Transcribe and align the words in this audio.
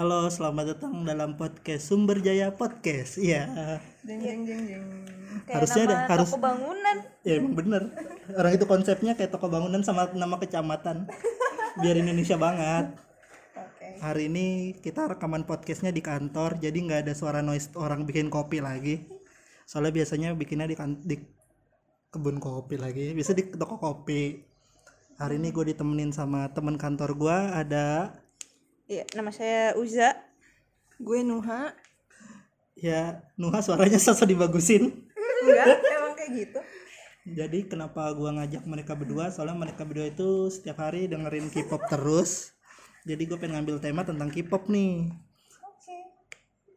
Halo, 0.00 0.32
selamat 0.32 0.64
datang 0.72 1.04
dalam 1.04 1.36
podcast 1.36 1.92
Sumber 1.92 2.24
Jaya 2.24 2.48
Podcast. 2.56 3.20
Iya. 3.20 3.52
Jeng 4.00 4.24
jeng 4.24 4.40
jeng 4.48 4.62
jeng. 4.64 4.84
Harusnya 5.44 5.84
ada- 5.92 6.08
harus- 6.08 6.32
toko 6.32 6.40
bangunan. 6.40 6.96
Ya 7.20 7.36
emang 7.36 7.52
bener. 7.52 7.82
Orang 8.32 8.52
itu 8.56 8.64
konsepnya 8.64 9.12
kayak 9.12 9.28
toko 9.28 9.52
bangunan 9.52 9.84
sama 9.84 10.08
nama 10.16 10.40
kecamatan. 10.40 11.04
Biar 11.84 12.00
Indonesia 12.00 12.40
banget. 12.40 12.96
Oke. 13.52 14.00
Hari 14.00 14.32
ini 14.32 14.46
kita 14.80 15.04
rekaman 15.04 15.44
podcastnya 15.44 15.92
di 15.92 16.00
kantor, 16.00 16.56
jadi 16.56 16.72
nggak 16.80 17.00
ada 17.04 17.12
suara 17.12 17.44
noise 17.44 17.68
orang 17.76 18.08
bikin 18.08 18.32
kopi 18.32 18.64
lagi. 18.64 19.04
Soalnya 19.68 19.92
biasanya 19.92 20.32
bikinnya 20.32 20.64
di, 20.64 20.80
kan- 20.80 21.04
di 21.04 21.20
kebun 22.08 22.40
kopi 22.40 22.80
lagi, 22.80 23.12
bisa 23.12 23.36
di 23.36 23.44
toko 23.52 23.76
kopi. 23.76 24.48
Hari 25.20 25.36
ini 25.36 25.52
gue 25.52 25.76
ditemenin 25.76 26.16
sama 26.16 26.48
temen 26.56 26.80
kantor 26.80 27.12
gue 27.12 27.36
ada 27.52 28.16
Iya, 28.90 29.06
nama 29.14 29.30
saya 29.30 29.78
Uza. 29.78 30.18
Gue 30.98 31.22
Nuha. 31.22 31.70
ya 32.74 33.22
Nuha 33.38 33.62
suaranya 33.62 34.02
sosok 34.02 34.26
dibagusin. 34.26 35.06
Enggak, 35.46 35.78
emang 35.78 36.14
kayak 36.18 36.30
gitu. 36.34 36.60
Jadi 37.30 37.70
kenapa 37.70 38.10
gua 38.18 38.34
ngajak 38.34 38.66
mereka 38.66 38.98
berdua? 38.98 39.30
Soalnya 39.30 39.54
mereka 39.54 39.86
berdua 39.86 40.10
itu 40.10 40.50
setiap 40.50 40.82
hari 40.82 41.06
dengerin 41.06 41.54
K-pop 41.54 41.86
terus. 41.86 42.50
Jadi 43.06 43.30
gue 43.30 43.38
pengen 43.38 43.62
ngambil 43.62 43.78
tema 43.78 44.02
tentang 44.02 44.26
K-pop 44.26 44.66
nih. 44.66 45.06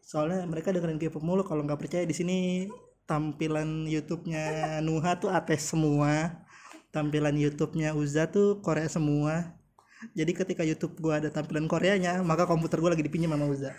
Soalnya 0.06 0.46
mereka 0.46 0.70
dengerin 0.70 1.02
K-pop 1.02 1.26
mulu. 1.26 1.42
Kalau 1.42 1.66
nggak 1.66 1.82
percaya 1.82 2.06
di 2.06 2.14
sini 2.14 2.70
tampilan 3.10 3.90
YouTube-nya 3.90 4.78
Nuha 4.86 5.18
tuh 5.18 5.34
ates 5.34 5.66
semua. 5.66 6.46
Tampilan 6.94 7.34
YouTube-nya 7.34 7.98
Uza 7.98 8.30
tuh 8.30 8.62
Korea 8.62 8.86
semua. 8.86 9.63
Jadi 10.12 10.32
ketika 10.36 10.68
YouTube 10.68 11.00
gua 11.00 11.24
ada 11.24 11.32
tampilan 11.32 11.72
Koreanya, 11.72 12.20
maka 12.20 12.44
komputer 12.44 12.84
gua 12.84 12.92
lagi 12.92 13.08
dipinjam 13.08 13.32
sama 13.32 13.48
Uza. 13.48 13.72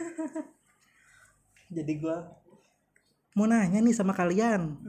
Jadi 1.76 1.92
gua 2.00 2.32
mau 3.36 3.44
nanya 3.44 3.84
nih 3.84 3.92
sama 3.92 4.16
kalian. 4.16 4.80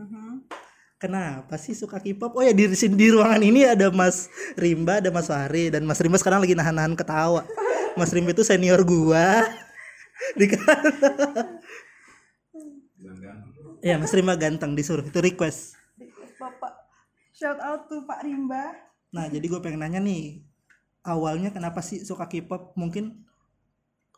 Kenapa 0.95 1.59
sih 1.59 1.75
suka 1.75 1.99
K-pop? 1.99 2.39
Oh 2.39 2.43
ya 2.45 2.55
di 2.55 2.71
sini 2.71 2.95
di 2.95 3.11
ruangan 3.11 3.43
ini 3.43 3.67
ada 3.67 3.91
Mas 3.91 4.31
Rimba, 4.55 5.03
ada 5.03 5.11
Mas 5.11 5.27
Fahri 5.27 5.67
dan 5.67 5.83
Mas 5.83 5.99
Rimba 5.99 6.15
sekarang 6.15 6.39
lagi 6.39 6.55
nahan-nahan 6.55 6.95
ketawa. 6.95 7.43
Mas 7.99 8.15
Rimba 8.15 8.31
itu 8.31 8.47
senior 8.47 8.79
gua. 8.87 9.43
Di 10.39 10.47
Iya, 13.85 14.01
Mas 14.01 14.09
Rimba 14.15 14.33
ganteng 14.33 14.73
disuruh 14.73 15.05
itu 15.05 15.19
request. 15.21 15.77
Bapak. 16.41 16.73
Shout 17.35 17.59
out 17.61 17.85
to 17.85 18.01
Pak 18.07 18.25
Rimba. 18.25 18.73
Nah, 19.13 19.29
jadi 19.29 19.45
gue 19.45 19.59
pengen 19.61 19.85
nanya 19.85 20.01
nih, 20.01 20.41
awalnya 21.05 21.53
kenapa 21.53 21.79
sih 21.85 22.01
suka 22.01 22.25
K-pop? 22.25 22.73
Mungkin 22.75 23.23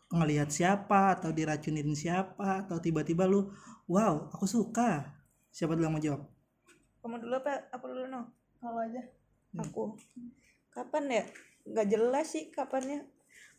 ngelihat 0.08 0.48
siapa 0.50 1.20
atau 1.20 1.36
diracunin 1.36 1.92
siapa 1.92 2.64
atau 2.64 2.80
tiba-tiba 2.80 3.28
lu, 3.28 3.52
wow, 3.92 4.32
aku 4.32 4.48
suka. 4.48 5.20
Siapa 5.52 5.76
dulu 5.76 5.84
yang 5.84 5.96
mau 5.96 6.02
jawab? 6.02 6.22
Kamu 7.04 7.20
dulu 7.20 7.36
apa? 7.44 7.68
Aku 7.76 7.86
dulu 7.92 8.08
no. 8.08 8.32
Kalau 8.64 8.80
aja. 8.82 9.04
Aku. 9.60 10.00
Kapan 10.72 11.04
ya? 11.12 11.24
Gak 11.68 11.88
jelas 11.92 12.32
sih 12.32 12.48
kapannya. 12.50 13.04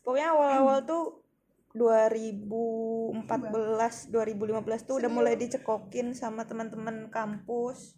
Pokoknya 0.01 0.33
awal-awal 0.33 0.89
tuh 0.89 1.21
2014, 1.77 3.13
2015 4.09 4.89
tuh 4.89 4.95
udah 4.97 5.11
mulai 5.11 5.37
dicekokin 5.37 6.17
sama 6.17 6.49
teman-teman 6.49 7.13
kampus 7.13 7.93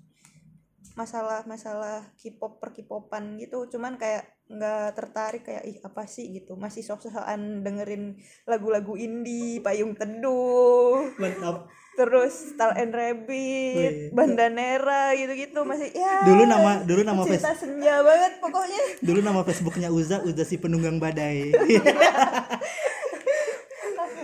masalah-masalah 0.96 2.12
K-pop 2.20 2.60
per 2.60 2.76
K-popan 2.76 3.40
gitu 3.40 3.64
cuman 3.72 3.96
kayak 3.96 4.28
nggak 4.52 4.88
tertarik 4.94 5.44
kayak 5.48 5.64
ih 5.64 5.78
apa 5.80 6.04
sih? 6.04 6.28
gitu. 6.36 6.60
Masih 6.60 6.84
sok-sokan 6.84 7.64
dengerin 7.64 8.20
lagu-lagu 8.44 9.00
indie 9.00 9.64
payung 9.64 9.96
teduh 9.96 11.08
Mantap. 11.16 11.72
terus 11.92 12.56
Star 12.56 12.76
and 12.80 12.96
Rabbit, 12.96 13.28
Wih. 13.28 14.16
Bandanera 14.16 15.12
gitu-gitu. 15.16 15.64
Masih 15.64 15.92
ya 15.92 16.24
Dulu 16.28 16.44
nama 16.48 16.84
dulu 16.84 17.02
nama 17.04 17.24
face 17.24 17.40
cinta 17.40 17.54
senja 17.56 18.00
banget 18.04 18.34
pokoknya. 18.40 18.82
Dulu 19.04 19.20
nama 19.24 19.42
Facebooknya 19.44 19.90
Uza 19.92 20.24
Uza 20.24 20.44
si 20.44 20.56
penunggang 20.60 21.00
badai. 21.00 21.52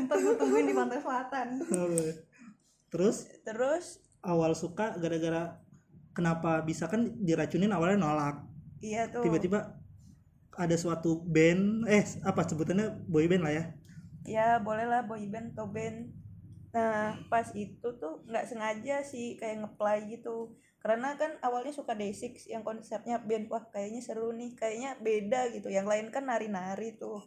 Tungguin 0.07 0.67
di 0.69 0.75
pantai 0.75 0.99
selatan. 1.03 1.47
terus? 2.87 3.27
Terus? 3.43 3.99
Awal 4.23 4.55
suka 4.55 4.95
gara-gara 4.97 5.59
kenapa 6.15 6.63
bisa? 6.63 6.87
Kan 6.87 7.19
diracunin 7.21 7.71
awalnya 7.71 7.99
nolak. 7.99 8.35
Iya 8.79 9.09
tuh. 9.11 9.25
Tiba-tiba 9.25 9.75
ada 10.57 10.73
suatu 10.73 11.21
band 11.21 11.85
eh 11.85 12.03
apa 12.25 12.41
sebutannya? 12.43 13.05
Boy 13.05 13.29
band 13.29 13.45
lah 13.45 13.53
ya? 13.53 13.63
Ya 14.25 14.47
boleh 14.57 14.89
lah 14.89 15.05
boy 15.05 15.23
band 15.29 15.53
atau 15.53 15.69
band. 15.69 16.11
Nah 16.73 17.15
pas 17.29 17.47
itu 17.53 17.87
tuh 18.01 18.25
nggak 18.25 18.45
sengaja 18.49 19.05
sih 19.05 19.37
kayak 19.37 19.63
ngeplay 19.63 20.09
gitu. 20.09 20.57
Karena 20.81 21.13
kan 21.15 21.37
awalnya 21.45 21.73
suka 21.73 21.93
Day6 21.93 22.49
yang 22.49 22.65
konsepnya 22.65 23.21
band. 23.21 23.47
Wah 23.53 23.69
kayaknya 23.69 24.01
seru 24.01 24.33
nih 24.33 24.57
kayaknya 24.57 24.97
beda 24.97 25.53
gitu. 25.53 25.69
Yang 25.69 25.87
lain 25.87 26.07
kan 26.09 26.25
nari-nari 26.25 26.97
tuh. 26.97 27.21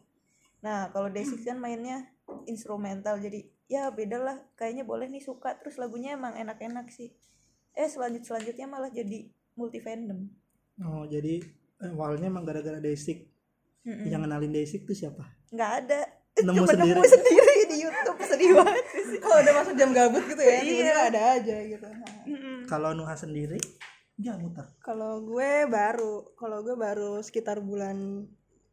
Nah 0.61 0.91
kalau 0.91 1.09
Day6 1.09 1.47
kan 1.47 1.57
mainnya 1.63 2.11
instrumental 2.51 3.23
jadi 3.23 3.47
ya 3.71 3.95
beda 3.95 4.19
lah 4.19 4.37
kayaknya 4.59 4.83
boleh 4.83 5.07
nih 5.07 5.23
suka 5.23 5.55
terus 5.63 5.79
lagunya 5.79 6.19
emang 6.19 6.35
enak-enak 6.35 6.91
sih. 6.91 7.15
Eh 7.79 7.87
selanjut 7.87 8.27
selanjutnya 8.27 8.67
malah 8.67 8.91
jadi 8.91 9.31
multi 9.55 9.79
fandom. 9.79 10.27
Oh 10.83 11.07
jadi 11.07 11.60
awalnya 11.83 12.27
emang 12.27 12.45
gara-gara 12.45 12.77
Daisy 12.77 13.25
yang 13.83 14.21
kenalin 14.21 14.53
Daisy 14.53 14.81
itu 14.81 14.93
siapa 14.93 15.25
nggak 15.51 15.73
ada 15.81 16.01
Nemu 16.31 16.63
Cuma 16.63 16.73
sendiri. 16.73 16.95
nemu 16.95 17.05
sendiri 17.11 17.55
di 17.67 17.77
YouTube 17.81 18.21
sedih 18.23 18.51
banget 18.55 18.85
sih 18.87 19.19
Kalau 19.23 19.37
udah 19.37 19.55
masuk 19.61 19.75
jam 19.75 19.91
gabut 19.91 20.23
gitu 20.25 20.39
ya, 20.39 20.63
tiba-tiba 20.63 20.87
Iya. 20.87 21.09
ada 21.11 21.21
aja 21.35 21.57
gitu. 21.67 21.87
Nah, 21.91 22.13
kalau 22.65 22.91
Nuha 22.95 23.13
sendiri 23.13 23.59
dia 24.15 24.39
muter 24.39 24.65
Kalau 24.79 25.21
gue 25.21 25.67
baru, 25.67 26.33
kalau 26.39 26.63
gue 26.63 26.79
baru 26.79 27.19
sekitar 27.19 27.61
bulan 27.61 28.25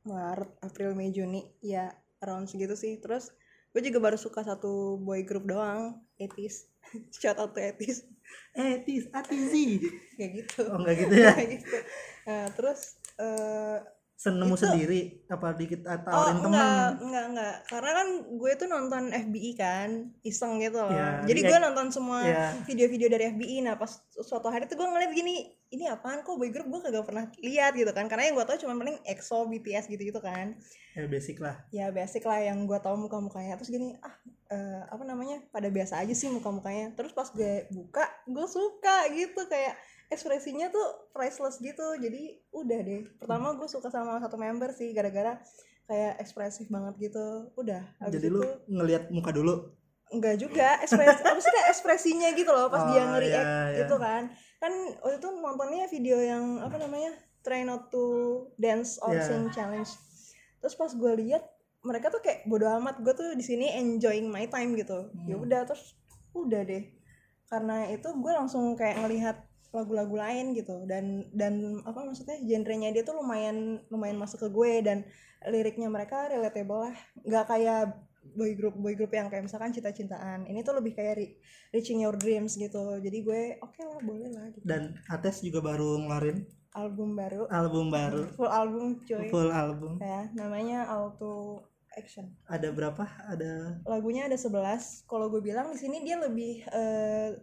Maret, 0.04 0.54
April, 0.62 0.94
Mei, 0.94 1.10
Juni, 1.10 1.44
ya 1.60 1.92
around 2.20 2.48
segitu 2.48 2.78
sih. 2.78 2.96
Terus 2.98 3.34
gue 3.70 3.82
juga 3.82 4.00
baru 4.02 4.16
suka 4.16 4.42
satu 4.42 4.96
boy 4.98 5.24
group 5.24 5.44
doang, 5.44 5.98
Etis. 6.16 6.70
Shout 7.16 7.36
out 7.36 7.52
to 7.52 7.60
Etis. 7.60 8.06
Eh 8.58 8.82
tis 8.86 9.06
atizi 9.14 9.80
Kayak 10.18 10.32
gitu. 10.44 10.60
oh 10.70 10.78
enggak 10.82 10.96
gitu 11.06 11.14
ya 11.16 11.32
Kayak 11.36 11.50
gitu. 11.62 11.78
Nah, 12.28 12.46
terus 12.54 12.80
eh 13.18 13.78
senemu 14.18 14.58
Itu- 14.58 14.66
sendiri 14.66 15.02
apa 15.30 15.54
dikit 15.54 15.86
Oh 15.86 15.94
tawarin 16.02 16.42
temen 16.42 16.58
enggak, 16.58 16.90
enggak, 17.06 17.26
enggak. 17.30 17.56
Karena 17.70 17.92
kan 17.94 18.08
gue 18.26 18.52
tuh 18.58 18.66
nonton 18.68 19.04
FBI 19.14 19.52
kan, 19.54 19.90
iseng 20.26 20.58
gitu 20.58 20.82
loh. 20.82 20.90
Ya, 20.90 21.22
Jadi 21.22 21.40
gue 21.46 21.58
nonton 21.62 21.94
semua 21.94 22.26
ya. 22.26 22.50
video-video 22.66 23.14
dari 23.14 23.30
FBI. 23.30 23.62
Nah 23.62 23.78
pas 23.78 23.94
suatu 24.10 24.50
hari 24.50 24.66
tuh 24.66 24.74
gue 24.74 24.90
ngeliat 24.90 25.14
gini, 25.14 25.54
ini 25.70 25.86
apaan 25.86 26.26
kok 26.26 26.34
boy 26.34 26.50
group 26.50 26.66
gue 26.66 26.90
kagak 26.90 27.06
pernah 27.06 27.30
lihat 27.38 27.78
gitu 27.78 27.94
kan. 27.94 28.10
Karena 28.10 28.26
yang 28.26 28.42
gue 28.42 28.46
tau 28.50 28.58
cuma 28.58 28.74
paling 28.74 28.98
EXO, 29.06 29.46
BTS 29.48 29.86
gitu-gitu 29.86 30.18
kan. 30.18 30.58
ya 30.98 31.06
basic 31.06 31.38
lah 31.38 31.62
Ya 31.70 31.94
basic 31.94 32.26
lah 32.26 32.42
yang 32.42 32.66
gue 32.66 32.80
tau 32.82 32.98
muka-mukanya. 32.98 33.54
Terus 33.62 33.70
gini, 33.70 33.94
ah 34.02 34.18
eh, 34.50 34.82
apa 34.82 35.06
namanya, 35.06 35.46
pada 35.54 35.70
biasa 35.70 36.02
aja 36.02 36.18
sih 36.18 36.34
muka-mukanya. 36.34 36.90
Terus 36.98 37.14
pas 37.14 37.30
gue 37.30 37.70
buka, 37.70 38.02
gue 38.26 38.48
suka 38.50 39.06
gitu 39.14 39.46
kayak 39.46 39.78
ekspresinya 40.08 40.68
tuh 40.68 40.86
priceless 41.12 41.58
gitu. 41.58 41.96
Jadi 41.98 42.40
udah 42.50 42.80
deh. 42.80 43.02
Pertama 43.18 43.54
gue 43.54 43.68
suka 43.68 43.88
sama 43.88 44.18
satu 44.18 44.36
member 44.36 44.72
sih 44.72 44.92
gara-gara 44.92 45.40
kayak 45.86 46.20
ekspresif 46.20 46.68
banget 46.68 47.12
gitu. 47.12 47.52
Udah 47.56 47.84
Abis 48.00 48.20
jadi 48.20 48.28
itu 48.28 48.36
lu 48.36 48.48
ngelihat 48.68 49.08
muka 49.10 49.32
dulu? 49.32 49.72
Enggak 50.08 50.40
juga 50.40 50.80
ekspres 50.80 51.20
kayak 51.20 51.68
ekspresinya 51.68 52.32
gitu 52.32 52.48
loh 52.48 52.72
pas 52.72 52.88
dia 52.88 53.04
Oh, 53.04 53.12
nge-react 53.12 53.44
iya, 53.44 53.64
iya. 53.76 53.80
itu 53.84 53.96
kan. 53.98 54.24
Kan 54.58 54.72
waktu 55.04 55.20
itu 55.20 55.30
nontonnya 55.34 55.86
video 55.86 56.18
yang 56.18 56.64
apa 56.64 56.80
namanya 56.80 57.12
try 57.44 57.64
not 57.64 57.92
to 57.92 58.04
dance 58.56 58.96
or 59.00 59.12
Iya. 59.12 59.24
sing 59.24 59.52
challenge. 59.52 59.92
Terus 60.60 60.76
pas 60.76 60.92
gue 60.92 61.14
lihat 61.22 61.44
mereka 61.84 62.08
tuh 62.08 62.20
kayak 62.20 62.48
bodo 62.48 62.68
amat 62.80 63.00
gue 63.00 63.14
tuh 63.14 63.36
di 63.36 63.44
sini 63.44 63.72
enjoying 63.76 64.28
my 64.28 64.48
time 64.48 64.76
gitu. 64.76 65.12
Ya 65.24 65.36
Hmm. 65.36 65.44
udah 65.44 65.68
terus 65.68 65.96
udah 66.32 66.64
deh. 66.64 66.88
Karena 67.46 67.88
itu 67.88 68.08
gue 68.08 68.32
langsung 68.32 68.76
kayak 68.76 69.04
ngelihat 69.04 69.47
lagu-lagu 69.72 70.16
lain 70.16 70.56
gitu. 70.56 70.84
Dan 70.88 71.30
dan 71.34 71.82
apa 71.84 72.04
maksudnya 72.04 72.40
genrenya 72.44 72.94
dia 72.94 73.04
tuh 73.04 73.20
lumayan 73.20 73.82
lumayan 73.92 74.18
masuk 74.20 74.48
ke 74.48 74.50
gue 74.52 74.74
dan 74.84 74.98
liriknya 75.48 75.88
mereka 75.88 76.28
relatable 76.30 76.90
lah. 76.90 76.96
Nggak 77.24 77.46
kayak 77.48 77.82
boy 78.36 78.52
group 78.60 78.76
boy 78.76 78.94
group 78.98 79.14
yang 79.16 79.32
kayak 79.32 79.48
misalkan 79.48 79.72
cinta-cintaan. 79.72 80.48
Ini 80.50 80.60
tuh 80.66 80.76
lebih 80.80 80.98
kayak 80.98 81.14
re- 81.16 81.36
reaching 81.72 82.04
your 82.04 82.16
dreams 82.18 82.60
gitu. 82.60 83.00
Jadi 83.00 83.18
gue 83.24 83.42
oke 83.64 83.80
lah 83.80 84.00
boleh 84.04 84.30
lah 84.34 84.46
gitu. 84.52 84.66
Dan 84.68 84.98
Ates 85.08 85.40
juga 85.44 85.64
baru 85.64 86.02
ngeluarin 86.04 86.44
album 86.78 87.18
baru. 87.18 87.50
Album 87.50 87.86
baru. 87.90 88.22
Full 88.36 88.52
album 88.52 88.86
cuy. 89.02 89.28
Full 89.32 89.50
album. 89.50 89.94
Ya 89.98 90.30
namanya 90.36 90.86
auto 90.92 91.66
action. 91.98 92.30
Ada 92.46 92.70
berapa? 92.70 93.04
Ada 93.26 93.82
lagunya 93.90 94.30
ada 94.30 94.38
11 94.38 95.10
kalau 95.10 95.34
gue 95.34 95.42
bilang 95.42 95.74
di 95.74 95.80
sini 95.82 96.06
dia 96.06 96.22
lebih 96.22 96.62
eh, 96.70 97.34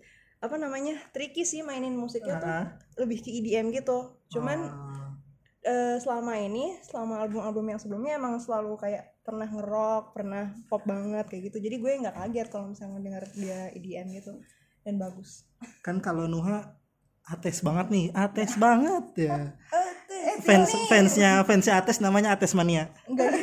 apa 0.44 0.60
namanya 0.60 1.00
tricky 1.10 1.42
sih 1.42 1.64
mainin 1.64 1.96
musiknya 1.96 2.36
tuh 2.36 2.52
Ah, 2.52 2.66
lebih 3.00 3.24
ke 3.24 3.32
EDM 3.32 3.72
gitu. 3.72 4.12
Cuman 4.28 4.58
ah. 4.68 5.10
eh, 5.64 5.96
selama 5.96 6.36
ini 6.36 6.76
selama 6.84 7.24
album-album 7.24 7.64
yang 7.72 7.80
sebelumnya 7.80 8.20
emang 8.20 8.36
selalu 8.36 8.76
kayak 8.76 9.16
pernah 9.24 9.48
ngerok 9.48 10.12
pernah 10.12 10.52
pop 10.68 10.84
banget 10.84 11.24
kayak 11.26 11.48
gitu. 11.48 11.64
Jadi 11.64 11.76
gue 11.80 11.90
nggak 12.04 12.12
kaget 12.14 12.48
kalau 12.52 12.68
misalnya 12.68 13.00
denger 13.00 13.24
dia 13.32 13.72
EDM 13.72 14.06
gitu. 14.20 14.32
Dan 14.84 15.00
bagus. 15.00 15.48
Kan 15.80 16.04
kalau 16.04 16.28
Nuha 16.28 16.76
ates 17.24 17.64
banget 17.64 17.88
nih 17.88 18.06
ates 18.12 18.52
banget 18.60 19.04
ya. 19.16 19.56
Eh, 19.72 20.36
fans 20.44 20.68
fansnya 20.92 21.40
fansnya 21.42 21.80
ates 21.80 22.04
namanya 22.04 22.36
ates 22.36 22.52
mania. 22.52 22.92
Enggak. 23.08 23.32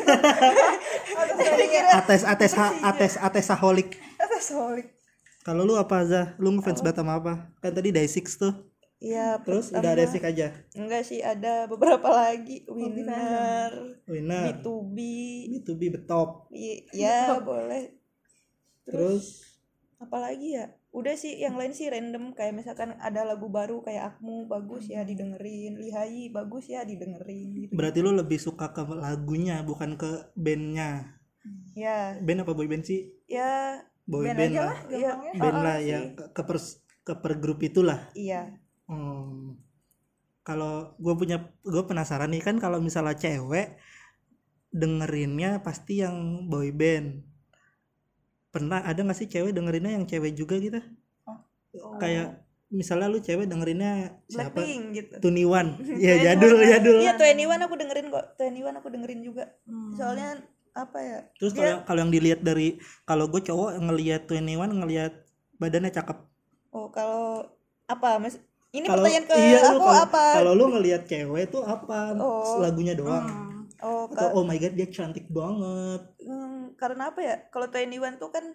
Ates 1.91 2.23
ates 2.23 2.53
ha- 2.55 2.77
ates 2.87 3.19
ates 3.19 3.45
saholik 3.45 3.99
atas 4.15 4.47
solid 4.47 4.87
kalau 5.41 5.63
lu 5.63 5.73
apa 5.73 6.03
Zah 6.03 6.27
lu 6.37 6.51
ngefans 6.51 6.79
banget 6.79 6.97
sama 6.97 7.13
apa 7.15 7.33
kan 7.57 7.71
tadi 7.71 7.89
Day 7.89 8.05
Six 8.05 8.35
tuh 8.35 8.53
Iya, 8.97 9.41
terus 9.41 9.73
pertama- 9.73 9.81
udah 9.81 9.93
Day 9.97 10.07
Six 10.07 10.21
aja 10.23 10.47
Enggak 10.71 11.03
sih, 11.03 11.19
ada 11.19 11.65
beberapa 11.65 12.05
lagi. 12.07 12.61
Winner, 12.69 13.97
winner 14.05 14.53
B2B. 14.53 14.97
B2B 15.51 15.81
betop 15.91 16.45
I- 16.51 16.85
Ya, 16.93 17.33
boleh. 17.41 17.97
terus 18.83 19.41
Apalagi 19.97 20.53
ya? 20.53 20.65
Udah 20.91 21.13
sih, 21.13 21.33
yang 21.35 21.55
lain 21.55 21.71
sih 21.71 21.85
random. 21.85 22.33
Kayak 22.33 22.57
misalkan 22.57 22.97
ada 22.97 23.21
lagu 23.21 23.47
baru 23.47 23.81
kayak 23.81 24.17
Akmu, 24.17 24.45
bagus 24.45 24.85
ya 24.85 25.01
didengerin. 25.01 25.77
Lihai, 25.77 26.29
bagus 26.29 26.67
ya 26.67 26.81
didengerin. 26.81 27.49
Gitu. 27.55 27.71
berarti 27.71 28.01
lu 28.01 28.09
lebih 28.11 28.37
suka 28.37 28.69
ke 28.69 28.81
lagunya 28.91 29.61
bukan 29.61 29.93
ke 29.95 30.09
bandnya 30.35 31.17
Ya, 31.73 32.17
band 32.19 32.45
apa 32.45 32.51
boy 32.51 32.65
band 32.65 32.81
sih 32.83 33.17
ya 33.25 33.81
boy 34.11 34.27
Band 34.27 34.37
band, 34.37 34.51
aja 34.51 34.61
lah 34.61 34.67
lah 34.67 34.89
gampangnya. 34.91 35.39
band 35.39 35.55
Ah, 35.55 35.63
lah 35.63 35.71
ah, 35.71 35.79
ya 35.79 35.99
sih. 36.03 36.07
ke, 36.35 36.41
per 36.43 36.57
ke 37.01 37.13
per 37.17 37.33
grup 37.39 37.59
itulah 37.63 37.99
iya. 38.13 38.41
Hmm. 38.91 39.55
Kalau 40.41 40.97
gue 40.97 41.13
punya, 41.13 41.37
gue 41.61 41.83
penasaran 41.85 42.33
nih 42.33 42.41
kan 42.41 42.57
kalau 42.57 42.81
misalnya 42.81 43.13
cewek 43.13 43.77
dengerinnya 44.73 45.61
pasti 45.61 46.01
yang 46.01 46.49
boy 46.49 46.73
band. 46.73 47.21
Pernah 48.49 48.81
ada 48.83 48.99
nggak 49.05 49.15
sih 49.15 49.29
cewek 49.29 49.53
dengerinnya 49.53 49.95
yang 49.95 50.09
cewek 50.09 50.33
juga 50.33 50.57
gitu? 50.57 50.81
Kayak 52.01 52.41
misalnya 52.73 53.07
lu 53.07 53.19
cewek 53.21 53.45
dengerinnya 53.47 54.17
siapa? 54.27 54.59
Blackpink 54.59 54.83
gitu. 54.97 55.15
Tuniwan. 55.23 55.77
ya 56.03 56.19
jadul 56.19 56.57
jadul. 56.57 56.97
Iya, 56.99 57.13
Twenty 57.15 57.45
One 57.45 57.61
aku 57.61 57.75
dengerin 57.77 58.07
kok. 58.09 58.25
Twenty 58.35 58.61
One 58.65 58.75
aku 58.81 58.87
dengerin 58.89 59.21
juga. 59.21 59.43
Hmm. 59.69 59.93
Soalnya 59.95 60.41
apa 60.71 60.97
ya? 60.99 61.19
Terus 61.35 61.51
dia- 61.51 61.83
kalau 61.83 61.99
yang 61.99 62.11
dilihat 62.11 62.39
dari 62.39 62.75
kalau 63.03 63.27
gue 63.27 63.41
cowok 63.41 63.75
ngelihat 63.77 64.21
Tuniwan 64.25 64.71
ngelihat 64.71 65.13
badannya 65.55 65.91
cakep. 65.91 66.17
Oh, 66.71 66.87
kalau 66.87 67.43
apa? 67.85 68.17
Mas 68.17 68.39
ini 68.71 68.87
Kalau 68.87 69.03
pertanyaan 69.03 69.25
ke 69.27 69.35
iya 69.35 69.59
aku 69.61 69.77
kalau 69.77 69.99
apa? 69.99 70.23
kalau 70.39 70.51
lu 70.55 70.65
ngelihat 70.71 71.03
cewek 71.03 71.51
tuh 71.51 71.63
apa? 71.63 72.15
Oh. 72.15 72.63
Lagunya 72.63 72.95
doang. 72.95 73.27
Hmm. 73.27 73.67
Oh, 73.81 74.05
Atau 74.07 74.37
oh 74.37 74.43
my 74.45 74.55
god 74.55 74.77
dia 74.77 74.87
cantik 74.87 75.25
banget. 75.27 76.01
hmm, 76.21 76.77
karena 76.77 77.09
apa 77.09 77.19
ya? 77.19 77.35
Kalau 77.49 77.67
Twenty 77.67 77.97
One 77.97 78.15
tuh 78.15 78.29
kan 78.29 78.45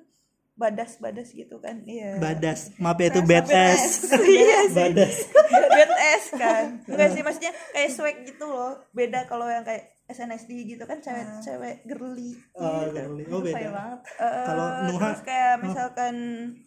badas-badas 0.56 1.28
gitu 1.30 1.60
kan. 1.60 1.84
Iya. 1.84 2.16
Badas. 2.16 2.72
Maaf 2.78 2.96
ya 2.96 3.10
itu 3.10 3.20
badass. 3.20 4.08
Iya 4.24 4.60
sih. 4.70 4.74
Badas. 4.74 5.14
BTS 5.76 6.24
kan. 6.32 6.64
Enggak 6.88 7.08
sih 7.12 7.20
maksudnya 7.20 7.52
kayak 7.74 7.90
swag 7.92 8.16
gitu 8.24 8.46
loh. 8.46 8.80
Beda 8.90 9.28
kalau 9.28 9.44
yang 9.44 9.66
kayak 9.66 9.95
SNSD 10.06 10.50
gitu 10.68 10.82
kan 10.82 10.98
cewek-cewek 10.98 11.82
girly. 11.84 12.38
Oh, 12.52 12.84
gitu. 12.84 12.94
girly. 12.94 13.22
Oh, 13.26 13.40
Saya 13.40 13.52
beda. 13.52 13.70
banget 13.72 14.00
Eh, 14.16 14.44
Kalau 14.44 14.66
Nuha- 14.86 15.02
terus 15.04 15.22
kayak 15.22 15.54
misalkan 15.60 16.14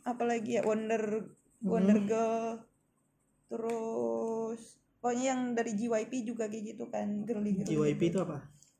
apalagi 0.04 0.52
ya 0.54 0.62
Wonder 0.62 1.04
Wonder 1.62 1.98
Hmm. 1.98 2.06
Girl 2.06 2.46
terus 3.50 4.62
pokoknya 4.96 5.26
yang 5.28 5.42
dari 5.54 5.72
JYP 5.74 6.24
juga 6.24 6.46
kayak 6.46 6.64
gitu 6.70 6.86
kan 6.88 7.24
girly 7.24 7.56
girly 7.56 7.68
JYP 7.68 8.02
gitu. 8.02 8.12
itu 8.12 8.20
apa? 8.22 8.38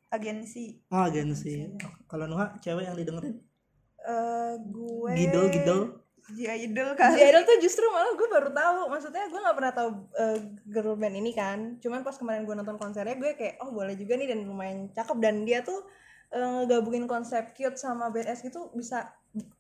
agensi 0.10 0.66
Oh, 0.88 1.04
agensi. 1.04 1.70
Kalau 2.06 2.26
Nuha 2.26 2.58
cewek 2.58 2.84
yang 2.84 2.96
didengerin? 2.96 3.40
eh 4.00 4.54
gue 4.60 5.12
Gidol, 5.14 5.46
gidol. 5.50 5.82
G-Idol 6.30 6.94
kan 6.94 7.18
G 7.18 7.22
Idol 7.26 7.44
tuh 7.46 7.58
justru 7.58 7.86
malah 7.90 8.14
gue 8.14 8.28
baru 8.30 8.50
tahu. 8.54 8.80
Maksudnya 8.94 9.26
gue 9.30 9.40
nggak 9.42 9.58
pernah 9.58 9.74
tahu 9.74 9.90
eh, 10.16 10.38
girl 10.70 10.96
band 10.96 11.16
ini 11.18 11.32
kan. 11.34 11.82
Cuman 11.82 12.06
pas 12.06 12.16
kemarin 12.16 12.46
gue 12.46 12.56
nonton 12.56 12.78
konsernya 12.78 13.18
gue 13.18 13.34
kayak 13.34 13.62
oh 13.66 13.74
boleh 13.74 13.98
juga 13.98 14.16
nih 14.16 14.30
dan 14.30 14.46
lumayan 14.46 14.94
cakep. 14.94 15.18
Dan 15.18 15.44
dia 15.44 15.66
tuh 15.66 15.86
eh, 16.34 16.40
ngegabungin 16.42 17.10
konsep 17.10 17.54
cute 17.58 17.78
sama 17.78 18.14
BTS 18.14 18.46
gitu 18.46 18.70
bisa 18.78 19.10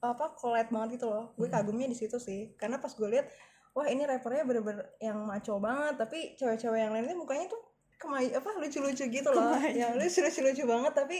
apa 0.01 0.33
collab 0.37 0.69
banget 0.69 1.01
gitu 1.01 1.09
loh. 1.09 1.33
Gue 1.33 1.49
kagumnya 1.49 1.89
di 1.89 1.97
situ 1.97 2.21
sih. 2.21 2.53
Karena 2.55 2.77
pas 2.77 2.93
gue 2.93 3.09
lihat 3.09 3.27
wah 3.73 3.85
ini 3.89 4.05
rappernya 4.05 4.45
bener-bener 4.45 4.93
yang 5.01 5.17
maco 5.25 5.57
banget. 5.57 5.97
Tapi 5.97 6.37
cewek-cewek 6.37 6.79
yang 6.85 6.93
lainnya 6.93 7.17
mukanya 7.17 7.49
tuh 7.49 7.61
kemai 7.99 8.31
apa 8.31 8.49
lucu-lucu 8.61 9.09
gitu 9.09 9.29
loh. 9.33 9.57
Yang 9.81 9.97
lucu-lucu 9.97 10.63
banget. 10.69 10.93
Tapi 10.93 11.17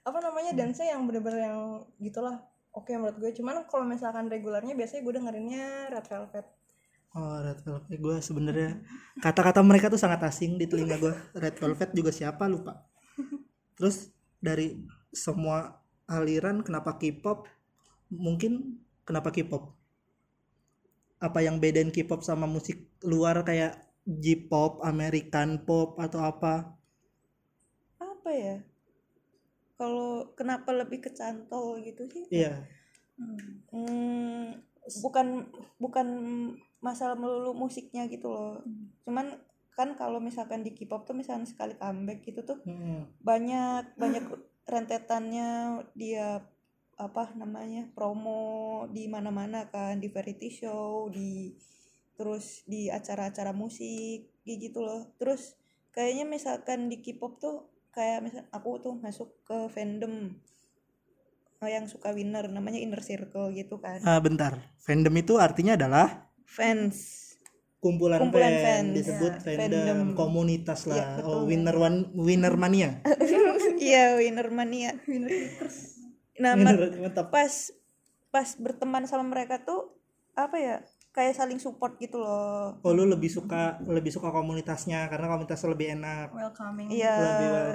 apa 0.00 0.18
namanya 0.24 0.56
dance 0.56 0.80
yang 0.80 1.04
bener-bener 1.04 1.52
yang 1.52 1.84
gitulah 2.00 2.40
oke 2.74 2.90
menurut 2.94 3.18
gue 3.18 3.30
cuman 3.38 3.66
kalau 3.66 3.84
misalkan 3.86 4.26
regulernya 4.30 4.74
biasanya 4.78 5.02
gue 5.02 5.14
dengerinnya 5.14 5.64
Red 5.90 6.06
Velvet 6.08 6.46
Oh, 7.10 7.42
Red 7.42 7.66
Velvet. 7.66 7.98
Gue 7.98 8.22
sebenarnya 8.22 8.86
kata-kata 9.24 9.66
mereka 9.66 9.90
tuh 9.90 9.98
sangat 9.98 10.22
asing 10.30 10.62
di 10.62 10.70
telinga 10.70 10.94
gue. 10.94 11.10
Red 11.34 11.58
Velvet 11.58 11.90
juga 11.90 12.14
siapa 12.14 12.46
lupa. 12.46 12.86
Terus 13.74 14.14
dari 14.38 14.78
semua 15.10 15.82
aliran 16.06 16.62
kenapa 16.62 16.94
K-pop? 17.02 17.50
Mungkin 18.14 18.78
kenapa 19.02 19.34
K-pop? 19.34 19.74
Apa 21.18 21.42
yang 21.42 21.58
bedain 21.58 21.90
K-pop 21.90 22.22
sama 22.22 22.46
musik 22.46 22.94
luar 23.02 23.42
kayak 23.42 23.90
J-pop, 24.06 24.78
American 24.86 25.66
pop 25.66 25.98
atau 25.98 26.22
apa? 26.22 26.78
apa 28.00 28.30
ya 28.36 28.56
kalau 29.80 30.28
kenapa 30.36 30.76
lebih 30.76 31.00
kecantol 31.00 31.80
gitu 31.80 32.04
sih 32.06 32.28
Iya. 32.28 32.68
Hmm, 33.72 34.60
bukan 35.00 35.48
bukan 35.76 36.06
masalah 36.80 37.16
melulu 37.16 37.52
musiknya 37.54 38.08
gitu 38.08 38.28
loh 38.28 38.60
cuman 39.04 39.36
kan 39.72 39.96
kalau 39.96 40.20
misalkan 40.20 40.60
di 40.60 40.72
K-pop 40.72 41.04
tuh 41.04 41.16
misalnya 41.16 41.48
sekali 41.48 41.76
comeback 41.76 42.20
gitu 42.24 42.44
tuh 42.44 42.60
Hmm. 42.64 43.08
banyak 43.20 43.96
banyak 43.96 44.24
rentetannya 44.64 45.50
dia 45.94 46.44
apa 46.96 47.32
namanya 47.32 47.88
promo 47.92 48.84
di 48.88 49.08
mana-mana 49.08 49.68
kan 49.68 49.96
di 49.96 50.08
variety 50.08 50.52
show 50.52 51.08
di 51.08 51.56
terus 52.12 52.60
di 52.68 52.92
acara-acara 52.92 53.56
musik 53.56 54.28
gitu 54.44 54.84
loh 54.84 55.08
terus 55.16 55.56
kayaknya 55.90 56.28
misalkan 56.28 56.88
di 56.88 57.00
K-pop 57.00 57.40
tuh 57.40 57.56
kayak 57.90 58.18
misal 58.22 58.42
aku 58.50 58.78
tuh 58.78 58.94
masuk 58.96 59.28
ke 59.42 59.66
fandom 59.68 60.34
eh, 61.60 61.70
yang 61.70 61.86
suka 61.86 62.14
winner 62.14 62.46
namanya 62.48 62.78
inner 62.78 63.02
circle 63.02 63.50
gitu 63.52 63.76
kan 63.78 64.00
Ah, 64.02 64.18
bentar. 64.18 64.56
Fandom 64.78 65.12
itu 65.14 65.36
artinya 65.36 65.74
adalah 65.76 66.30
fans 66.46 67.18
kumpulan, 67.80 68.20
Kumpulan 68.20 68.52
fans, 68.52 68.62
fans. 68.62 68.90
disebut 68.92 69.32
Ya, 69.34 69.42
fandom, 69.42 69.70
fandom. 69.72 69.98
komunitas 70.12 70.84
lah. 70.84 71.16
betul. 71.16 71.32
oh, 71.32 71.42
winner 71.48 71.76
one, 71.76 71.98
winner 72.12 72.54
mania. 72.54 73.00
iya 73.80 74.16
winner 74.16 74.48
mania 74.50 74.92
nah 76.36 76.56
mer- 76.56 76.76
Winner, 76.76 77.00
mantap. 77.04 77.26
pas 77.32 77.52
pas 78.30 78.48
berteman 78.56 79.04
sama 79.04 79.24
mereka 79.26 79.60
tuh 79.60 79.92
apa 80.32 80.56
ya 80.56 80.76
kayak 81.10 81.34
saling 81.34 81.58
support 81.58 81.98
gitu 81.98 82.22
loh. 82.22 82.78
Oh 82.86 82.92
lu 82.94 83.02
lebih 83.06 83.30
suka 83.30 83.82
lebih 83.82 84.14
suka 84.14 84.30
komunitasnya 84.30 85.10
karena 85.10 85.26
komunitasnya 85.26 85.68
lebih 85.74 85.88
enak. 85.98 86.26
welcoming. 86.30 86.88
Iya 86.90 87.16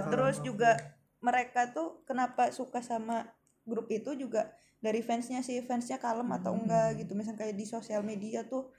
terus 0.07 0.39
juga 0.39 0.79
mereka 1.19 1.71
tuh 1.75 2.03
kenapa 2.07 2.53
suka 2.55 2.79
sama 2.79 3.27
grup 3.65 3.91
itu 3.91 4.15
juga 4.15 4.53
dari 4.79 5.01
fansnya 5.01 5.41
sih 5.41 5.59
fansnya 5.65 5.99
kalem 5.99 6.29
atau 6.31 6.55
enggak 6.55 7.03
gitu. 7.03 7.11
Misalnya 7.17 7.43
kayak 7.43 7.55
di 7.59 7.65
sosial 7.67 8.05
media 8.05 8.47
tuh 8.47 8.71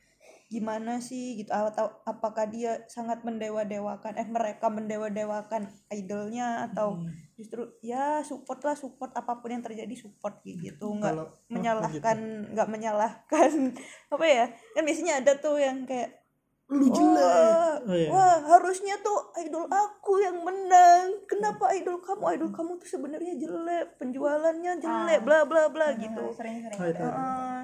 gimana 0.46 0.98
sih 0.98 1.36
gitu? 1.36 1.50
Atau 1.50 1.90
apakah 2.02 2.46
dia 2.46 2.86
sangat 2.86 3.22
mendewa-dewakan? 3.22 4.14
Eh 4.14 4.24
mereka 4.24 4.66
mendewa-dewakan 4.68 5.66
idolnya 5.88 6.64
atau 6.64 6.96
Hmm. 6.96 7.10
justru 7.34 7.66
ya 7.80 8.22
support 8.22 8.62
lah 8.62 8.74
support 8.74 9.10
apa 9.12 9.36
pun 9.36 9.50
yang 9.50 9.60
terjadi 9.60 9.92
support 9.92 10.38
kayak 10.40 10.72
gitu. 10.72 10.86
Nggak 10.88 11.12
Kalau- 11.12 11.30
menyalahkan 11.48 12.18
nggak 12.50 12.68
menyalahkan. 12.68 13.50
Apa 14.14 14.24
ya? 14.24 14.44
Kan 14.72 14.82
biasanya 14.82 15.20
ada 15.20 15.34
tuh 15.36 15.56
yang 15.56 15.82
kayak 15.82 16.22
Lu 16.66 16.90
wah, 16.90 17.78
Oh, 17.78 17.94
iya. 17.94 18.10
wah 18.10 18.42
harusnya 18.44 18.98
tuh 18.98 19.14
idol 19.38 19.70
aku 19.70 20.18
yang 20.18 20.42
menang. 20.42 21.14
Kenapa 21.24 21.70
idol 21.70 22.02
kamu? 22.02 22.26
Idol 22.34 22.50
kamu 22.50 22.74
tuh 22.76 22.90
sebenarnya 22.90 23.38
jelek 23.38 23.94
penjualannya 23.96 24.74
jelek 24.76 25.22
bla 25.22 25.46
bla 25.46 25.70
bla 25.70 25.94
gitu. 25.94 26.26
sering-sering 26.34 26.74
Oh, 26.74 26.90
itu. 26.90 27.06
Heeh. 27.06 27.62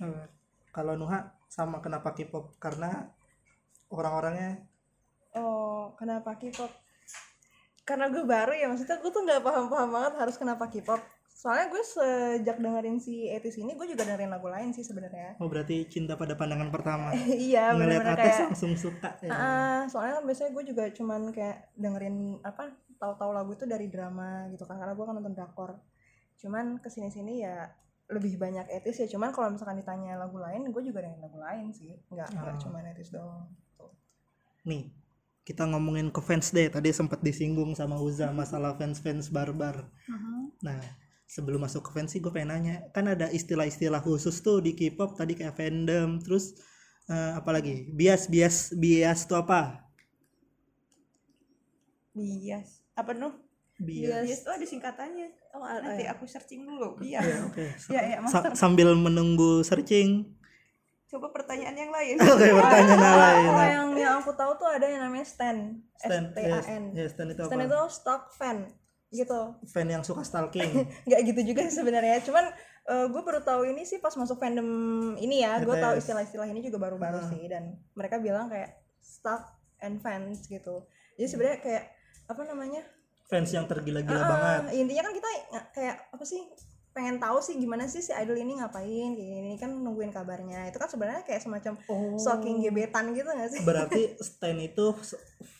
Eh, 0.00 0.24
Kalau 0.70 0.96
Nuha 0.96 1.20
sama 1.50 1.82
kenapa 1.82 2.14
K-pop 2.14 2.54
karena 2.62 3.10
orang-orangnya 3.90 4.70
Oh, 5.30 5.94
kenapa 5.94 6.34
K-pop? 6.34 6.70
Karena 7.86 8.10
gue 8.10 8.22
baru 8.26 8.50
ya, 8.50 8.66
maksudnya 8.66 8.98
gue 8.98 9.10
tuh 9.14 9.22
nggak 9.22 9.42
paham-paham 9.46 9.90
banget 9.94 10.12
harus 10.18 10.36
kenapa 10.38 10.70
K-pop. 10.70 11.02
soalnya 11.30 11.72
gue 11.72 11.80
sejak 11.80 12.60
dengerin 12.60 13.00
si 13.00 13.24
Etis 13.24 13.56
ini 13.56 13.72
gue 13.72 13.88
juga 13.88 14.04
dengerin 14.04 14.28
lagu 14.28 14.52
lain 14.52 14.76
sih 14.76 14.84
sebenarnya 14.84 15.40
Oh 15.40 15.48
berarti 15.48 15.88
cinta 15.88 16.12
pada 16.12 16.36
pandangan 16.36 16.68
pertama. 16.68 17.16
iya 17.48 17.72
atas 17.72 18.12
kayak 18.20 18.40
langsung 18.52 18.76
suka. 18.76 19.16
Ya. 19.24 19.32
Ah, 19.32 19.80
soalnya 19.88 20.20
kan 20.20 20.24
biasanya 20.28 20.50
gue 20.52 20.64
juga 20.68 20.84
cuman 20.92 21.32
kayak 21.32 21.72
dengerin 21.80 22.44
apa 22.44 22.76
tahu-tahu 23.00 23.32
lagu 23.32 23.56
itu 23.56 23.64
dari 23.64 23.88
drama 23.88 24.52
gitu 24.52 24.68
kan 24.68 24.76
karena 24.76 24.92
gue 24.92 25.06
kan 25.08 25.14
nonton 25.16 25.32
drakor 25.32 25.80
cuman 26.36 26.76
ke 26.84 26.92
sini-sini 26.92 27.40
ya 27.40 27.72
lebih 28.10 28.34
banyak 28.42 28.66
etis 28.68 28.98
ya 29.02 29.06
cuman 29.06 29.30
kalau 29.30 29.54
misalkan 29.54 29.78
ditanya 29.78 30.18
lagu 30.18 30.36
lain 30.42 30.66
gue 30.66 30.82
juga 30.82 30.98
dengerin 31.06 31.22
lagu 31.22 31.38
lain 31.38 31.66
sih 31.70 31.94
nggak 32.10 32.28
nggak 32.34 32.54
Ah. 32.54 32.58
cuman 32.58 32.82
etis 32.90 33.10
doang 33.14 33.46
gitu. 33.54 33.86
Nih 34.66 34.90
kita 35.46 35.62
ngomongin 35.66 36.10
ke 36.14 36.20
fans 36.22 36.50
deh. 36.52 36.68
Tadi 36.70 36.90
sempat 36.94 37.22
disinggung 37.24 37.72
sama 37.74 37.96
Uza 37.98 38.30
masalah 38.30 38.76
fans-fans 38.78 39.30
barbar. 39.32 39.88
Nah 40.62 40.78
sebelum 41.26 41.62
masuk 41.62 41.86
ke 41.86 41.90
fans 41.94 42.10
sih 42.12 42.18
gue 42.18 42.30
pengen 42.34 42.50
nanya 42.54 42.76
kan 42.90 43.06
ada 43.06 43.30
istilah-istilah 43.30 44.02
khusus 44.02 44.42
tuh 44.42 44.58
di 44.58 44.74
K-pop 44.74 45.14
tadi 45.14 45.38
kayak 45.38 45.54
fandom 45.54 46.18
terus 46.18 46.58
eh, 47.06 47.32
apa 47.38 47.50
lagi 47.54 47.86
bias 47.94 48.26
bias 48.26 48.74
bias 48.74 49.30
tuh 49.30 49.38
apa 49.38 49.86
bias 52.14 52.82
apa 52.98 53.14
nuh 53.14 53.34
bias 53.80 54.22
bias 54.22 54.40
tuh 54.44 54.52
ada 54.52 54.62
singkatannya. 54.62 55.28
Oh, 55.50 55.64
nanti 55.64 56.04
ah, 56.04 56.14
aku 56.14 56.24
searching 56.24 56.62
dulu. 56.62 56.94
Bias 56.96 57.24
Ya, 57.24 57.36
oke. 57.42 57.64
Ya 57.88 58.00
ya 58.06 58.16
Sa- 58.28 58.44
master 58.44 58.52
sambil 58.54 58.92
menunggu 58.92 59.64
searching. 59.64 60.28
Coba 61.08 61.34
pertanyaan 61.34 61.74
yang 61.74 61.90
lain. 61.90 62.14
Oke 62.22 62.54
pertanyaan 62.54 63.02
lain. 63.02 63.42
Kalau 63.42 63.66
yang 63.66 63.88
yang 63.98 64.14
aku 64.22 64.30
tahu 64.30 64.54
tuh 64.54 64.70
ada 64.70 64.86
yang 64.86 65.02
namanya 65.02 65.26
stan. 65.26 65.82
Stand 65.98 66.30
S 66.30 66.34
T 66.34 66.38
A 66.46 66.60
N. 66.70 66.84
ya 66.94 67.06
stand 67.10 67.34
itu 67.34 67.42
stan 67.42 67.58
apa? 67.58 67.66
itu 67.66 67.78
stock 67.90 68.22
fan 68.30 68.58
gitu. 69.10 69.40
Fan 69.66 69.90
yang 69.90 70.06
suka 70.06 70.22
stalking. 70.22 70.70
Nggak 71.10 71.20
gitu 71.26 71.40
juga 71.50 71.66
sih 71.66 71.74
sebenarnya. 71.74 72.22
Cuman 72.22 72.46
gue 72.86 73.22
baru 73.22 73.42
tahu 73.42 73.66
ini 73.66 73.82
sih 73.82 73.98
pas 73.98 74.14
masuk 74.14 74.38
fandom 74.38 74.66
ini 75.16 75.42
ya. 75.42 75.58
Gue 75.58 75.74
tahu 75.74 75.98
istilah-istilah 75.98 76.46
ini 76.46 76.62
juga 76.62 76.78
baru-baru 76.78 77.18
Ah. 77.18 77.26
sih. 77.26 77.42
Dan 77.42 77.74
mereka 77.98 78.22
bilang 78.22 78.46
kayak 78.46 78.78
stock 79.02 79.50
and 79.82 79.98
fans 79.98 80.46
gitu. 80.46 80.86
Jadi 81.18 81.26
sebenarnya 81.26 81.58
kayak 81.58 81.84
apa 82.30 82.42
namanya 82.46 82.86
fans 83.30 83.48
yang 83.48 83.64
tergila-gila 83.64 84.18
Ah, 84.18 84.28
banget. 84.28 84.60
intinya 84.76 85.02
kan 85.06 85.14
kita 85.14 85.28
kayak 85.70 85.96
apa 86.10 86.24
sih 86.26 86.42
pengen 86.90 87.22
tahu 87.22 87.38
sih 87.38 87.54
gimana 87.54 87.86
sih 87.86 88.02
si 88.02 88.10
idol 88.10 88.34
ini 88.34 88.58
ngapain 88.58 89.14
kayak 89.14 89.30
gini 89.30 89.52
kan 89.54 89.70
nungguin 89.70 90.10
kabarnya. 90.10 90.66
Itu 90.66 90.82
kan 90.82 90.90
sebenarnya 90.90 91.22
kayak 91.22 91.38
semacam 91.40 91.78
Oh. 91.86 92.18
stalking 92.18 92.58
gebetan 92.60 93.14
gitu 93.14 93.30
gak 93.30 93.48
sih? 93.48 93.62
Berarti 93.62 94.02
stan 94.26 94.58
itu 94.58 94.90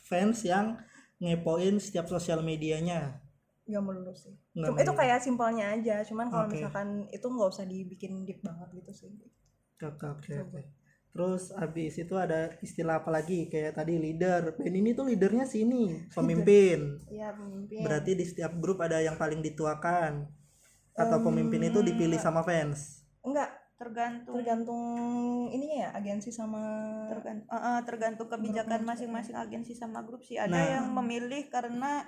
fans 0.05 0.43
yang 0.43 0.75
ngepoin 1.23 1.79
setiap 1.79 2.11
sosial 2.11 2.43
medianya? 2.43 3.23
Nggak 3.71 3.83
melulu 3.87 4.11
sih. 4.19 4.35
Nggak 4.59 4.69
Cuma 4.75 4.83
itu 4.83 4.93
kayak 4.99 5.19
simpelnya 5.23 5.67
aja 5.71 5.97
cuman 6.03 6.27
kalau 6.27 6.51
Oke. 6.51 6.59
misalkan 6.59 6.89
itu 7.15 7.23
nggak 7.23 7.49
usah 7.55 7.63
dibikin 7.63 8.27
deep 8.27 8.43
banget 8.43 8.83
gitu 8.83 8.91
sih. 8.91 9.11
Oke 9.79 10.05
oke 10.11 10.33
oke 10.43 10.61
terus 11.11 11.51
abis 11.53 11.99
itu 11.99 12.15
ada 12.15 12.55
istilah 12.63 13.03
apa 13.03 13.11
lagi? 13.11 13.51
Kayak 13.51 13.83
tadi 13.83 13.99
leader. 13.99 14.55
Band 14.55 14.77
ini 14.79 14.95
tuh 14.95 15.11
leadernya 15.11 15.45
sini 15.45 16.07
pemimpin. 16.15 17.03
Iya 17.11 17.35
pemimpin. 17.35 17.83
Berarti 17.83 18.15
di 18.15 18.25
setiap 18.25 18.55
grup 18.63 18.79
ada 18.81 19.03
yang 19.03 19.19
paling 19.19 19.43
dituakan 19.43 20.27
atau 20.95 21.19
pemimpin 21.25 21.67
itu 21.67 21.83
dipilih 21.83 22.21
sama 22.21 22.47
fans? 22.47 23.03
Enggak 23.27 23.51
tergantung. 23.81 24.37
Tergantung 24.37 24.83
ininya 25.51 25.89
ya 25.89 25.91
agensi 25.97 26.29
sama 26.29 26.61
tergantung. 27.09 27.49
Tergantung 27.89 28.29
kebijakan 28.29 28.81
masing-masing 28.85 29.35
agensi 29.35 29.73
sama 29.73 30.05
grup 30.05 30.21
sih. 30.23 30.37
Ada 30.37 30.53
Nah. 30.53 30.67
yang 30.79 30.87
memilih 31.01 31.49
karena 31.49 32.05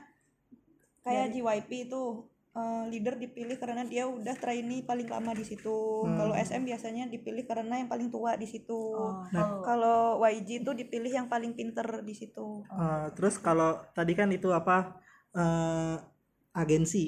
kayak 1.03 1.35
JYP 1.35 1.91
itu 1.91 2.29
eh, 2.61 2.83
leader 2.93 3.15
dipilih 3.25 3.57
karena 3.63 3.83
dia 3.93 4.05
udah 4.17 4.35
trainee 4.43 4.83
paling 4.91 5.09
lama 5.15 5.33
di 5.41 5.45
situ 5.51 5.77
Hmm. 6.03 6.17
kalau 6.19 6.35
SM 6.37 6.63
biasanya 6.71 7.05
dipilih 7.15 7.45
karena 7.51 7.75
yang 7.81 7.89
paling 7.93 8.09
tua 8.15 8.33
di 8.43 8.47
situ 8.53 8.83
Oh, 8.97 9.25
Nah. 9.33 9.63
kalau 9.67 10.21
YG 10.23 10.49
itu 10.63 10.71
dipilih 10.81 11.13
yang 11.19 11.29
paling 11.33 11.53
pinter 11.59 11.87
di 12.09 12.15
situ 12.21 12.49
Eh, 12.73 13.07
terus 13.17 13.35
kalau 13.47 13.71
tadi 13.97 14.13
kan 14.19 14.29
itu 14.33 14.49
apa 14.61 14.77
eh, 15.37 15.97
agensi. 16.63 17.05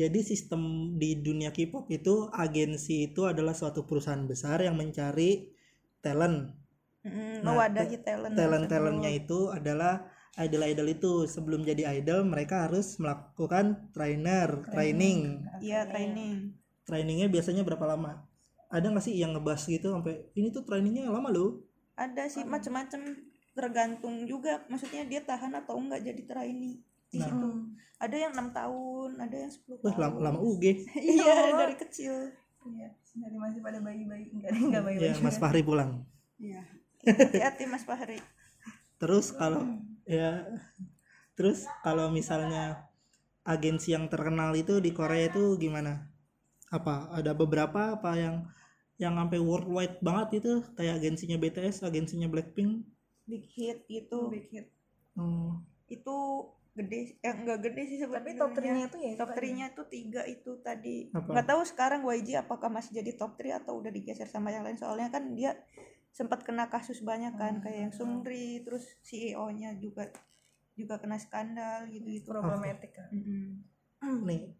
Jadi 0.00 0.20
sistem 0.26 0.62
di 1.00 1.10
dunia 1.26 1.50
K-pop 1.56 1.86
itu 1.98 2.14
agensi 2.44 2.96
itu 3.08 3.22
adalah 3.32 3.54
suatu 3.60 3.80
perusahaan 3.88 4.26
besar 4.32 4.58
yang 4.66 4.76
mencari 4.82 5.30
talent. 6.04 6.36
Mm, 7.04 7.44
Nah, 7.44 7.52
mewadahi 7.54 7.96
talent 8.06 8.34
Talent 8.38 8.66
talentnya 8.72 9.10
itu 9.20 9.38
adalah 9.58 9.94
idol-idol 10.36 10.86
itu. 10.88 11.12
Sebelum 11.24 11.62
jadi 11.62 11.88
idol 11.94 12.24
mereka 12.24 12.66
harus 12.66 12.96
melakukan 12.96 13.90
trainer, 13.90 14.62
training. 14.68 15.42
iya 15.58 15.84
training. 15.84 16.54
Trainingnya 16.84 17.26
biasanya 17.26 17.62
berapa 17.62 17.84
lama? 17.86 18.26
Ada 18.68 18.90
nggak 18.90 19.04
sih 19.04 19.14
yang 19.14 19.32
ngebahas 19.32 19.62
gitu 19.64 19.88
sampai 19.88 20.26
ini 20.34 20.50
tuh 20.50 20.62
trainingnya 20.62 21.08
lama 21.08 21.30
loh. 21.30 21.62
ada 21.94 22.26
sih 22.26 22.42
macam-macam 22.42 23.06
tergantung 23.54 24.26
juga 24.26 24.66
maksudnya 24.66 25.06
dia 25.06 25.22
tahan 25.22 25.54
atau 25.54 25.78
enggak 25.78 26.02
jadi 26.02 26.22
trainee. 26.24 26.82
Di 27.06 27.22
Nah. 27.22 27.30
situ. 27.30 27.48
Ada 27.94 28.16
yang 28.18 28.32
enam 28.34 28.50
tahun 28.50 29.10
ada 29.16 29.36
yang 29.38 29.52
10 29.54 29.78
Wah 29.78 29.94
tahun. 29.94 30.02
lama, 30.02 30.16
lama 30.20 30.38
UG. 30.42 30.64
iya 31.14 31.54
dari 31.54 31.78
kecil. 31.78 32.34
Iya 32.66 32.90
dari 33.14 33.36
masih 33.38 33.62
pada 33.62 33.78
bayi-bayi. 33.78 34.26
Enggak 34.28 34.50
enggak 34.52 34.82
bayi-bayi 34.82 35.14
Ya 35.14 35.22
Mas 35.22 35.38
Fahri 35.38 35.62
pulang. 35.62 36.02
iya. 36.36 36.66
Hati-hati 37.06 37.64
Mas 37.64 37.86
Fahri. 37.86 38.18
Terus 38.98 39.30
kalau 39.30 39.62
ya 40.06 40.30
terus 41.38 41.66
kalau 41.84 42.06
misalnya 42.18 42.86
agensi 43.44 43.88
yang 43.96 44.06
terkenal 44.12 44.50
itu 44.62 44.74
di 44.84 44.90
Korea 44.98 45.24
itu 45.30 45.56
gimana? 45.64 45.92
Apa 46.72 46.94
ada 47.18 47.32
beberapa 47.36 47.80
apa 47.96 48.12
yang 48.24 48.36
yang 49.02 49.14
sampai 49.20 49.38
worldwide 49.42 49.96
banget 50.06 50.28
itu 50.44 50.52
kayak 50.78 50.94
agensinya 51.02 51.36
BTS, 51.42 51.76
agensinya 51.88 52.28
Blackpink? 52.32 52.72
big 53.30 53.44
hit 53.56 53.78
gitu 53.88 54.20
big 54.32 54.46
hit 54.52 54.66
Hmm, 55.14 55.62
itu 55.86 56.16
gede 56.74 56.98
eh 57.22 57.34
enggak 57.38 57.58
gede 57.64 57.82
sih 57.90 57.98
tapi 58.10 58.34
sebenarnya 58.34 58.38
top 58.40 58.50
3 58.56 58.70
nya 58.74 58.82
itu 58.90 58.98
ya 58.98 59.10
itu 59.14 59.18
top 59.20 59.30
tadi. 59.30 59.38
3-nya 59.38 59.66
tuh 59.78 59.86
tiga 59.94 60.22
itu 60.26 60.50
tadi 60.66 60.96
Apa? 61.14 61.30
nggak 61.30 61.46
tahu 61.50 61.62
sekarang 61.70 62.00
YG 62.02 62.28
apakah 62.42 62.66
masih 62.66 62.98
jadi 62.98 63.12
top 63.14 63.32
3 63.38 63.62
atau 63.62 63.78
udah 63.78 63.92
digeser 63.94 64.26
sama 64.26 64.50
yang 64.50 64.66
lain 64.66 64.74
soalnya 64.82 65.08
kan 65.14 65.22
dia 65.38 65.54
sempat 66.14 66.46
kena 66.46 66.70
kasus 66.70 67.02
banyak 67.02 67.34
kan 67.34 67.58
kayak 67.58 67.90
yang 67.90 67.92
Sungri 67.92 68.62
terus 68.62 68.86
CEO-nya 69.02 69.74
juga 69.82 70.14
juga 70.78 71.02
kena 71.02 71.18
skandal 71.18 71.90
gitu 71.90 72.06
gitu 72.06 72.30
problematik 72.30 72.94
kan 72.94 73.10
nih 74.22 74.54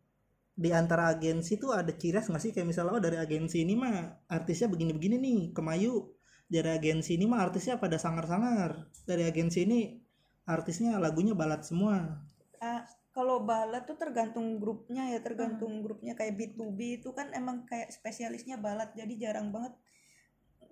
di 0.55 0.71
antara 0.71 1.11
agensi 1.11 1.59
tuh 1.59 1.75
ada 1.75 1.91
ciri 1.91 2.15
khas 2.15 2.31
nggak 2.31 2.43
sih? 2.43 2.53
Kayak 2.55 2.71
misalnya 2.71 2.95
oh 2.95 3.03
dari 3.03 3.19
agensi 3.19 3.67
ini 3.67 3.75
mah 3.75 4.23
artisnya 4.31 4.71
begini-begini 4.71 5.19
nih 5.19 5.41
Kemayu. 5.51 6.15
Dari 6.47 6.71
agensi 6.71 7.19
ini 7.19 7.27
mah 7.27 7.43
artisnya 7.43 7.83
pada 7.83 7.99
sangar-sangar. 7.99 8.87
Dari 9.03 9.27
agensi 9.27 9.67
ini 9.67 9.99
artisnya 10.47 10.95
lagunya 11.03 11.35
balat 11.35 11.67
semua. 11.67 12.23
Ah, 12.63 12.87
kalau 13.11 13.43
balad 13.43 13.83
tuh 13.83 13.99
tergantung 13.99 14.63
grupnya 14.63 15.11
ya 15.11 15.19
tergantung 15.19 15.83
grupnya. 15.83 16.15
Kayak 16.15 16.39
B2B 16.39 17.03
itu 17.03 17.11
kan 17.11 17.35
emang 17.35 17.67
kayak 17.67 17.91
spesialisnya 17.91 18.55
balad 18.55 18.95
jadi 18.95 19.15
jarang 19.19 19.51
banget 19.51 19.75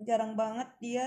jarang 0.01 0.33
banget 0.33 0.69
dia 0.79 1.05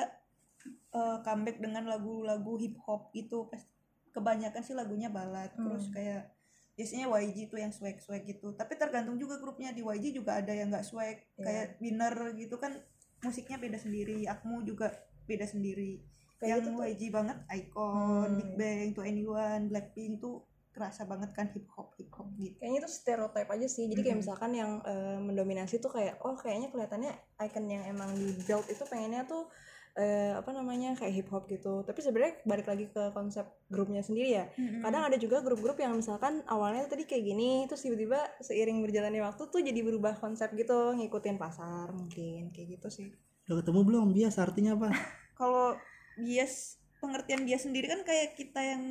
eh, 0.92 1.18
comeback 1.22 1.58
dengan 1.58 1.86
lagu-lagu 1.86 2.58
hip 2.58 2.78
hop 2.82 3.10
Pas- 3.48 3.70
kebanyakan 4.10 4.64
sih 4.64 4.72
lagunya 4.72 5.12
balad 5.12 5.52
terus 5.54 5.92
kayak 5.92 6.32
biasanya 6.76 7.08
YG 7.08 7.48
tuh 7.48 7.60
yang 7.60 7.72
swag 7.72 8.00
swag 8.00 8.24
gitu. 8.24 8.52
Tapi 8.52 8.76
tergantung 8.76 9.16
juga 9.16 9.40
grupnya. 9.40 9.72
Di 9.72 9.80
YG 9.80 10.12
juga 10.12 10.40
ada 10.40 10.52
yang 10.52 10.72
nggak 10.72 10.84
swag. 10.84 11.24
Kayak 11.36 11.80
winner 11.80 12.16
gitu 12.36 12.56
kan 12.56 12.76
musiknya 13.22 13.56
beda 13.56 13.76
sendiri. 13.76 14.24
Akmu 14.26 14.64
juga 14.64 14.92
beda 15.24 15.48
sendiri. 15.48 16.04
Kayak 16.36 16.52
yang 16.52 16.60
gitu 16.60 16.70
tuh. 16.76 16.84
YG 16.84 17.02
banget 17.12 17.38
Icon, 17.48 18.28
Hmm. 18.28 18.36
Big 18.36 18.52
Bang, 18.56 18.88
To 18.92 19.02
Anyone, 19.04 19.64
Blackpink 19.68 20.20
tuh 20.20 20.44
kerasa 20.76 21.08
banget 21.08 21.32
kan 21.32 21.48
hip 21.56 21.72
hop 21.72 21.96
hip 21.96 22.12
hop 22.12 22.28
gitu. 22.36 22.60
kayaknya 22.60 22.84
itu 22.84 22.92
stereotype 22.92 23.48
aja 23.48 23.68
sih. 23.72 23.88
Jadi 23.88 24.02
kayak 24.04 24.20
misalkan 24.20 24.52
yang 24.52 24.84
eh, 24.84 25.18
mendominasi 25.24 25.80
tuh 25.80 25.88
kayak 25.88 26.20
oh 26.28 26.36
kayaknya 26.36 26.68
kelihatannya 26.68 27.16
icon 27.40 27.66
yang 27.72 27.88
emang 27.88 28.12
di 28.12 28.36
build 28.44 28.68
itu 28.68 28.84
pengennya 28.84 29.24
tuh 29.24 29.48
eh, 29.96 30.36
apa 30.36 30.52
namanya 30.52 31.00
kayak 31.00 31.16
hip 31.16 31.30
hop 31.32 31.48
gitu. 31.48 31.88
Tapi 31.88 32.00
sebenarnya 32.04 32.44
balik 32.44 32.68
lagi 32.68 32.92
ke 32.92 33.16
konsep 33.16 33.48
grupnya 33.72 34.04
sendiri 34.04 34.36
ya. 34.36 34.46
Kadang 34.84 35.08
ada 35.08 35.16
juga 35.16 35.40
grup-grup 35.40 35.80
yang 35.80 35.96
misalkan 35.96 36.44
awalnya 36.52 36.84
tadi 36.92 37.08
kayak 37.08 37.24
gini 37.24 37.64
terus 37.72 37.88
tiba-tiba 37.88 38.20
seiring 38.44 38.84
berjalannya 38.84 39.24
waktu 39.24 39.48
tuh 39.48 39.64
jadi 39.64 39.80
berubah 39.80 40.20
konsep 40.20 40.52
gitu 40.60 40.92
ngikutin 41.00 41.40
pasar 41.40 41.96
mungkin 41.96 42.52
kayak 42.52 42.76
gitu 42.76 42.88
sih. 42.92 43.08
Udah 43.48 43.64
ketemu 43.64 43.80
belum? 43.88 44.08
Bias 44.12 44.36
artinya 44.36 44.76
apa? 44.76 44.92
Kalau 45.40 45.80
bias 46.20 46.84
pengertian 47.00 47.46
bias 47.48 47.64
sendiri 47.64 47.88
kan 47.88 48.02
kayak 48.04 48.36
kita 48.36 48.60
yang 48.60 48.84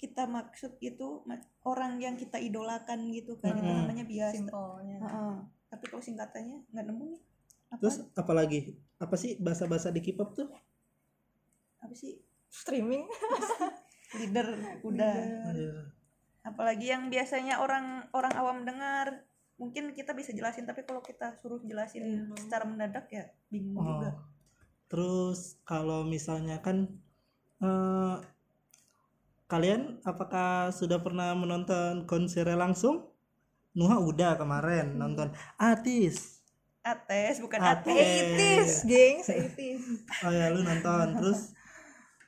kita 0.00 0.24
maksud 0.24 0.80
ma- 1.22 1.36
orang 1.62 2.00
yang 2.00 2.16
kita 2.16 2.40
idolakan 2.40 3.12
gitu 3.12 3.36
kan 3.36 3.52
itu 3.52 3.60
Mm-mm. 3.62 3.84
namanya 3.84 4.04
bias. 4.04 4.32
simpelnya 4.32 4.96
Heeh. 4.98 5.34
Tapi 5.68 5.84
kalau 5.86 6.00
singkatannya 6.00 6.64
nggak 6.66 6.84
nemu 6.84 7.04
nih. 7.06 7.22
Apa? 7.70 7.78
terus 7.78 7.96
apalagi 8.14 8.60
apa 8.96 9.14
sih 9.14 9.36
bahasa-bahasa 9.36 9.88
di 9.88 10.00
K-pop 10.00 10.34
tuh 10.34 10.48
apa 11.78 11.94
sih? 11.94 12.18
streaming 12.48 13.06
Leader 14.18 14.48
udah. 14.82 15.14
Aduh. 15.46 15.86
Apalagi 16.42 16.88
yang 16.88 17.06
biasanya 17.06 17.60
orang 17.60 17.86
orang 18.10 18.34
awam 18.34 18.64
dengar 18.64 19.22
mungkin 19.54 19.92
kita 19.92 20.10
bisa 20.10 20.32
jelasin 20.32 20.64
tapi 20.64 20.82
kalau 20.82 20.98
kita 20.98 21.36
suruh 21.36 21.60
jelasin 21.60 22.02
Iya. 22.02 22.34
secara 22.34 22.64
mendadak 22.64 23.06
ya 23.06 23.28
bingung 23.46 23.76
Oh. 23.76 23.86
juga 23.94 24.10
Terus 24.88 25.60
kalau 25.62 26.02
misalnya 26.02 26.58
kan 26.58 26.90
eh, 27.60 28.16
kalian 29.50 29.98
apakah 30.06 30.70
sudah 30.70 31.02
pernah 31.02 31.34
menonton 31.34 32.06
konser 32.06 32.46
langsung? 32.54 33.10
Nuha 33.74 33.98
udah 33.98 34.38
kemarin 34.38 34.94
nonton 34.94 35.34
Atis. 35.58 36.38
ates 36.80 37.44
bukan 37.44 37.60
Ates. 37.60 37.92
ates 37.92 38.72
gengs, 38.88 39.28
eighties. 39.28 39.84
Oh 40.24 40.32
ya 40.32 40.48
lu 40.48 40.62
nonton. 40.64 41.18
Terus 41.18 41.52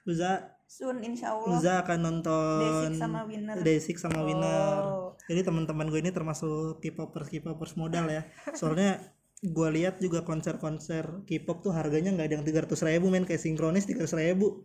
Uza 0.05 0.53
Sun 0.73 1.05
insya 1.05 1.37
Allah 1.37 1.57
Uza 1.57 1.73
akan 1.85 1.99
nonton 2.01 2.61
Desik 2.65 2.97
sama 2.97 3.21
Winner 3.29 3.57
Desik 3.61 3.97
sama 4.01 4.21
Winner. 4.25 4.73
Oh. 4.81 5.13
Jadi 5.29 5.45
teman-teman 5.45 5.89
gue 5.89 6.01
ini 6.01 6.13
termasuk 6.13 6.81
K-popers 6.81 7.29
K-popers 7.29 7.77
modal 7.77 8.09
ya. 8.09 8.25
Soalnya 8.59 8.99
gue 9.43 9.69
lihat 9.75 10.01
juga 10.01 10.25
konser-konser 10.25 11.27
K-pop 11.29 11.61
tuh 11.61 11.73
harganya 11.77 12.15
nggak 12.15 12.27
ada 12.29 12.35
yang 12.41 12.45
300 12.47 12.89
ribu 12.89 13.07
men 13.13 13.29
kayak 13.29 13.41
sinkronis 13.41 13.85
300 13.85 14.33
ribu. 14.33 14.65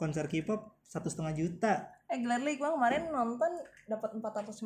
Konser 0.00 0.24
K-pop 0.32 0.80
satu 0.88 1.12
setengah 1.12 1.36
juta. 1.36 1.72
Eh 2.08 2.24
gladly 2.24 2.56
gue 2.56 2.64
kemarin 2.64 3.12
nonton 3.12 3.52
dapat 3.84 4.16
450 4.16 4.64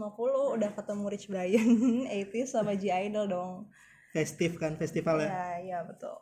udah 0.55 0.71
ketemu 0.79 1.05
Rich 1.11 1.27
Brian 1.27 1.69
80s 2.31 2.55
sama 2.55 2.79
G 2.79 2.95
Idol 2.95 3.27
dong. 3.27 3.67
Festif 4.15 4.55
kan 4.63 4.79
festival 4.79 5.27
ya. 5.27 5.27
Ya, 5.27 5.49
ya 5.59 5.79
betul. 5.83 6.15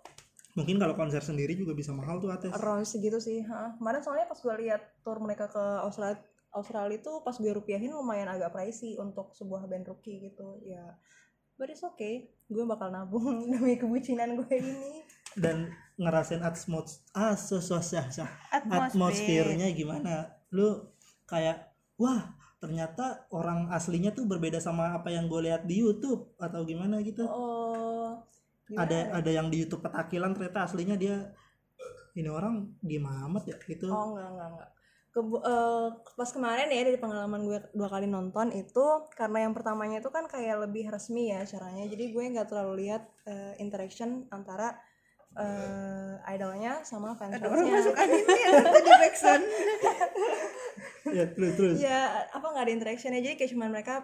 Mungkin 0.57 0.81
kalau 0.81 0.97
konser 0.97 1.21
sendiri 1.21 1.52
juga 1.52 1.76
bisa 1.76 1.92
mahal 1.92 2.16
tuh 2.25 2.33
ates. 2.33 2.57
Around 2.57 2.88
segitu 2.88 3.21
sih. 3.21 3.45
Ha. 3.45 3.76
Kemarin 3.76 4.00
soalnya 4.00 4.26
pas 4.33 4.40
gue 4.40 4.54
lihat 4.64 4.81
tour 5.04 5.21
mereka 5.21 5.52
ke 5.52 5.64
Australia 5.85 6.16
Australia 6.52 7.00
itu 7.00 7.12
pas 7.25 7.33
gue 7.33 7.52
rupiahin 7.52 7.92
lumayan 7.92 8.28
agak 8.28 8.52
pricey 8.52 9.00
untuk 9.00 9.33
sebuah 9.33 9.64
band 9.64 9.88
rookie 9.88 10.21
gitu 10.21 10.61
ya 10.69 10.85
but 11.57 11.73
it's 11.73 11.81
okay 11.81 12.28
gue 12.52 12.64
bakal 12.69 12.92
nabung 12.92 13.40
demi 13.52 13.81
kebucinan 13.81 14.37
gue 14.37 14.52
ini 14.52 15.00
Dan 15.33 15.73
ngerasain 16.01 16.41
atmos 16.41 17.05
asosiasi 17.13 17.97
atmosfer 17.99 18.93
atmosfernya 18.93 19.69
gimana? 19.77 20.33
Lu 20.53 20.93
kayak 21.29 21.73
wah 21.97 22.35
ternyata 22.63 23.27
orang 23.35 23.75
aslinya 23.75 24.15
tuh 24.15 24.23
berbeda 24.31 24.63
sama 24.63 24.95
apa 24.95 25.11
yang 25.11 25.27
gue 25.27 25.51
lihat 25.51 25.67
di 25.67 25.83
YouTube 25.83 26.39
atau 26.39 26.63
gimana 26.63 27.03
gitu. 27.03 27.27
oh 27.27 28.23
gimana 28.71 28.87
ada 28.87 28.99
ada 29.19 29.31
yang 29.35 29.51
di 29.51 29.67
YouTube 29.67 29.83
petakilan 29.83 30.31
ternyata 30.31 30.71
aslinya 30.71 30.95
dia 30.95 31.35
ini 32.15 32.31
orang 32.31 32.71
gimana 32.79 33.27
amat 33.27 33.51
ya 33.51 33.57
gitu. 33.67 33.91
oh 33.91 34.15
enggak 34.15 34.31
enggak 34.31 34.49
enggak 34.55 34.71
Kebu- 35.13 35.45
eh, 35.45 35.89
pas 36.17 36.31
kemarin 36.33 36.73
ya 36.73 36.89
dari 36.89 36.97
pengalaman 36.97 37.45
gue 37.45 37.59
dua 37.77 37.89
kali 37.91 38.09
nonton 38.09 38.49
itu 38.55 38.87
karena 39.13 39.45
yang 39.45 39.53
pertamanya 39.53 40.01
itu 40.01 40.09
kan 40.09 40.25
kayak 40.25 40.65
lebih 40.65 40.89
resmi 40.89 41.29
ya 41.35 41.45
caranya 41.45 41.85
jadi 41.85 42.05
gue 42.15 42.25
nggak 42.33 42.49
terlalu 42.49 42.87
lihat 42.87 43.05
eh, 43.29 43.59
interaction 43.61 44.25
antara 44.33 44.79
eh, 45.39 46.35
idolnya 46.35 46.85
sama 46.85 47.17
fans 47.17 47.37
ada 47.37 47.49
orang 47.49 47.69
masuk 47.69 47.95
nih 47.97 48.23
ada 48.53 48.81
di 48.81 48.93
backsound 49.01 49.45
ya 51.11 51.25
terus 51.35 51.53
terus. 51.59 51.77
ya 51.83 52.31
apa 52.31 52.47
nggak 52.47 52.65
ada 52.69 52.75
interactionnya. 52.75 53.21
Jadi 53.21 53.35
kayak 53.35 53.51
cuman 53.55 53.69
mereka 53.75 53.95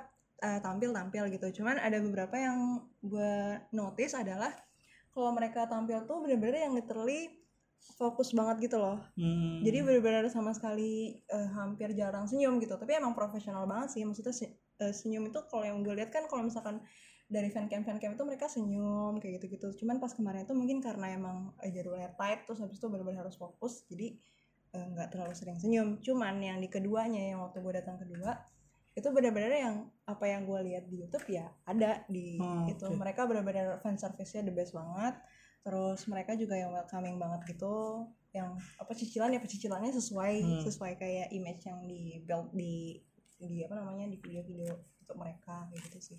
uh, 0.42 0.58
tampil 0.58 0.90
tampil 0.90 1.24
gitu. 1.30 1.62
Cuman 1.62 1.78
ada 1.78 1.98
beberapa 2.02 2.34
yang 2.36 2.82
gue 3.02 3.62
notice 3.74 4.18
adalah 4.18 4.50
kalau 5.14 5.30
mereka 5.34 5.66
tampil 5.66 6.04
tuh 6.06 6.22
bener-bener 6.22 6.68
yang 6.68 6.74
literally 6.74 7.38
fokus 7.94 8.34
banget 8.34 8.68
gitu 8.68 8.76
loh. 8.82 8.98
Hmm. 9.14 9.62
jadi 9.62 9.86
bener-bener 9.86 10.26
sama 10.26 10.50
sekali 10.50 11.22
uh, 11.30 11.48
hampir 11.54 11.94
jarang 11.94 12.26
senyum 12.26 12.58
gitu. 12.58 12.74
Tapi 12.74 12.98
emang 12.98 13.14
profesional 13.14 13.66
banget 13.70 13.94
sih. 13.94 14.02
Maksudnya 14.02 14.34
se- 14.34 14.58
uh, 14.82 14.92
senyum 14.94 15.30
itu 15.30 15.38
kalau 15.46 15.64
yang 15.66 15.82
gue 15.86 15.94
lihat 15.94 16.10
kan 16.10 16.26
kalau 16.26 16.42
misalkan 16.46 16.82
dari 17.28 17.52
fan 17.52 17.68
cam 17.68 17.84
fan 17.84 18.00
cam 18.00 18.16
itu 18.16 18.24
mereka 18.24 18.48
senyum 18.48 19.20
kayak 19.20 19.38
gitu 19.38 19.46
gitu 19.60 19.84
cuman 19.84 20.00
pas 20.00 20.10
kemarin 20.16 20.48
itu 20.48 20.56
mungkin 20.56 20.80
karena 20.80 21.12
emang 21.12 21.52
uh, 21.60 21.68
jadwalnya 21.68 22.10
tight 22.16 22.48
terus 22.48 22.58
habis 22.64 22.80
itu 22.80 22.88
bener-bener 22.88 23.20
harus 23.20 23.36
fokus 23.36 23.84
jadi 23.86 24.16
eh, 24.68 24.84
nggak 24.84 25.08
terlalu 25.16 25.32
sering 25.32 25.56
senyum. 25.56 25.96
Cuman 26.04 26.36
yang 26.44 26.60
di 26.60 26.68
keduanya 26.68 27.24
yang 27.24 27.40
waktu 27.40 27.64
gue 27.64 27.72
datang 27.72 27.96
kedua 27.96 28.36
itu 28.92 29.08
benar-benar 29.14 29.52
yang 29.54 29.76
apa 30.04 30.24
yang 30.26 30.42
gue 30.44 30.60
lihat 30.68 30.84
di 30.90 31.06
YouTube 31.06 31.24
ya 31.30 31.48
ada 31.64 32.02
di 32.10 32.36
Oh, 32.36 32.66
itu 32.68 32.84
mereka 32.92 33.24
benar-benar 33.24 33.78
fan 33.80 33.96
service-nya 33.96 34.44
the 34.44 34.52
best 34.52 34.76
banget. 34.76 35.16
Terus 35.64 36.04
mereka 36.08 36.36
juga 36.36 36.52
yang 36.56 36.72
welcoming 36.76 37.16
banget 37.16 37.56
gitu 37.56 38.08
yang 38.36 38.60
apa 38.76 38.92
cicilan 38.92 39.32
ya 39.32 39.40
cicilannya 39.40 39.88
sesuai 39.88 40.34
Hmm. 40.44 40.60
sesuai 40.68 40.92
kayak 41.00 41.32
image 41.32 41.64
yang 41.64 41.80
di 41.88 42.20
build 42.28 42.52
di 42.52 43.00
di 43.40 43.64
apa 43.64 43.72
namanya 43.72 44.04
di 44.04 44.20
video-video 44.20 44.76
untuk 45.00 45.16
mereka 45.16 45.64
kayak 45.72 45.80
gitu 45.88 46.12
sih 46.12 46.18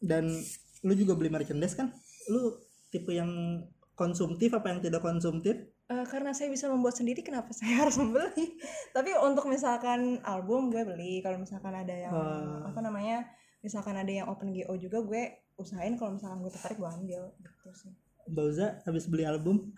Dan 0.00 0.32
lu 0.80 0.92
juga 0.96 1.14
beli 1.14 1.28
merchandise 1.28 1.76
kan? 1.76 1.92
Lu 2.32 2.56
tipe 2.88 3.12
yang 3.12 3.62
konsumtif 3.94 4.50
apa 4.56 4.72
yang 4.72 4.80
tidak 4.80 5.04
konsumtif? 5.04 5.70
Eh, 5.90 6.06
karena 6.06 6.30
saya 6.30 6.46
bisa 6.54 6.70
membuat 6.70 6.94
sendiri 6.94 7.18
kenapa 7.18 7.50
saya 7.50 7.74
harus 7.82 7.98
membeli 7.98 8.54
tapi 8.94 9.10
untuk 9.26 9.50
misalkan 9.50 10.22
album 10.22 10.70
gue 10.70 10.86
beli 10.86 11.18
kalau 11.18 11.42
misalkan 11.42 11.74
ada 11.74 11.90
yang 11.90 12.14
Wah. 12.14 12.70
apa 12.70 12.78
namanya 12.78 13.26
misalkan 13.58 13.98
ada 13.98 14.06
yang 14.06 14.30
open 14.30 14.54
GO 14.54 14.70
juga 14.78 15.02
gue 15.02 15.50
usahain 15.58 15.98
kalau 15.98 16.14
misalkan 16.14 16.46
gue 16.46 16.52
tertarik 16.54 16.78
gue 16.78 16.86
ambil 16.86 17.22
gitu 17.42 17.74
sih 17.74 17.90
Mbak 18.30 18.44
Uza 18.54 18.78
habis 18.86 19.10
beli 19.10 19.26
album 19.26 19.74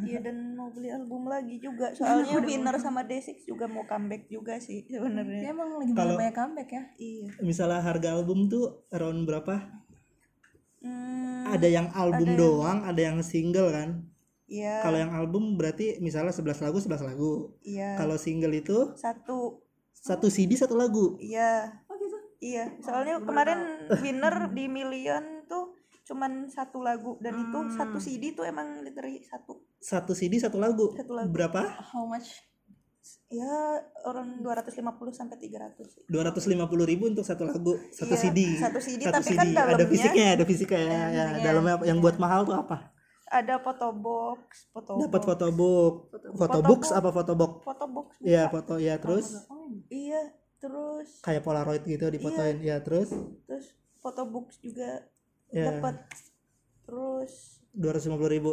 Iya 0.00 0.22
dan 0.22 0.54
mau 0.54 0.70
beli 0.70 0.88
album 0.88 1.26
lagi 1.26 1.58
juga. 1.58 1.90
Soalnya 1.90 2.38
Winner 2.38 2.76
sama 2.78 3.02
Desik 3.02 3.42
juga 3.42 3.66
mau 3.66 3.82
comeback 3.82 4.28
juga 4.28 4.56
sih 4.56 4.84
Dia 4.84 5.00
sebenarnya 5.00 5.50
emang 5.50 5.76
lagi 5.76 5.92
Kalau- 5.92 6.16
banyak 6.16 6.32
comeback 6.32 6.68
ya? 6.70 6.82
Iya. 6.96 7.28
misalnya 7.40 7.80
harga 7.80 8.08
album 8.14 8.46
tuh 8.46 8.64
around 8.88 9.24
berapa? 9.24 9.54
hmm, 10.80 11.50
Ada 11.50 11.68
yang 11.68 11.86
album 11.92 12.24
ada 12.24 12.30
yang- 12.30 12.38
doang, 12.38 12.78
ada 12.84 13.00
yang 13.02 13.18
single 13.20 13.68
kan? 13.68 13.90
iya. 14.46 14.80
Kalau 14.80 14.96
yang 14.96 15.12
album 15.12 15.56
berarti 15.56 15.98
misalnya 15.98 16.30
11 16.30 16.60
lagu 16.60 16.78
11 16.78 17.02
lagu. 17.02 17.32
iya. 17.60 17.96
Kalau 17.96 18.16
single 18.16 18.54
itu? 18.54 18.94
Satu. 18.94 19.60
Satu 19.92 20.30
CD 20.30 20.54
satu 20.54 20.72
lagu. 20.72 21.18
iya. 21.18 21.82
Oh 21.84 21.96
gitu? 21.96 22.16
Iya 22.38 22.70
soalnya 22.78 23.18
kemarin 23.18 23.58
Winner 23.98 24.34
di 24.48 24.70
Million 24.70 25.37
cuman 26.08 26.48
satu 26.48 26.80
lagu 26.80 27.20
dan 27.20 27.36
itu 27.36 27.58
Hmm. 27.58 27.68
satu 27.70 27.98
CD 27.98 28.32
tuh 28.32 28.42
emang 28.42 28.80
literally 28.80 29.20
satu 29.22 29.60
Satu 29.78 30.10
CD 30.10 30.40
satu 30.40 30.56
lagu. 30.56 30.90
Satu 30.90 31.12
lagu. 31.12 31.28
Berapa? 31.28 31.60
how 31.86 32.02
much 32.02 32.32
ya 33.28 33.48
orang 34.02 34.40
250 34.40 34.80
sampai 35.10 35.36
300 35.38 35.84
sih 35.86 36.02
250 36.06 36.56
ribu 36.82 37.04
untuk 37.06 37.22
satu 37.22 37.44
lagu, 37.44 37.76
satu 37.90 38.10
Iya, 38.10 38.20
CD. 38.22 38.38
satu 38.56 38.78
CD, 38.78 39.00
Satu 39.02 39.20
tapi 39.20 39.32
kan 39.32 39.46
ada 39.46 39.56
dalamnya- 39.70 39.84
fisiknya, 39.86 40.26
ada 40.32 40.44
fisiknya 40.44 40.80
ya, 40.82 41.02
ya. 41.08 41.24
Dalamnya 41.42 41.72
apa? 41.74 41.84
Yang 41.84 41.98
buat 42.00 42.16
mahal 42.18 42.40
tuh 42.42 42.56
apa? 42.56 42.78
ada 43.28 43.60
fotobox 43.60 44.40
fotobox 44.72 45.04
Dapat 45.04 45.22
fotobook, 45.22 45.94
fotobook 46.34 46.80
apa 46.88 47.08
fotobook? 47.12 47.52
fotobox 47.60 48.06
Iya, 48.18 48.48
buka. 48.48 48.52
foto 48.56 48.74
ya 48.78 48.94
terus 48.96 49.26
iya 49.86 50.20
terus 50.58 51.20
kayak 51.20 51.44
Polaroid 51.44 51.84
gitu 51.84 52.08
difotoin. 52.08 52.56
Ya 52.58 52.80
terus 52.80 53.12
terus 53.44 53.76
fotobox 53.98 54.56
juga 54.58 55.04
ya 55.52 55.64
dapat 55.78 55.96
terus 56.84 57.62
250 57.76 58.34
ribu. 58.34 58.52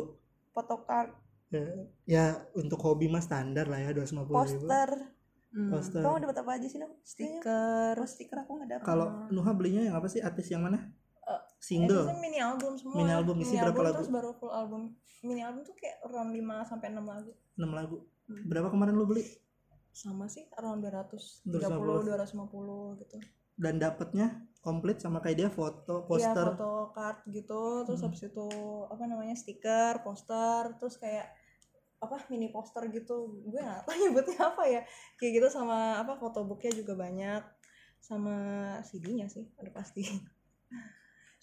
photocard 0.56 1.12
Ya, 1.54 1.72
ya 2.10 2.26
untuk 2.58 2.82
hobi 2.84 3.08
mah 3.08 3.22
standar 3.22 3.70
lah 3.70 3.80
ya 3.80 3.94
250 3.96 4.28
ribu. 4.28 4.34
poster 4.34 4.90
Hmm. 5.56 5.72
Poster. 5.72 6.04
kamu 6.04 6.28
dapat 6.28 6.38
apa 6.44 6.52
aja 6.60 6.68
sih 6.68 6.76
Nuh? 6.84 6.92
stiker 7.00 7.96
oh, 7.96 8.04
stiker 8.04 8.44
aku 8.44 8.60
nggak 8.60 8.76
dapat 8.76 8.88
Kalau 8.92 9.08
Nuha 9.32 9.56
belinya 9.56 9.88
yang 9.88 9.96
apa 9.96 10.12
sih? 10.12 10.20
Artis 10.20 10.52
yang 10.52 10.68
mana? 10.68 10.84
Eh, 11.24 11.42
Single. 11.64 12.04
Itu 12.06 12.16
mini 12.20 12.44
album 12.44 12.76
semua. 12.76 13.00
Mini 13.00 13.12
album, 13.16 13.40
isi 13.40 13.56
berapa 13.56 13.80
lagu? 13.80 14.04
Terus 14.04 14.12
baru 14.12 14.36
full 14.36 14.52
album. 14.52 15.00
Mini 15.24 15.42
album 15.48 15.64
tuh 15.64 15.72
kayak 15.80 16.04
around 16.06 16.36
5 16.36 16.44
sampai 16.68 16.88
6 16.92 17.08
lagu. 17.08 17.32
6 17.56 17.72
lagu. 17.72 17.98
Hmm. 18.28 18.44
Berapa 18.52 18.68
kemarin 18.68 18.94
lu 19.00 19.08
beli? 19.08 19.24
Sama 19.96 20.28
sih 20.28 20.44
around 20.60 20.84
230, 20.84 21.48
250. 21.48 22.04
250 22.04 23.00
gitu. 23.00 23.18
Dan 23.56 23.80
dapatnya 23.80 24.28
komplit 24.66 24.98
sama 24.98 25.22
kayak 25.22 25.38
dia 25.38 25.50
foto, 25.54 26.02
Iya, 26.10 26.34
poster. 26.34 26.48
foto 26.58 26.72
card 26.90 27.22
gitu, 27.30 27.86
terus 27.86 28.02
Hmm. 28.02 28.10
habis 28.10 28.22
itu 28.26 28.48
apa 28.90 29.04
namanya? 29.06 29.38
stiker, 29.38 30.02
poster, 30.02 30.74
terus 30.82 30.98
kayak 30.98 31.30
apa 32.02 32.18
mini 32.34 32.50
poster 32.50 32.90
gitu. 32.90 33.46
Gue 33.46 33.62
nggak 33.62 33.86
tahu 33.86 33.94
nyebutnya 34.02 34.42
apa 34.42 34.64
ya. 34.66 34.82
Kayak 35.16 35.32
gitu 35.38 35.48
sama 35.54 36.02
apa 36.02 36.18
fotobooknya 36.18 36.74
juga 36.74 36.98
banyak 36.98 37.42
sama 38.02 38.36
CD-nya 38.82 39.30
sih, 39.30 39.46
udah 39.62 39.74
pasti. 39.74 40.02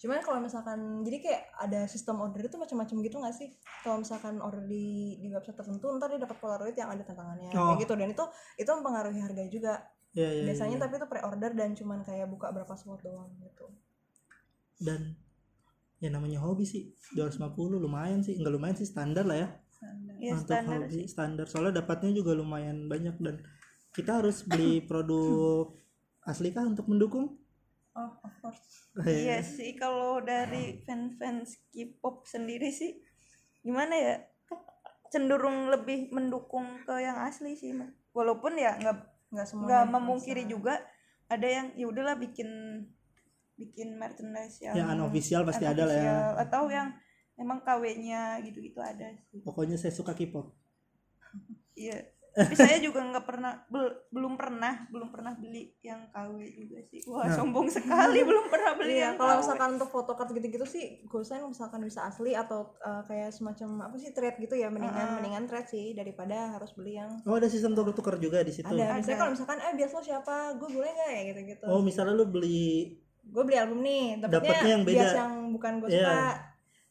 Cuman 0.03 0.19
kalau 0.19 0.43
misalkan 0.43 0.99
jadi 1.07 1.17
kayak 1.23 1.41
ada 1.63 1.87
sistem 1.87 2.19
order 2.19 2.43
itu 2.43 2.59
macam-macam 2.59 2.95
gitu 3.07 3.15
nggak 3.23 3.35
sih? 3.39 3.55
Kalau 3.87 4.03
misalkan 4.03 4.35
order 4.43 4.67
di 4.67 5.15
di 5.15 5.31
website 5.31 5.55
tertentu 5.55 5.95
ntar 5.95 6.11
dia 6.11 6.19
dapat 6.19 6.35
Polaroid 6.43 6.75
yang 6.75 6.91
ada 6.91 7.07
tantangannya 7.07 7.55
Oh. 7.55 7.71
kayak 7.71 7.87
gitu 7.87 7.93
dan 7.95 8.11
itu 8.11 8.25
itu 8.59 8.67
mempengaruhi 8.67 9.19
harga 9.23 9.43
juga. 9.47 9.73
Ya, 10.13 10.29
ya, 10.29 10.41
ya, 10.41 10.43
Biasanya 10.45 10.77
ya. 10.77 10.81
tapi 10.85 10.93
itu 11.01 11.07
pre-order 11.09 11.51
dan 11.57 11.69
cuman 11.73 11.99
kayak 12.05 12.29
buka 12.29 12.53
berapa 12.53 12.73
slot 12.77 13.01
doang 13.01 13.33
gitu. 13.41 13.65
dan 14.83 15.15
ya 16.03 16.11
namanya 16.11 16.43
hobi 16.43 16.67
sih 16.67 16.91
250 17.15 17.79
lumayan 17.79 18.19
sih. 18.19 18.35
Enggak 18.35 18.53
lumayan 18.53 18.75
sih 18.75 18.85
standar 18.89 19.23
lah 19.23 19.37
ya. 19.39 19.49
Ya 20.19 20.35
untuk 20.35 20.51
standar 20.51 20.79
hobi 20.85 20.91
sih. 20.91 21.05
standar. 21.07 21.45
Soalnya 21.47 21.79
dapatnya 21.79 22.11
juga 22.11 22.35
lumayan 22.35 22.91
banyak 22.91 23.15
dan 23.23 23.39
kita 23.95 24.19
harus 24.19 24.43
beli 24.43 24.81
produk 24.89 25.71
asli 26.27 26.51
kah 26.51 26.67
untuk 26.67 26.91
mendukung? 26.91 27.39
Oh 27.95 28.11
of 28.21 28.33
course. 28.43 28.91
Iya. 29.01 29.39
Sih 29.41 29.73
kalau 29.79 30.19
dari 30.19 30.83
fans-fans 30.83 31.57
K-pop 31.71 32.27
sendiri 32.27 32.69
sih 32.69 32.99
gimana 33.63 33.95
ya? 33.95 34.15
Cenderung 35.13 35.69
lebih 35.69 36.09
mendukung 36.09 36.81
ke 36.83 36.97
yang 36.97 37.21
asli 37.21 37.53
sih 37.53 37.69
walaupun 38.17 38.57
ya 38.57 38.81
nggak 38.81 39.12
nggak 39.33 39.45
semuanya 39.49 39.67
nggak 39.67 39.85
bisa. 39.89 39.95
memungkiri 39.97 40.43
juga 40.45 40.73
ada 41.27 41.47
yang 41.49 41.67
ya 41.73 41.85
udahlah 41.89 42.15
bikin 42.21 42.49
bikin 43.57 43.97
merchandise 43.97 44.61
yang 44.61 44.73
yang 44.77 44.89
unofficial 44.93 45.41
pasti 45.45 45.65
ada 45.65 45.83
lah 45.85 45.97
ya. 45.97 46.15
atau 46.45 46.69
yang 46.69 46.93
emang 47.37 47.65
KW-nya 47.65 48.45
gitu-gitu 48.45 48.77
ada 48.77 49.09
sih. 49.33 49.41
Pokoknya 49.41 49.77
saya 49.77 49.89
suka 49.89 50.13
K-pop. 50.13 50.53
Iya 51.73 52.13
tapi 52.35 52.53
saya 52.55 52.77
juga 52.77 52.99
nggak 52.99 53.23
pernah 53.23 53.61
bel- 53.65 54.09
belum 54.09 54.33
pernah 54.33 54.85
belum 54.87 55.09
pernah 55.09 55.33
beli 55.33 55.69
yang 55.79 56.09
KW 56.09 56.33
juga 56.51 56.81
sih 56.83 57.05
wah 57.05 57.23
Nah. 57.23 57.35
sombong 57.35 57.67
sekali 57.67 58.19
belum 58.29 58.45
pernah 58.47 58.73
beli 58.73 58.93
Iya, 58.93 59.03
yang 59.03 59.15
kalau 59.15 59.33
KW. 59.33 59.39
misalkan 59.39 59.69
untuk 59.73 59.89
photocard 59.89 60.29
gitu-gitu 60.31 60.65
sih, 60.65 60.85
gue 60.99 61.19
misalkan 61.45 61.79
bisa 61.79 62.03
asli 62.03 62.33
atau 62.33 62.73
uh, 62.79 63.01
kayak 63.03 63.29
semacam 63.29 63.85
apa 63.85 63.95
sih 63.95 64.09
thread 64.11 64.35
gitu 64.35 64.53
ya, 64.53 64.67
mendingan 64.67 64.91
mendingan 65.15 65.45
thread 65.45 65.65
sih 65.65 65.93
daripada 65.93 66.51
harus 66.51 66.73
beli 66.73 66.97
yang 66.97 67.21
oh 67.21 67.35
ada 67.35 67.45
sistem 67.45 67.71
tuker-tuker 67.71 68.17
juga 68.17 68.41
di 68.41 68.49
situ 68.49 68.65
ada. 68.65 68.75
Ada. 68.89 68.97
Misalnya 68.97 69.19
kalau 69.19 69.31
misalkan 69.31 69.57
eh 69.59 69.73
biasa 69.73 69.93
lo 69.93 70.03
siapa, 70.03 70.35
gue 70.55 70.69
boleh 70.69 70.89
nggak 70.89 71.09
ya 71.09 71.21
gitu-gitu. 71.29 71.65
oh 71.65 71.79
misalnya 71.79 72.13
lu 72.13 72.25
beli 72.25 72.97
Gue 73.23 73.43
beli 73.43 73.55
album 73.55 73.79
nih, 73.79 74.19
Dapetnya 74.19 74.35
dapetnya 74.35 74.69
yang 74.69 74.83
beda. 74.83 74.95
bias 74.97 75.13
yang 75.15 75.33
bukan 75.49 75.71
gue 75.79 75.89
suka. 75.89 76.19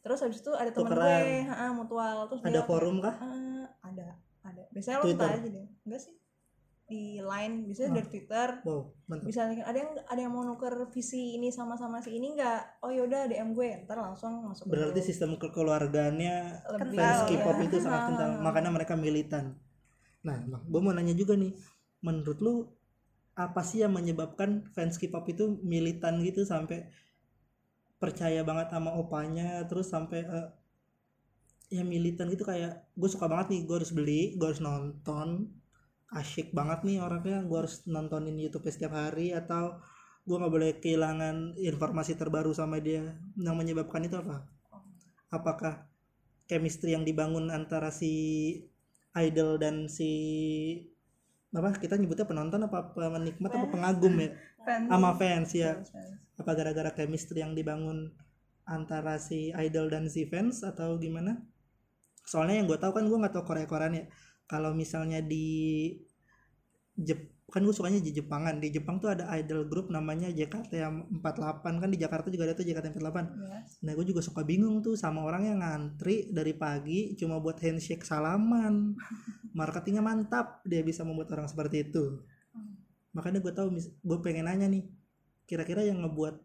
Terus 0.01 0.19
habis 0.19 0.39
itu 0.39 0.51
ada 0.51 0.67
temen 0.67 0.89
Tukeran. 0.89 1.21
gue, 1.21 1.37
ha, 1.45 1.65
mutual. 1.71 2.17
Terus 2.25 2.39
ada 2.41 2.51
dia 2.51 2.63
forum 2.65 2.95
kah 2.99 3.15
ada. 3.15 3.37
Biasanya 4.73 4.97
lo 4.97 5.05
minta 5.05 5.27
aja 5.29 5.47
deh. 5.47 5.65
Enggak 5.83 6.01
sih. 6.01 6.13
Di 6.83 7.01
line, 7.17 7.55
biasanya 7.63 7.89
Oh. 7.89 7.95
dari 7.95 8.07
Twitter. 8.07 8.47
wow 8.61 8.81
mantap 9.05 9.25
bisa 9.25 9.39
ada 9.45 9.77
yang 9.77 9.91
ada 10.03 10.19
yang 10.19 10.31
mau 10.31 10.43
nuker 10.43 10.73
visi 10.89 11.33
ini 11.33 11.47
sama 11.47 11.73
sama 11.73 11.99
si 11.99 12.11
ini 12.11 12.33
nggak 12.33 12.81
oh 12.81 12.89
yaudah 12.89 13.23
dm 13.25 13.51
gue 13.51 13.83
ntar 13.83 13.97
langsung 13.97 14.43
masuk 14.43 14.67
berarti 14.67 14.91
grup. 14.93 15.05
sistem 15.05 15.31
kekeluargaannya 15.37 16.35
Lebih- 16.75 16.97
fans 16.97 17.19
Kental, 17.21 17.29
K-pop 17.31 17.55
ya. 17.55 17.63
itu 17.63 17.77
sangat 17.79 17.99
Ah. 17.99 18.05
kental 18.09 18.29
makanya 18.41 18.69
mereka 18.69 18.93
militan 18.95 19.55
nah 20.21 20.37
gue 20.43 20.81
mau 20.81 20.91
nanya 20.91 21.13
juga 21.13 21.35
nih 21.35 21.51
menurut 21.99 22.39
lu 22.39 22.53
apa 23.33 23.61
sih 23.61 23.79
yang 23.79 23.91
menyebabkan 23.91 24.49
fans 24.69 24.95
K-pop 24.97 25.23
itu 25.25 25.59
militan 25.61 26.19
gitu 26.21 26.43
sampai 26.43 26.87
percaya 27.97 28.43
banget 28.43 28.67
sama 28.69 28.91
opanya 28.93 29.63
terus 29.63 29.87
sampai 29.87 30.19
eh, 30.21 30.47
ya 31.73 31.81
militan 31.81 32.29
gitu 32.29 32.45
kayak 32.45 32.85
gue 32.93 33.09
suka 33.09 33.25
banget 33.25 33.49
nih 33.49 33.61
gue 33.65 33.75
harus 33.81 33.89
beli 33.89 34.37
gue 34.37 34.45
harus 34.45 34.61
nonton. 34.61 35.49
Asyik 36.13 36.53
banget 36.53 36.85
nih 36.85 37.01
orangnya 37.01 37.41
gue 37.41 37.57
harus 37.57 37.81
nontonin 37.89 38.37
YouTube 38.37 38.69
setiap 38.69 38.93
hari 38.93 39.33
atau 39.33 39.81
gue 40.29 40.35
nggak 40.37 40.53
boleh 40.53 40.71
kehilangan 40.77 41.57
informasi 41.57 42.13
terbaru 42.13 42.53
sama 42.53 42.77
dia. 42.77 43.17
Yang 43.33 43.55
menyebabkan 43.57 44.05
itu 44.05 44.21
apa? 44.21 44.45
Apakah 45.33 45.89
chemistry 46.45 46.93
yang 46.93 47.01
dibangun 47.01 47.49
antara 47.49 47.89
si 47.89 48.13
idol 49.17 49.57
dan 49.57 49.89
si 49.89 50.13
apa 51.53 51.73
kita 51.73 51.97
nyebutnya 51.97 52.29
penonton 52.29 52.61
apa 52.69 52.93
penikmat 52.93 53.49
apa 53.49 53.67
pengagum 53.73 54.13
ya? 54.21 54.29
Fans. 54.61 54.87
sama 54.93 55.11
fans 55.17 55.49
ya. 55.57 55.81
Fans, 55.81 55.89
fans. 55.89 56.17
apa 56.37 56.51
gara-gara 56.53 56.91
chemistry 56.93 57.41
yang 57.41 57.57
dibangun 57.57 58.13
antara 58.69 59.17
si 59.17 59.49
idol 59.57 59.89
dan 59.89 60.05
si 60.13 60.29
fans 60.29 60.61
atau 60.61 61.01
gimana 61.01 61.41
soalnya 62.23 62.55
yang 62.63 62.67
gue 62.71 62.79
tahu 62.79 62.91
kan 62.95 63.03
gue 63.05 63.17
nggak 63.19 63.33
tahu 63.35 63.43
Korea 63.45 63.67
Koreaan 63.67 63.95
ya. 63.99 64.05
Kalau 64.47 64.71
misalnya 64.75 65.19
di 65.23 65.45
Jep 66.93 67.33
kan 67.53 67.61
gue 67.61 67.75
sukanya 67.75 68.01
di 68.01 68.09
Jepangan. 68.09 68.57
Di 68.57 68.73
Jepang 68.73 68.97
tuh 68.97 69.13
ada 69.13 69.29
idol 69.37 69.69
grup 69.69 69.93
namanya 69.93 70.29
JKT48 70.33 71.61
kan 71.61 71.89
di 71.93 71.99
Jakarta 72.01 72.33
juga 72.33 72.49
ada 72.49 72.57
tuh 72.57 72.65
JKT48 72.65 73.17
Yes. 73.37 73.85
nah 73.85 73.93
gue 73.93 74.05
juga 74.09 74.25
suka 74.25 74.41
bingung 74.41 74.81
tuh 74.81 74.97
sama 74.97 75.21
orang 75.21 75.45
yang 75.53 75.59
ngantri 75.61 76.33
dari 76.33 76.57
pagi 76.57 77.13
cuma 77.13 77.37
buat 77.37 77.61
handshake 77.61 78.01
salaman. 78.01 78.97
Marketingnya 79.57 80.01
mantap 80.01 80.65
dia 80.65 80.81
bisa 80.81 81.05
membuat 81.05 81.29
orang 81.37 81.45
seperti 81.45 81.85
itu. 81.85 82.25
Makanya 83.13 83.37
gue 83.45 83.53
tahu 83.53 83.69
mis- 83.69 83.93
gue 84.01 84.17
pengen 84.25 84.49
nanya 84.49 84.65
nih 84.65 84.89
kira-kira 85.45 85.85
yang 85.85 86.01
ngebuat 86.01 86.41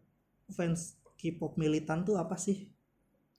fans 0.53 1.01
K-pop 1.17 1.57
militan 1.57 2.05
tuh 2.05 2.21
apa 2.21 2.37
sih? 2.37 2.69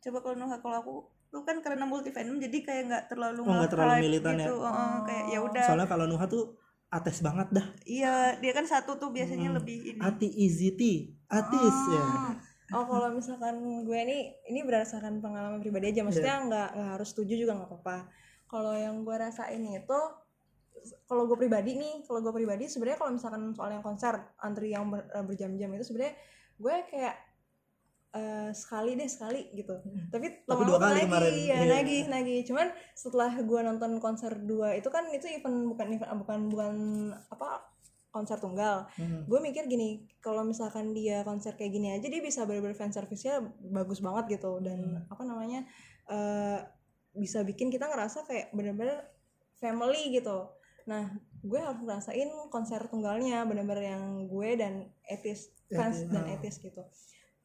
Coba 0.02 0.20
kalau 0.26 0.36
kalau 0.58 0.76
aku 0.82 0.94
lu 1.30 1.46
kan 1.46 1.62
karena 1.62 1.86
multi 1.86 2.10
fandom 2.10 2.36
jadi 2.36 2.58
kayak 2.60 2.82
nggak 2.90 3.04
terlalu 3.06 3.40
Oh, 3.42 3.54
nggak 3.54 3.70
terlalu 3.70 3.94
militan 4.02 4.34
ya? 4.34 4.46
gitu. 4.46 4.56
Heeh, 4.58 4.94
kayak 5.06 5.24
ya 5.30 5.38
udah. 5.40 5.64
Soalnya 5.64 5.88
kalau 5.88 6.04
Nuha 6.06 6.26
tuh 6.26 6.44
ates 6.90 7.18
banget 7.22 7.48
dah. 7.54 7.66
Iya 7.86 8.14
dia 8.36 8.50
kan 8.50 8.66
satu 8.66 8.98
tuh 8.98 9.14
biasanya 9.14 9.54
Hmm. 9.54 9.58
lebih 9.62 9.78
ini. 9.94 10.00
Ati 10.02 10.26
easy 10.26 10.74
tea 10.74 11.14
atis 11.30 11.76
ya. 11.86 12.02
Oh 12.70 12.82
kalau 12.82 13.10
misalkan 13.10 13.56
gue 13.82 14.00
nih 14.02 14.22
ini 14.46 14.60
berdasarkan 14.62 15.18
pengalaman 15.18 15.58
pribadi 15.58 15.90
aja. 15.90 16.02
Maksudnya 16.02 16.42
nggak 16.44 16.68
nggak 16.74 16.90
harus 16.94 17.08
setuju 17.10 17.34
juga 17.38 17.52
nggak 17.54 17.70
apa-apa. 17.70 17.96
Kalau 18.46 18.74
yang 18.74 19.06
gue 19.06 19.14
rasain 19.14 19.62
itu 19.62 20.00
kalau 21.04 21.28
gue 21.28 21.36
pribadi 21.36 21.76
nih 21.76 22.02
kalau 22.02 22.18
gue 22.20 22.32
pribadi 22.32 22.64
sebenarnya 22.64 22.98
kalau 22.98 23.12
misalkan 23.12 23.52
soal 23.52 23.70
yang 23.70 23.84
konser 23.84 24.16
antri 24.40 24.72
yang 24.72 24.88
ber- 24.88 25.06
berjam-jam 25.28 25.70
itu 25.70 25.84
sebenarnya 25.84 26.14
gue 26.56 26.74
kayak 26.88 27.14
eh, 28.10 28.50
sekali 28.52 28.94
deh 28.94 29.06
sekali 29.06 29.50
gitu 29.52 29.78
tapi 30.08 30.26
Tapi 30.42 30.62
lama-lama 30.66 30.90
nagih, 30.90 31.06
kemarin. 31.06 31.32
ya 31.32 31.56
Iya. 31.56 31.56
nagih 31.72 32.00
nagih 32.08 32.40
cuman 32.44 32.66
setelah 32.92 33.32
gue 33.32 33.60
nonton 33.60 33.92
konser 33.98 34.32
dua 34.36 34.74
itu 34.74 34.88
kan 34.88 35.06
itu 35.08 35.26
event 35.26 35.70
bukan 35.70 35.86
event 35.90 36.18
bukan 36.18 36.38
bukan 36.48 36.74
apa 37.28 37.62
konser 38.10 38.36
tunggal 38.36 38.90
Hmm. 38.98 39.22
gue 39.22 39.38
mikir 39.38 39.64
gini 39.64 39.88
kalau 40.18 40.42
misalkan 40.42 40.90
dia 40.90 41.22
konser 41.22 41.54
kayak 41.54 41.70
gini 41.70 41.88
aja 41.92 42.02
dia 42.04 42.18
bisa 42.18 42.42
bener-bener 42.42 42.74
fan 42.74 42.90
service-nya 42.90 43.38
bagus 43.70 44.02
banget 44.02 44.36
gitu 44.36 44.58
dan 44.58 45.06
apa 45.06 45.22
namanya 45.22 45.62
eh, 46.06 46.58
bisa 47.12 47.42
bikin 47.42 47.70
kita 47.70 47.86
ngerasa 47.86 48.22
kayak 48.22 48.50
bener-bener 48.50 49.06
family 49.56 50.10
gitu 50.10 50.50
nah 50.82 51.06
gue 51.40 51.54
harus 51.56 51.78
ngerasain 51.78 52.26
konser 52.50 52.82
tunggalnya 52.86 53.46
bener-bener 53.46 53.94
yang 53.94 54.04
gue 54.26 54.50
dan 54.58 54.72
etis 55.04 55.54
fans 55.68 56.02
Etis, 56.02 56.10
dan 56.10 56.24
ah. 56.26 56.34
etis 56.34 56.56
gitu 56.58 56.82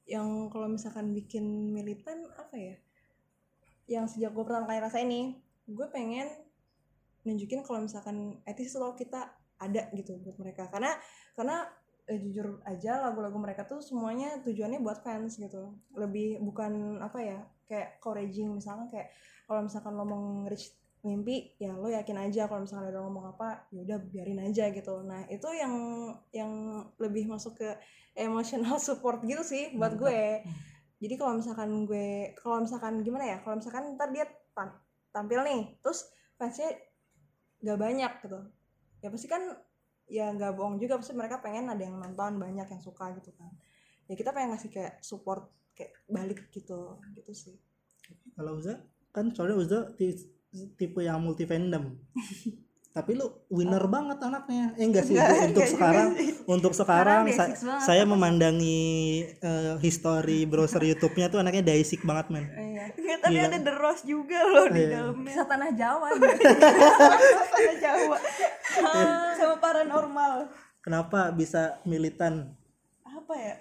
yang 0.06 0.54
kalau 0.54 0.70
misalkan 0.70 1.12
bikin 1.12 1.74
militan 1.74 2.30
apa 2.38 2.56
ya? 2.56 2.76
Yang 3.86 4.18
sejak 4.18 4.32
gue 4.34 4.44
pertama 4.46 4.70
kali 4.70 4.82
rasain 4.82 5.10
nih 5.10 5.38
gue 5.66 5.88
pengen 5.90 6.30
nunjukin 7.26 7.66
kalau 7.66 7.82
misalkan 7.82 8.38
etis 8.46 8.78
kalau 8.78 8.94
kita 8.94 9.34
ada 9.58 9.90
gitu 9.98 10.18
buat 10.22 10.38
mereka. 10.38 10.70
Karena 10.70 10.94
karena 11.34 11.66
eh, 12.06 12.22
jujur 12.22 12.62
aja 12.70 13.02
lagu-lagu 13.02 13.38
mereka 13.42 13.66
tuh 13.66 13.82
semuanya 13.82 14.42
tujuannya 14.46 14.80
buat 14.86 15.02
fans 15.02 15.42
gitu. 15.42 15.74
Lebih 15.98 16.42
bukan 16.46 17.02
apa 17.02 17.20
ya 17.22 17.40
kayak 17.66 17.98
encouraging 17.98 18.54
misalkan 18.54 18.86
kayak 18.90 19.10
kalau 19.50 19.66
misalkan 19.66 19.94
lo 19.98 20.06
mau 20.06 20.22
nge-reach 20.46 20.85
mimpi 21.06 21.54
ya 21.62 21.78
lo 21.78 21.86
yakin 21.86 22.18
aja 22.18 22.50
kalau 22.50 22.66
misalkan 22.66 22.90
ada 22.90 23.00
ngomong 23.06 23.38
apa 23.38 23.70
ya 23.70 23.86
udah 23.86 23.98
biarin 24.10 24.42
aja 24.42 24.74
gitu. 24.74 25.06
Nah 25.06 25.30
itu 25.30 25.46
yang 25.54 25.74
yang 26.34 26.52
lebih 26.98 27.30
masuk 27.30 27.62
ke 27.62 27.70
emotional 28.18 28.82
support 28.88 29.22
gitu 29.22 29.46
sih 29.46 29.78
buat 29.78 29.94
gue. 29.96 30.42
Jadi 30.98 31.14
kalau 31.16 31.38
misalkan 31.38 31.86
gue 31.86 32.34
kalau 32.42 32.66
misalkan 32.66 33.06
gimana 33.06 33.38
ya 33.38 33.38
kalau 33.46 33.62
misalkan 33.62 33.94
ntar 33.94 34.10
dia 34.10 34.26
tam- 34.58 34.82
tampil 35.14 35.46
nih 35.46 35.78
terus 35.86 36.10
fansnya 36.42 36.74
gak 37.62 37.78
banyak 37.78 38.12
gitu. 38.26 38.40
Ya 39.06 39.08
pasti 39.14 39.28
kan 39.30 39.42
ya 40.06 40.30
nggak 40.34 40.54
bohong 40.54 40.78
juga 40.78 41.02
pasti 41.02 41.18
mereka 41.18 41.42
pengen 41.42 41.66
ada 41.70 41.82
yang 41.82 41.98
nonton 41.98 42.38
banyak 42.42 42.66
yang 42.66 42.82
suka 42.82 43.14
gitu 43.22 43.30
kan. 43.38 43.54
Ya 44.10 44.18
kita 44.18 44.34
pengen 44.34 44.58
ngasih 44.58 44.74
kayak 44.74 45.02
support 45.06 45.54
kayak 45.78 45.94
balik 46.10 46.50
gitu 46.50 46.98
gitu 47.14 47.32
sih. 47.36 47.56
Kalau 48.34 48.58
Uza 48.58 48.82
kan 49.14 49.30
soalnya 49.32 49.58
Uza 49.62 49.80
tipe 50.72 51.00
yang 51.00 51.18
multi 51.18 51.44
fandom 51.44 51.92
tapi 52.96 53.12
lu 53.12 53.28
winner 53.50 53.84
banget 53.86 54.24
anaknya. 54.24 54.72
Eh 54.74 54.88
enggak 54.88 55.04
sih 55.04 55.14
Enggak, 55.14 55.52
untuk 55.52 55.52
enggak 55.52 55.68
sekarang 55.68 56.08
sih. 56.16 56.30
untuk 56.48 56.72
sekarang, 56.72 57.04
Sekarang 57.20 57.36
sa- 57.36 57.44
basics 57.44 57.62
banget. 57.62 57.84
saya 57.84 58.04
memandangi 58.06 58.84
eh, 59.36 59.74
history 59.80 60.40
browser 60.44 60.80
YouTube-nya 60.80 61.28
tuh 61.28 61.44
anaknya 61.44 61.60
basic 61.62 62.00
banget 62.02 62.32
men. 62.32 62.48
Iya. 62.48 62.86
Tapi 63.20 63.36
Gila. 63.36 63.48
ada 63.48 63.60
The 63.60 63.74
Rose 63.76 64.04
juga 64.06 64.40
loh 64.40 64.68
di 64.70 64.80
Iya. 64.80 64.92
dalamnya. 65.04 65.28
Bisa 65.28 65.44
tanah 65.44 65.70
Jawa 65.74 66.08
Sama 67.52 67.74
Jawa. 67.76 68.18
Sama 69.36 69.56
paranormal. 69.58 70.34
Kenapa 70.80 71.20
bisa 71.32 71.62
militan? 71.84 72.56
Apa 73.04 73.34
ya 73.36 73.56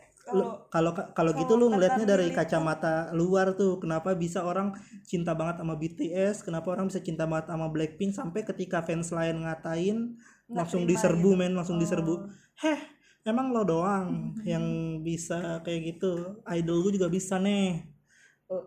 kalau 0.68 0.92
kalau 1.12 1.30
gitu 1.32 1.52
lu 1.54 1.68
ngelihatnya 1.68 2.08
dari 2.08 2.32
kacamata 2.32 3.12
luar 3.12 3.52
tuh 3.52 3.76
kenapa 3.76 4.16
bisa 4.16 4.40
orang 4.40 4.72
cinta 5.04 5.36
banget 5.36 5.60
sama 5.60 5.76
BTS 5.76 6.42
kenapa 6.42 6.72
orang 6.72 6.88
bisa 6.88 7.04
cinta 7.04 7.28
banget 7.28 7.52
sama 7.52 7.68
Blackpink 7.68 8.16
sampai 8.16 8.40
ketika 8.42 8.80
fans 8.80 9.12
lain 9.12 9.44
ngatain 9.44 10.16
langsung 10.48 10.84
terima 10.84 10.92
diserbu 10.96 11.28
gitu. 11.30 11.38
men 11.38 11.52
langsung 11.52 11.76
diserbu. 11.76 12.14
Heh 12.56 12.80
emang 13.24 13.52
lo 13.52 13.64
doang 13.64 14.36
Hmm. 14.36 14.44
yang 14.44 14.64
bisa 15.00 15.60
kayak 15.60 15.96
gitu. 15.96 16.40
Idol 16.46 16.84
gue 16.84 16.92
juga 16.96 17.08
bisa 17.08 17.40
nih. 17.40 17.84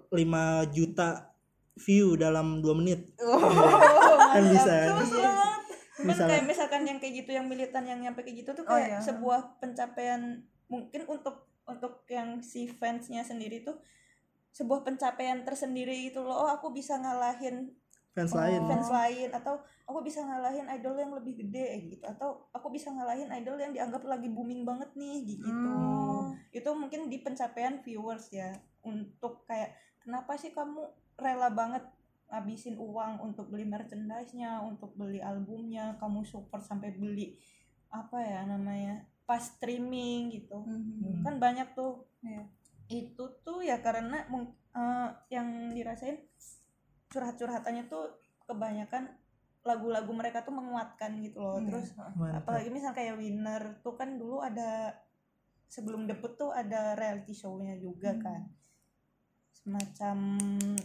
5 0.09 0.65
juta 0.73 1.29
view 1.77 2.17
dalam 2.17 2.59
2 2.59 2.73
menit. 2.73 3.13
Kan 3.17 4.43
bisa. 4.49 4.75
Kan 4.89 6.05
Misalnya- 6.05 6.29
kayak 6.37 6.45
misalkan 6.45 6.81
yang 6.85 6.97
kayak 6.97 7.13
gitu 7.21 7.31
yang 7.33 7.45
militan 7.45 7.81
yang 7.81 7.97
nyampe 7.97 8.21
kayak 8.21 8.41
gitu 8.41 8.53
tuh 8.53 8.65
Oh, 8.65 8.73
kayak 8.73 8.97
iya. 8.97 9.01
sebuah 9.01 9.57
pencapaian 9.57 10.41
mungkin 10.67 11.07
untuk 11.07 11.47
untuk 11.63 12.03
yang 12.07 12.39
si 12.39 12.67
fansnya 12.67 13.23
sendiri 13.23 13.63
tuh 13.63 13.75
sebuah 14.51 14.81
pencapaian 14.81 15.43
tersendiri 15.43 16.09
gitu 16.09 16.23
loh 16.23 16.47
oh 16.47 16.49
aku 16.49 16.71
bisa 16.71 16.97
ngalahin 16.97 17.71
fans 18.11 18.33
Oh. 18.33 18.41
lain 18.41 18.61
fans 18.65 18.89
lain 18.89 19.29
atau 19.29 19.61
aku 19.85 20.01
bisa 20.01 20.25
ngalahin 20.25 20.65
idol 20.73 20.97
yang 20.97 21.13
lebih 21.13 21.37
gede 21.45 21.65
eh, 21.77 21.81
gitu 21.85 22.01
atau 22.03 22.49
aku 22.49 22.73
bisa 22.73 22.89
ngalahin 22.89 23.29
idol 23.29 23.61
yang 23.61 23.71
dianggap 23.71 24.01
lagi 24.03 24.25
booming 24.27 24.65
banget 24.65 24.89
nih 24.97 25.37
gitu 25.37 25.45
Hmm. 25.47 26.33
itu 26.49 26.69
mungkin 26.73 27.07
di 27.07 27.21
pencapaian 27.21 27.77
viewers 27.79 28.33
ya 28.33 28.49
untuk 28.81 29.45
kayak 29.45 29.75
kenapa 30.01 30.33
sih 30.33 30.49
kamu 30.49 30.81
rela 31.15 31.53
banget 31.53 31.85
ngabisin 32.27 32.75
uang 32.75 33.23
untuk 33.23 33.47
beli 33.47 33.63
merchandise-nya 33.63 34.59
untuk 34.59 34.91
beli 34.97 35.21
albumnya 35.21 35.95
kamu 35.95 36.25
support 36.25 36.59
sampai 36.59 36.91
beli 36.91 37.37
apa 37.87 38.19
ya 38.19 38.43
namanya 38.43 39.05
pas 39.27 39.43
streaming 39.43 40.31
gitu 40.31 40.55
Hmm. 40.57 41.19
kan 41.21 41.35
banyak 41.35 41.75
tuh 41.75 42.07
Iya. 42.23 42.47
itu 42.87 43.23
tuh 43.43 43.59
ya 43.59 43.77
karena 43.77 44.23
mung- 44.27 44.55
eh, 44.71 45.09
yang 45.29 45.47
dirasain 45.69 46.23
curhat-curhatannya 47.07 47.85
tuh 47.85 48.15
kebanyakan 48.43 49.11
lagu-lagu 49.61 50.07
mereka 50.09 50.41
tuh 50.41 50.55
menguatkan 50.55 51.19
gitu 51.19 51.43
loh 51.43 51.59
Iya. 51.59 51.67
terus 51.67 51.87
Mantap. 52.15 52.41
apalagi 52.41 52.71
misal 52.71 52.95
kayak 52.95 53.19
winner 53.19 53.83
tuh 53.83 53.93
kan 53.93 54.15
dulu 54.15 54.39
ada 54.39 54.95
sebelum 55.67 56.07
debut 56.07 56.31
tuh 56.33 56.55
ada 56.55 56.95
reality 56.95 57.35
show-nya 57.35 57.75
juga 57.75 58.15
Hmm. 58.15 58.23
kan 58.23 58.41
semacam 59.51 60.17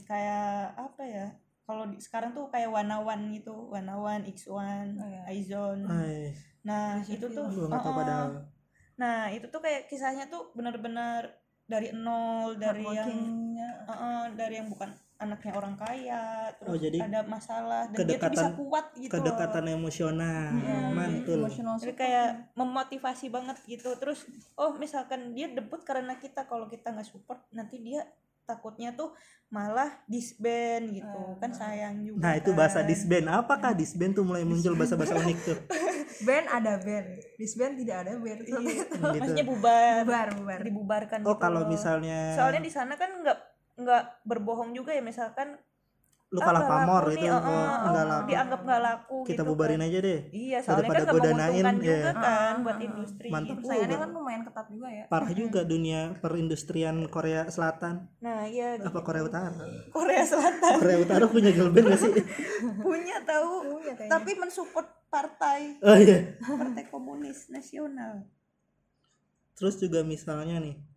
kayak 0.03 0.51
apa 0.75 1.03
ya 1.07 1.27
kalau 1.63 1.85
di, 1.87 1.97
sekarang 1.97 2.31
tuh 2.31 2.47
kayak 2.49 2.69
wanawan 2.69 3.31
gitu 3.31 3.69
wanawan 3.69 4.23
x1 4.25 4.51
Oh, 4.51 4.63
iya. 5.05 5.23
Ay, 5.87 6.35
nah 6.61 6.99
itu 7.01 7.27
tuh 7.27 7.47
uh-uh. 7.49 7.93
padahal 7.93 8.29
nah 8.93 9.27
itu 9.29 9.47
tuh 9.47 9.59
kayak 9.59 9.87
kisahnya 9.87 10.27
tuh 10.27 10.53
benar-benar 10.53 11.27
dari 11.65 11.91
nol 11.91 12.55
dari 12.55 12.83
yang 12.83 13.09
Hardworking-nya. 13.09 13.69
uh-uh, 13.87 14.23
dari 14.33 14.55
yang 14.57 14.69
bukan 14.69 14.91
anaknya 15.17 15.53
orang 15.55 15.75
kaya 15.77 16.23
terus 16.53 16.69
Oh, 16.69 16.77
jadi 16.77 16.99
ada 17.01 17.21
masalah 17.25 17.87
dan 17.87 17.95
dia 17.97 18.19
tuh 18.19 18.27
bisa 18.29 18.51
kedekatan- 18.51 18.55
kuat 18.59 18.87
gitu 18.93 19.07
loh. 19.09 19.15
kedekatan 19.17 19.65
emosional 19.71 20.51
Hmm. 20.53 20.91
mantul 20.93 21.41
Jadi 21.79 21.95
kayak 21.95 22.29
memotivasi 22.53 23.27
banget 23.29 23.57
gitu. 23.65 23.95
Terus 23.95 24.27
oh 24.57 24.75
misalkan 24.75 25.31
dia 25.31 25.47
debut 25.49 25.79
karena 25.81 26.19
kita 26.19 26.43
kalau 26.45 26.67
kita 26.67 26.91
nggak 26.91 27.07
support 27.07 27.39
nanti 27.51 27.79
dia 27.79 28.03
takutnya 28.53 28.93
tuh 28.93 29.17
malah 29.49 30.01
disband 30.09 30.97
gitu. 30.97 31.21
Ah. 31.29 31.37
kan 31.41 31.53
sayang 31.53 32.05
juga. 32.05 32.21
nah 32.25 32.33
itu 32.37 32.51
kan. 32.53 32.59
bahasa 32.65 32.81
disband 32.85 33.27
apakah 33.29 33.73
disband 33.73 34.13
tuh 34.13 34.25
mulai 34.25 34.45
muncul 34.45 34.73
bahasa-bahasa 34.77 35.17
unik 35.17 35.39
tuh 35.45 35.59
band 36.29 36.47
ada 36.49 36.73
band 36.81 37.07
disband 37.37 37.73
tidak 37.81 37.97
ada 38.05 38.13
band 38.17 38.41
Iya. 38.45 38.59
gitu. 38.61 38.97
Maksudnya 39.01 39.45
bubar, 39.45 40.05
bubar 40.05 40.29
bubar 40.37 40.61
dibubarkan 40.61 41.19
oh 41.25 41.37
gitu 41.37 41.41
kalau 41.41 41.65
misalnya 41.69 42.33
Soalnya 42.37 42.61
di 42.65 42.73
sana 42.73 42.97
kan 42.97 43.13
nggak 43.13 43.39
nggak 43.73 44.03
berbohong 44.29 44.77
juga 44.77 44.93
ya 44.93 45.01
misalkan 45.01 45.57
lu 46.33 46.41
ah, 46.41 46.45
kalah 46.49 46.65
pamor 46.65 47.05
itu 47.13 47.29
nih, 47.29 47.29
kok 47.29 47.45
uh, 47.45 47.53
uh, 47.53 47.77
nggak 47.93 48.05
uh, 48.05 48.09
laku 48.09 48.29
dianggap 48.33 48.61
nggak 48.65 48.81
laku 48.81 49.19
kita 49.29 49.43
gitu 49.45 49.51
bubarin 49.53 49.77
kan. 49.77 49.89
aja 49.93 49.99
deh. 50.01 50.21
Iya, 50.33 50.59
soalnya 50.65 50.81
Daripada 50.81 50.97
kan 50.97 51.05
nggak 51.05 51.13
gua 51.13 51.23
danain, 51.29 51.45
menguntungkan 51.45 51.77
ya. 51.77 51.93
juga 51.93 52.13
kan 52.17 52.55
buat 52.65 52.73
ah, 52.81 52.87
industri. 52.89 53.29
Mantap 53.29 53.59
saingannya 53.61 53.99
kan 54.01 54.11
lumayan 54.17 54.43
ketat 54.49 54.67
juga 54.73 54.89
ya. 54.89 55.05
Parah 55.13 55.33
juga 55.37 55.61
dunia 55.69 56.01
perindustrian 56.25 56.97
Korea 57.13 57.41
Selatan. 57.53 57.95
Nah, 58.25 58.49
iya 58.49 58.81
apa 58.81 58.89
gitu. 58.89 59.05
Korea 59.05 59.23
Utara? 59.29 59.53
Korea 59.93 60.25
Selatan. 60.25 60.73
Korea 60.81 60.99
Utara 61.05 61.25
punya 61.29 61.51
girl 61.53 61.69
band 61.69 61.87
gak 61.93 62.01
sih? 62.01 62.13
Punya 62.89 63.17
tahu. 63.29 63.53
Punya 63.77 63.93
kayaknya. 63.93 64.13
tapi 64.17 64.31
mensupport 64.41 64.89
partai. 65.13 65.61
Oh 65.85 65.97
iya. 66.01 66.41
Partai 66.41 66.89
komunis 66.89 67.53
nasional. 67.53 68.25
Terus 69.53 69.77
juga 69.77 70.01
misalnya 70.01 70.57
nih 70.65 70.92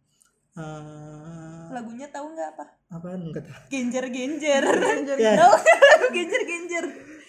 eh 0.55 1.67
lagunya 1.69 2.07
tahu 2.07 2.31
nggak 2.31 2.49
apa? 2.55 2.65
apaan? 2.87 3.19
Nggak 3.27 3.43
tahu. 3.43 3.61
Genjer 3.67 4.05
genjer 4.07 4.63
tahu 5.41 5.53
lagu 5.59 6.07
genjer 6.15 6.41
genjer 6.47 6.85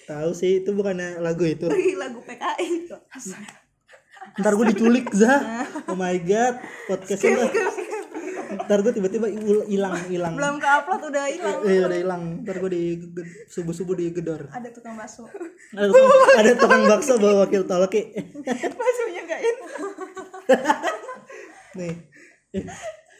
tahu 0.07 0.31
sih 0.31 0.62
itu 0.62 0.71
bukannya 0.71 1.19
lagu 1.19 1.43
itu. 1.43 1.67
Lagu 2.03 2.23
PKI 2.23 2.69
ntar 4.37 4.53
gue 4.53 4.67
diculik 4.69 5.07
za 5.15 5.39
oh 5.87 5.95
my 5.95 6.19
god 6.21 6.59
podcastnya 6.91 7.47
ntar 8.67 8.83
gue 8.83 8.93
tiba-tiba 8.93 9.27
il- 9.27 9.67
hilang 9.67 9.95
hilang. 10.07 10.35
Belum 10.35 10.59
ke 10.59 10.67
upload 10.67 11.03
udah 11.09 11.25
hilang. 11.31 11.57
eh 11.62 11.79
udah 11.81 11.99
hilang. 11.99 12.23
Ntar 12.43 12.57
gue 12.59 12.71
di 12.71 12.83
subuh 13.47 13.71
subuh 13.71 13.95
digedor. 13.95 14.51
Ada 14.51 14.71
tukang 14.71 14.99
bakso. 14.99 15.27
Ada 15.73 15.89
tukang, 15.89 16.21
ada 16.37 16.53
tukang 16.59 16.83
bakso 16.85 17.12
bawa 17.17 17.47
wakil 17.47 17.62
tolki 17.65 18.03
masuknya 18.75 19.21
nggak 19.25 19.41
in. 19.41 19.57
Nih. 21.77 21.95
Eh, 22.55 22.65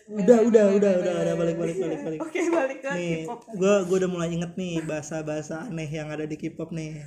udah 0.07 0.39
udah 0.47 0.65
udah 0.79 0.93
udah 1.03 1.15
udah 1.27 1.35
balik 1.35 1.57
balik 1.59 1.77
balik 1.83 2.01
balik. 2.07 2.19
Oke 2.23 2.41
balik 2.47 2.79
ke 2.79 2.91
nih 2.95 3.27
K-pop. 3.27 3.41
gue 3.51 3.75
gue 3.91 3.97
udah 3.99 4.11
mulai 4.11 4.31
inget 4.31 4.53
nih 4.55 4.79
bahasa 4.87 5.19
bahasa 5.27 5.67
aneh 5.67 5.91
yang 5.91 6.15
ada 6.15 6.23
di 6.23 6.39
K-pop 6.39 6.71
nih. 6.71 7.03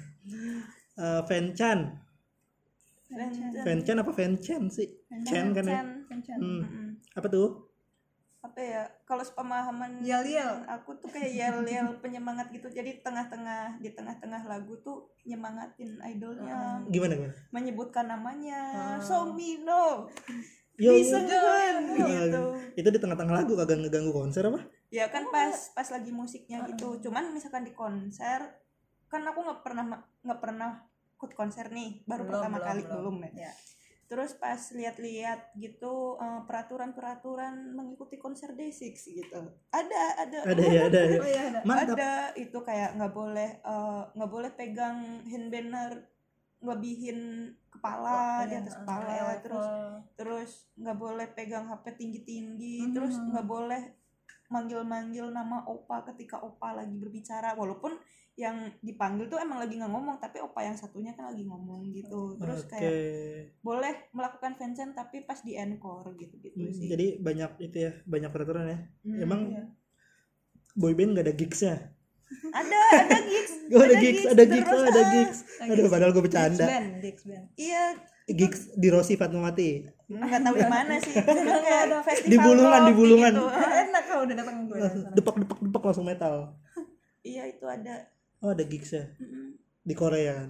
Eh, 0.99 1.21
fanchan 1.23 1.95
fanchan 3.65 3.97
apa 4.03 4.11
fanchan 4.13 4.69
sih? 4.69 4.87
Chan 5.25 5.55
kan 5.55 5.65
ya? 5.65 5.81
Fanchan. 6.05 6.37
Hmm. 6.37 6.61
Apa 7.15 7.27
tuh? 7.31 7.71
Apa 8.39 8.59
ya? 8.61 8.83
Kalau 9.03 9.23
sepemahaman 9.25 9.99
Yel-yel. 10.05 10.63
aku 10.69 10.95
tuh 11.01 11.09
kayak 11.11 11.31
yel 11.33 11.59
yel 11.65 11.97
penyemangat 11.99 12.53
gitu. 12.53 12.69
Jadi 12.69 13.01
tengah-tengah 13.01 13.81
di 13.81 13.91
tengah-tengah 13.91 14.45
lagu 14.47 14.77
tuh 14.79 15.11
nyemangatin 15.25 15.99
idolnya. 16.05 16.85
Gimana 16.87 17.17
gimana? 17.17 17.33
Menyebutkan 17.51 18.05
namanya. 18.07 18.61
Hmm. 18.99 19.01
Song 19.01 19.33
Mino 19.33 20.07
Lee 20.79 21.03
Nah, 21.03 21.03
Seung-gun 21.03 21.75
gitu. 21.91 22.43
Itu 22.79 22.87
di 22.95 22.99
tengah-tengah 23.03 23.35
lagu 23.43 23.53
kagak 23.59 23.77
ngeganggu 23.83 24.15
konser 24.15 24.47
apa? 24.47 24.63
Ya 24.89 25.11
kan 25.11 25.27
pas 25.29 25.53
pas 25.75 25.87
lagi 25.91 26.11
musiknya 26.15 26.63
gitu. 26.71 26.97
Cuman 27.03 27.35
misalkan 27.35 27.67
di 27.67 27.75
konser 27.75 28.39
kan 29.11 29.21
aku 29.27 29.43
nggak 29.43 29.61
pernah 29.65 29.83
nggak 30.23 30.39
pernah 30.39 30.71
ikut 31.19 31.31
konser 31.35 31.67
nih 31.73 32.07
baru 32.07 32.23
Belum, 32.23 32.31
pertama 32.31 32.57
belum, 32.57 32.67
kali. 32.71 32.81
belum. 32.87 33.15
belum, 33.19 33.35
ya. 33.35 33.51
Terus 34.09 34.31
pas 34.41 34.57
lihat-lihat 34.57 35.53
gitu 35.59 36.17
eh, 36.17 36.41
peraturan-peraturan 36.47 37.75
mengikuti 37.77 38.17
konser 38.17 38.55
Day6 38.57 38.97
gitu. 39.19 39.39
Ada 39.69 40.01
ada. 40.25 40.39
Ada 40.49 40.63
ya 40.65 40.81
ada 40.89 40.99
ya. 41.05 41.17
Oh 41.21 41.29
iya 41.29 41.41
ada. 41.53 41.59
Mantap. 41.67 41.95
Ada 41.99 42.11
itu 42.39 42.57
kayak 42.63 42.97
nggak 42.97 43.13
boleh 43.13 43.49
eh, 43.61 44.01
nggak 44.15 44.31
boleh 44.31 44.51
pegang 44.55 44.97
hand 45.27 45.47
banner 45.53 45.91
ngelebihin 46.59 47.19
kepala 47.71 48.43
di 48.43 48.51
Iya, 48.51 48.59
atas 48.63 48.75
ah, 48.75 48.79
kepala 48.83 49.07
level. 49.07 49.39
terus 49.39 49.67
terus 50.15 50.51
nggak 50.75 50.97
boleh 50.97 51.27
pegang 51.31 51.65
HP 51.65 51.85
tinggi 51.95 52.19
tinggi 52.23 52.75
Mhm. 52.83 52.93
terus 52.93 53.15
nggak 53.15 53.47
boleh 53.47 53.81
manggil 54.49 54.81
manggil 54.81 55.29
nama 55.29 55.61
opa 55.63 56.01
ketika 56.09 56.41
opa 56.41 56.73
lagi 56.73 56.97
berbicara 56.97 57.53
walaupun 57.53 57.93
yang 58.33 58.71
dipanggil 58.81 59.29
tuh 59.29 59.37
emang 59.37 59.61
lagi 59.61 59.77
nggak 59.77 59.91
ngomong 59.93 60.17
tapi 60.17 60.41
opa 60.41 60.65
yang 60.65 60.73
satunya 60.73 61.13
kan 61.13 61.29
lagi 61.29 61.45
ngomong 61.45 61.91
gitu 61.93 62.33
terus 62.39 62.65
oke 62.65 62.71
kayak 62.71 62.95
boleh 63.61 64.09
melakukan 64.09 64.57
fancam 64.57 64.89
tapi 64.91 65.21
pas 65.21 65.37
di 65.43 65.53
encore 65.53 66.15
gitu 66.17 66.39
gitu 66.41 66.55
Hmm, 66.55 66.73
sih 66.73 66.87
jadi 66.89 67.19
banyak 67.21 67.51
itu 67.61 67.77
ya 67.77 67.91
banyak 68.07 68.31
peraturan 68.33 68.65
ya 68.67 68.79
Hmm, 69.05 69.19
emang 69.21 69.41
iya. 69.53 69.63
boyband 70.73 71.13
gak 71.13 71.25
ada 71.29 71.35
gigsnya 71.35 71.75
ada 72.49 72.77
ada 72.93 73.17
gigs. 73.29 73.53
Oh, 73.73 73.81
ada 73.81 73.95
gigs 73.97 74.23
ada 74.33 74.43
gigs 74.45 74.67
terus, 74.69 74.81
oh, 74.81 74.89
ada 74.89 75.03
gigs. 75.13 75.37
Aduh 75.61 75.89
padahal 75.89 76.11
gue 76.13 76.23
bercanda. 76.23 76.65
Band 76.65 76.89
Dix 77.01 77.17
band. 77.25 77.45
Iya 77.57 77.83
gigs 78.29 78.61
di 78.77 78.87
Rosi 78.93 79.17
Fatmawati. 79.17 79.89
Nggak 80.09 80.41
tahu 80.45 80.55
di 80.57 80.67
mana 80.69 80.93
sih. 81.01 81.13
Festival 82.07 82.29
Di 82.29 82.37
Bulungan, 82.37 82.81
di 82.85 82.93
Bulungan. 82.93 83.33
gitu. 83.33 83.49
enak 83.49 84.03
kalau 84.05 84.21
udah 84.25 84.35
datang 84.37 84.55
gue 84.69 84.77
depak 85.17 85.35
depak 85.41 85.57
depak 85.65 85.83
langsung 85.85 86.05
metal. 86.05 86.35
Iya 87.25 87.49
itu 87.49 87.65
ada. 87.65 88.09
Oh 88.39 88.53
ada 88.53 88.63
gigs 88.63 88.93
ya? 88.93 89.09
Di 89.81 89.93
Korea 89.97 90.45
kan? 90.45 90.49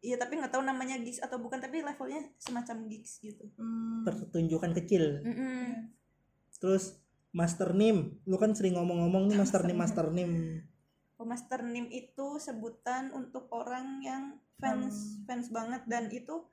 Iya 0.00 0.16
tapi 0.16 0.40
nggak 0.40 0.50
tahu 0.50 0.64
namanya 0.66 0.98
gigs 0.98 1.20
atau 1.22 1.38
bukan 1.38 1.60
tapi 1.62 1.84
levelnya 1.86 2.26
semacam 2.40 2.88
gigs 2.90 3.22
gitu. 3.22 3.46
Hmm. 3.56 4.02
pertunjukan 4.02 4.72
kecil. 4.82 5.22
Terus 6.58 6.98
Master 7.30 7.72
Nim. 7.78 8.18
Lu 8.26 8.36
kan 8.42 8.52
sering 8.58 8.74
ngomong-ngomong 8.74 9.30
nih 9.30 9.38
Master 9.38 9.62
Nim 9.62 9.78
Master 9.78 10.10
Nim 10.10 10.60
Master 11.24 11.60
Nim 11.62 11.86
itu 11.86 12.36
sebutan 12.36 13.10
untuk 13.10 13.48
orang 13.50 14.00
yang 14.00 14.24
fans 14.56 15.20
fans 15.24 15.48
banget. 15.48 15.82
Dan 15.84 16.08
itu 16.08 16.44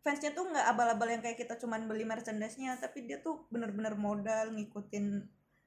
fansnya 0.00 0.30
tuh 0.32 0.46
nggak 0.46 0.66
abal-abal 0.66 1.08
yang 1.08 1.20
kayak 1.20 1.36
kita 1.36 1.56
cuman 1.56 1.84
beli 1.84 2.02
merchandise-nya. 2.02 2.78
Tapi 2.78 3.04
dia 3.04 3.20
tuh 3.20 3.44
bener-bener 3.48 3.94
modal 3.94 4.52
ngikutin 4.52 5.06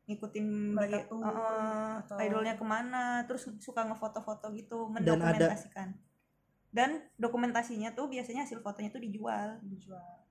ngikutin 0.10 0.46
Mereka 0.74 1.06
tuh, 1.06 1.22
uh, 1.22 2.02
atau- 2.02 2.18
idolnya 2.18 2.58
ke 2.58 2.66
mana. 2.66 3.24
Terus 3.30 3.46
suka 3.60 3.86
ngefoto-foto 3.86 4.50
gitu 4.54 4.90
Dan 4.98 5.22
ada- 5.22 5.22
mendokumentasikan. 5.22 5.90
Dan 6.70 6.90
dokumentasinya 7.16 7.94
tuh 7.94 8.10
biasanya 8.10 8.46
hasil 8.46 8.62
fotonya 8.62 8.90
tuh 8.90 9.02
dijual. 9.02 9.58
Dijual. 9.62 10.22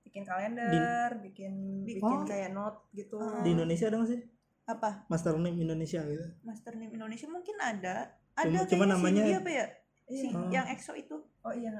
Bikin 0.00 0.24
kalender 0.24 1.12
bikin 1.20 1.84
bikin 1.84 2.04
Oh. 2.04 2.24
kayak 2.24 2.52
note 2.52 2.88
gitu. 2.90 3.16
Ah. 3.16 3.40
di 3.40 3.52
Indonesia 3.52 3.88
ada 3.88 4.00
nggak 4.00 4.10
sih 4.10 4.20
apa? 4.66 5.06
Master 5.06 5.34
Nim 5.36 5.54
Indonesia 5.56 6.02
gitu. 6.02 6.26
Master 6.42 6.74
Nim 6.74 6.90
Indonesia 6.90 7.26
mungkin 7.26 7.56
ada. 7.56 8.10
Ada 8.34 8.66
Cuma- 8.66 8.68
cuma 8.68 8.84
si 8.84 8.90
namanya- 8.90 9.24
dia 9.24 9.38
apa 9.38 9.50
ya? 9.50 9.66
Si 10.06 10.26
Oh. 10.28 10.50
yang 10.50 10.66
EXO 10.68 10.92
itu. 10.94 11.16
Oh 11.40 11.50
iya 11.50 11.72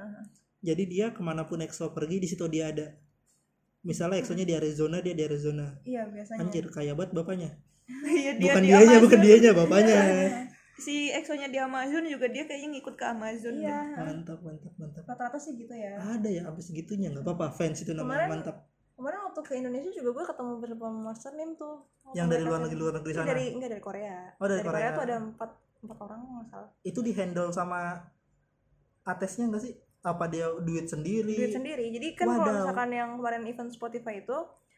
jadi 0.57 0.83
dia 0.83 1.05
ke 1.11 1.21
mana 1.21 1.45
pun 1.45 1.59
EXO 1.59 1.91
pergi 1.91 2.17
di 2.17 2.27
situ 2.27 2.43
dia 2.47 2.71
ada. 2.71 2.87
Misalnya 3.83 4.19
EXO-nya 4.19 4.43
di 4.43 4.51
Arizona 4.51 4.99
dia 4.99 5.13
di 5.13 5.23
Arizona. 5.23 5.79
Iya 5.83 6.07
biasanya. 6.07 6.39
Anjir 6.41 6.65
kaya 6.67 6.91
banget 6.91 7.13
bapaknya. 7.13 7.55
Iya 8.03 8.35
dia 8.35 8.51
bukan 8.51 8.61
di 8.61 8.67
dianya 8.67 8.83
Amazon. 8.89 9.03
bukan 9.05 9.19
dianya 9.21 9.51
bapaknya. 9.53 9.99
Si 10.77 10.95
EXO-nya 11.09 11.47
di 11.47 11.57
Amazon 11.57 12.03
juga 12.03 12.27
dia 12.27 12.43
kayaknya 12.43 12.69
ngikut 12.73 12.95
ke 12.95 13.05
Amazon. 13.05 13.53
iya 13.55 13.79
mantap 13.95 14.39
mantap 14.41 14.73
mantap. 14.75 15.03
Rata-rata 15.05 15.37
sih 15.37 15.55
gitu 15.55 15.71
ya. 15.71 15.95
Ada 15.95 16.27
ya 16.27 16.41
sampai 16.43 16.63
segitunya 16.63 17.07
nggak 17.09 17.23
apa-apa 17.23 17.47
fans 17.53 17.79
itu 17.79 17.91
namanya 17.91 18.27
Kemarin- 18.27 18.31
mantap 18.33 18.57
kemarin 18.97 19.19
waktu 19.23 19.41
ke 19.41 19.53
Indonesia 19.55 19.91
juga 19.93 20.09
gue 20.11 20.25
ketemu 20.25 20.51
beberapa 20.57 20.85
master 20.89 21.31
name 21.31 21.53
tuh. 21.53 21.85
Yang 22.11 22.27
dari 22.27 22.43
luar 22.43 22.59
negeri 22.59 22.77
luar 22.77 22.93
negeri 22.95 23.11
Iya, 23.11 23.19
sana? 23.19 23.29
dari 23.29 23.45
enggak 23.53 23.69
dari 23.69 23.83
Korea. 23.83 24.17
Oh, 24.35 24.47
dari 24.47 24.63
Korea. 24.63 24.89
tuh 24.91 25.03
ada 25.03 25.15
empat 25.19 25.49
empat 25.77 25.97
orang 25.99 26.19
kalau 26.19 26.33
nggak 26.35 26.47
salah. 26.49 26.69
Itu 26.81 26.99
di 26.99 27.11
handle 27.11 27.49
sama 27.51 27.79
atesnya 29.03 29.45
enggak 29.45 29.63
sih? 29.63 29.73
Apa 30.01 30.25
dia 30.25 30.47
duit 30.57 30.87
sendiri? 30.87 31.35
Duit 31.35 31.53
sendiri. 31.53 31.85
Jadi 31.89 32.07
kan 32.13 32.25
kalau 32.27 32.41
Wadaw. 32.41 32.55
misalkan 32.57 32.89
yang 32.91 33.09
kemarin 33.15 33.43
event 33.45 33.69
Spotify 33.69 34.19
itu 34.19 34.37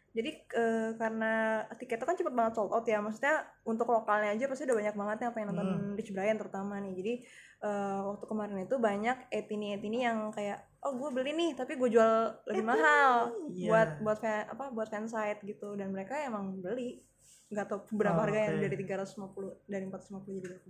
jadi 0.10 0.30
eh, 0.42 0.90
karena 0.96 1.34
tiket 1.78 2.02
itu 2.02 2.06
kan 2.06 2.18
cepet 2.18 2.34
banget 2.34 2.58
sold 2.58 2.74
out 2.74 2.82
ya 2.84 2.98
maksudnya 2.98 3.46
untuk 3.62 3.86
lokalnya 3.88 4.34
aja 4.34 4.50
pasti 4.50 4.66
udah 4.66 4.74
banyak 4.74 4.96
banget 4.98 5.18
yang 5.22 5.32
pengen 5.32 5.48
nonton 5.54 5.68
Hmm. 5.70 5.94
Rich 5.94 6.12
Brian 6.12 6.36
terutama 6.36 6.82
nih. 6.82 6.94
Jadi 6.94 7.14
eh, 7.62 8.00
waktu 8.04 8.26
kemarin 8.26 8.58
itu 8.60 8.76
banyak 8.76 9.18
etini 9.30 9.78
etini 9.78 10.02
yang 10.02 10.34
kayak 10.34 10.66
oh 10.80 10.92
gue 10.96 11.10
beli 11.12 11.32
nih 11.34 11.52
tapi 11.54 11.76
gue 11.76 11.90
jual 11.90 12.14
lebih 12.48 12.64
mahal 12.64 13.36
Iya. 13.52 13.68
buat 13.68 13.90
buat 14.00 14.18
fan, 14.18 14.48
apa 14.48 14.72
buat 14.72 14.88
fansite 14.88 15.42
gitu. 15.44 15.76
Dan 15.76 15.92
mereka 15.92 16.16
emang 16.22 16.56
beli. 16.58 17.04
Nggak 17.50 17.66
tahu 17.66 17.80
berapa 17.98 18.16
Oh, 18.16 18.24
harganya 18.24 18.56
oke. 18.56 18.64
dari 18.64 18.76
350 18.78 19.66
dari 19.66 19.84
450 19.86 20.24
jadi 20.30 20.42
berapa. 20.46 20.70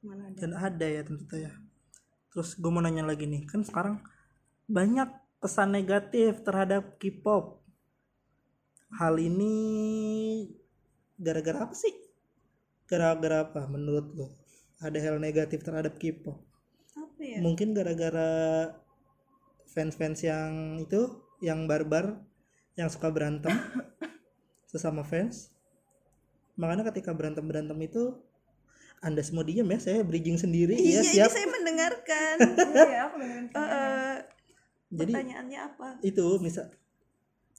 Mana 0.00 0.22
ada. 0.26 0.36
Dan 0.36 0.52
ada 0.52 0.86
ya 0.86 1.02
tentu 1.02 1.34
ya. 1.36 1.52
Terus 2.30 2.54
gue 2.54 2.70
mau 2.70 2.78
nanya 2.78 3.02
lagi 3.02 3.26
nih 3.26 3.42
kan 3.44 3.60
sekarang 3.60 3.98
banyak 4.64 5.10
pesan 5.38 5.72
negatif 5.72 6.40
terhadap 6.40 6.94
K-pop. 6.96 7.58
Hal 8.92 9.16
ini 9.16 9.54
gara-gara 11.16 11.62
apa 11.62 11.74
sih? 11.74 11.90
Gara-gara 12.84 13.42
apa 13.44 13.66
menurut 13.66 14.06
lo? 14.12 14.26
Ada 14.78 14.98
hal 15.00 15.16
negatif 15.18 15.60
terhadap 15.60 15.96
K-pop? 15.96 16.38
Apa 16.92 17.20
ya? 17.20 17.38
mungkin 17.38 17.72
gara-gara 17.72 18.30
fans-fans 19.70 20.20
yang 20.26 20.82
itu 20.82 21.22
yang 21.40 21.64
barbar 21.70 22.18
yang 22.74 22.90
suka 22.90 23.08
berantem 23.10 23.50
sesama 24.70 25.02
fans. 25.02 25.50
Makanya 26.58 26.90
ketika 26.92 27.14
berantem 27.16 27.46
berantem 27.46 27.78
itu 27.80 28.18
anda 29.00 29.24
semua 29.24 29.46
diem 29.48 29.64
ya 29.64 29.78
saya 29.80 30.04
bridging 30.04 30.36
sendiri. 30.36 30.76
Iya, 30.76 31.00
ya 31.00 31.02
ini 31.02 31.12
siap. 31.16 31.30
saya 31.32 31.48
mendengarkan. 31.48 32.36
iya 32.90 33.00
aku 33.08 33.16
jadi 34.90 35.12
pertanyaannya 35.14 35.60
apa? 35.62 35.88
itu 36.02 36.26
misal 36.42 36.66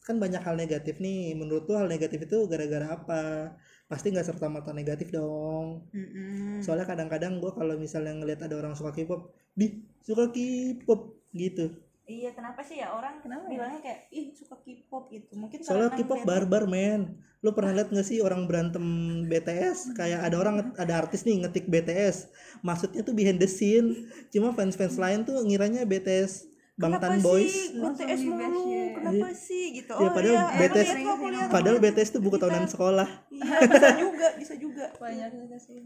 kan 0.04 0.20
banyak 0.20 0.42
hal 0.44 0.60
negatif 0.60 1.00
nih. 1.02 1.34
Menurut 1.34 1.66
tuh 1.66 1.80
hal 1.80 1.88
negatif 1.88 2.28
itu 2.28 2.38
gara-gara 2.46 2.94
apa? 2.94 3.56
Pasti 3.88 4.12
nggak 4.12 4.28
serta 4.28 4.52
merta 4.52 4.76
negatif 4.76 5.10
dong. 5.10 5.88
Mm-mm. 5.96 6.62
soalnya 6.62 6.86
kadang-kadang 6.86 7.42
gue 7.42 7.52
kalau 7.56 7.76
misalnya 7.80 8.14
ngelihat 8.14 8.46
ada 8.46 8.56
orang 8.60 8.78
suka 8.78 8.94
K-pop 8.94 9.34
di 9.58 9.82
suka 10.06 10.30
K-pop 10.30 11.18
gitu 11.34 11.74
Iya, 12.12 12.30
kenapa 12.36 12.60
sih 12.62 12.78
ya 12.78 12.92
orang 12.92 13.24
Kenapa 13.24 13.48
ya? 13.48 13.52
bilangnya 13.56 13.80
kayak 13.80 14.00
ih 14.12 14.28
suka 14.36 14.56
K-pop 14.60 15.04
gitu. 15.10 15.32
Mungkin 15.40 15.64
soalnya 15.64 15.96
karena 15.96 16.00
K-pop 16.04 16.22
barbar 16.28 16.64
men 16.68 17.02
lu 17.42 17.58
pernah 17.58 17.74
lihat 17.74 17.90
nggak 17.90 18.06
sih 18.06 18.22
orang 18.22 18.46
berantem 18.46 18.86
BTS 19.26 19.98
kayak 19.98 20.30
ada 20.30 20.36
orang 20.38 20.56
ada 20.78 20.94
artis 20.94 21.26
nih 21.26 21.42
ngetik 21.42 21.66
BTS 21.66 22.30
maksudnya 22.62 23.02
tuh 23.02 23.18
behind 23.18 23.42
the 23.42 23.50
scene 23.50 24.06
cuma 24.30 24.54
fans 24.54 24.78
fans 24.78 24.94
lain 24.94 25.26
tuh 25.26 25.42
ngiranya 25.42 25.82
BTS 25.82 26.46
Kenapa 26.78 27.10
Bangtan 27.10 27.26
Boys 27.26 27.50
sih 27.50 27.78
BTS 27.78 28.22
mulu? 28.30 28.62
ya. 28.70 28.86
Kenapa 28.94 29.28
sih 29.34 29.64
gitu? 29.74 29.94
Ya, 29.94 30.10
padahal 30.14 30.38
iya, 30.38 30.46
BTS 30.54 30.90
lihat. 30.94 31.50
padahal 31.50 31.78
BTS 31.82 32.10
tuh 32.14 32.22
buku 32.22 32.38
tahunan 32.38 32.66
sekolah 32.70 33.10
Iya, 33.34 33.58
bisa 33.70 33.90
juga, 33.98 34.28
bisa 34.38 34.54
juga. 34.62 34.86
banyak 35.02 35.30
juga 35.34 35.58
sih 35.58 35.82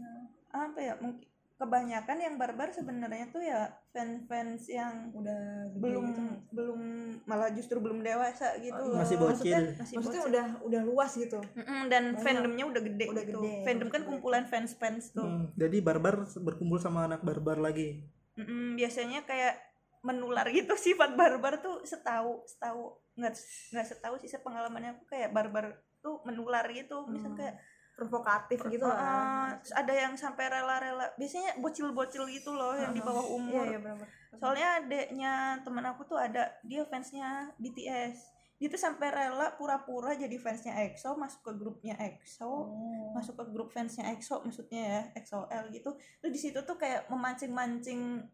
Apa 0.52 0.78
ya? 0.80 0.94
Mungkin 1.00 1.24
kebanyakan 1.56 2.18
yang 2.18 2.34
barbar 2.36 2.68
sebenarnya 2.68 3.26
tuh 3.26 3.40
ya 3.40 3.64
fans-fans 3.90 4.68
yang 4.68 5.08
udah 5.10 5.40
belum 5.72 6.04
gitu. 6.06 6.20
belum 6.52 6.80
malah 7.24 7.48
justru 7.48 7.76
belum 7.76 8.00
dewasa 8.00 8.56
gitu 8.58 8.76
Oh, 8.76 8.92
loh. 8.92 9.00
masih 9.00 9.16
Maksudnya- 9.16 9.64
bocil 9.64 9.80
Masih 9.80 9.94
maksudnya 9.96 10.20
bocil. 10.20 10.30
udah 10.30 10.46
udah 10.62 10.82
luas 10.84 11.12
gitu 11.14 11.40
Mm-mm, 11.54 11.80
dan 11.88 12.04
Banyak. 12.10 12.20
fandomnya 12.20 12.64
udah 12.66 12.82
gede 12.82 13.04
Udah 13.06 13.24
gitu. 13.24 13.40
gede, 13.40 13.52
Fandom 13.64 13.88
kan 13.88 14.02
kumpulan 14.04 14.44
fans-fans 14.44 15.04
tuh. 15.10 15.24
Hmm, 15.24 15.44
jadi 15.54 15.76
barbar 15.80 16.14
berkumpul 16.36 16.76
sama 16.76 17.04
anak 17.04 17.20
barbar 17.20 17.56
lagi 17.56 18.04
Mm-mm, 18.34 18.76
biasanya 18.76 19.24
kayak 19.24 19.56
menular 20.02 20.44
gitu 20.48 20.76
sifat 20.86 21.14
barbar 21.14 21.58
tuh 21.58 21.80
setahu 21.82 22.44
setahu 22.44 22.94
nggak 23.14 23.32
nggak 23.72 23.86
setahu 23.86 24.14
sih 24.16 24.28
sepengalamannya 24.28 24.92
aku 24.94 25.08
kayak 25.08 25.32
barbar 25.32 25.72
tuh 25.98 26.20
menular 26.22 26.68
gitu 26.68 27.08
misal 27.08 27.32
Hmm. 27.32 27.40
kayak 27.40 27.56
provokatif 27.96 28.60
gitu 28.68 28.84
uh, 28.84 28.92
lah 28.92 29.56
terus 29.56 29.72
ada 29.72 29.92
yang 29.96 30.12
sampai 30.14 30.52
rela-rela 30.52 31.08
biasanya 31.16 31.56
bocil-bocil 31.58 32.28
gitu 32.28 32.52
loh 32.52 32.76
yang 32.76 32.92
di 32.92 33.00
bawah 33.00 33.24
iya 33.24 33.34
umur. 33.40 33.64
iya 33.64 33.78
benar 33.80 34.06
soalnya 34.36 34.68
adeknya 34.84 35.32
temen 35.64 35.84
aku 35.88 36.04
tuh 36.04 36.20
ada 36.20 36.52
dia 36.60 36.84
fansnya 36.84 37.56
BTS 37.56 38.36
dia 38.56 38.72
tuh 38.72 38.80
sampai 38.80 39.12
rela 39.12 39.52
pura-pura 39.52 40.16
jadi 40.16 40.32
fansnya 40.40 40.80
EXO 40.88 41.12
masuk 41.20 41.44
ke 41.44 41.52
grupnya 41.60 41.92
EXO 42.00 42.48
oh. 42.48 43.12
masuk 43.12 43.36
ke 43.36 43.44
grup 43.52 43.68
fansnya 43.68 44.08
EXO 44.16 44.40
maksudnya 44.48 44.80
ya 44.80 45.00
EXO-L 45.20 45.68
gitu. 45.76 45.92
Terus 46.24 46.32
di 46.32 46.40
situ 46.40 46.64
tuh 46.64 46.80
kayak 46.80 47.04
memancing-mancing 47.12 48.24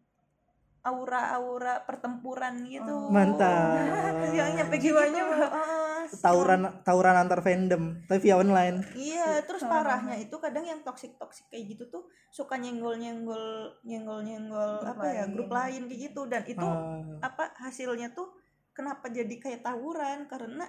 aura-aura 0.83 1.83
pertempuran 1.83 2.63
gitu. 2.71 2.87
Oh. 2.87 3.11
Mantap. 3.11 3.83
yang 4.37 4.55
nyampe 4.55 4.79
Jiwanya 4.79 5.21
gitu. 5.27 5.43
Heeh, 5.43 5.92
tawuran 6.21 6.61
tawuran 6.83 7.15
antar 7.17 7.39
fandom 7.41 8.03
tapi 8.05 8.19
via 8.29 8.35
online. 8.37 8.83
Iya 8.93 9.41
terus 9.47 9.63
parahnya 9.63 10.19
itu 10.19 10.35
kadang 10.37 10.65
yang 10.67 10.81
toxic 10.85 11.17
toxic 11.17 11.47
kayak 11.49 11.73
gitu 11.73 11.89
tuh 11.89 12.03
suka 12.29 12.57
nyenggol 12.57 12.97
nyenggol 12.97 13.73
nyenggol 13.87 14.21
nyenggol 14.21 14.81
Grup 14.83 14.97
apa 14.97 15.05
ya 15.09 15.23
lain. 15.25 15.33
grup 15.33 15.51
lain. 15.51 15.81
kayak 15.89 16.01
gitu. 16.11 16.21
Dan 16.29 16.43
itu 16.45 16.67
Ah, 16.67 17.01
apa 17.21 17.53
hasilnya 17.61 18.13
tuh 18.13 18.29
kenapa 18.73 19.09
jadi 19.09 19.35
kayak 19.37 19.61
tawuran? 19.65 20.25
Karena 20.27 20.65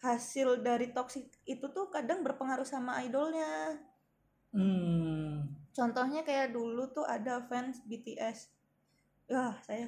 hasil 0.00 0.60
dari 0.60 0.92
toxic 0.92 1.28
itu 1.44 1.66
tuh 1.72 1.88
kadang 1.88 2.20
berpengaruh 2.20 2.66
sama 2.66 3.00
idolnya. 3.00 3.80
Hmm. 4.56 5.52
contohnya 5.70 6.24
kayak 6.24 6.56
dulu 6.56 6.88
tuh 6.88 7.04
ada 7.04 7.44
fans 7.44 7.84
BTS 7.84 8.48
wah 9.28 9.52
saya 9.60 9.84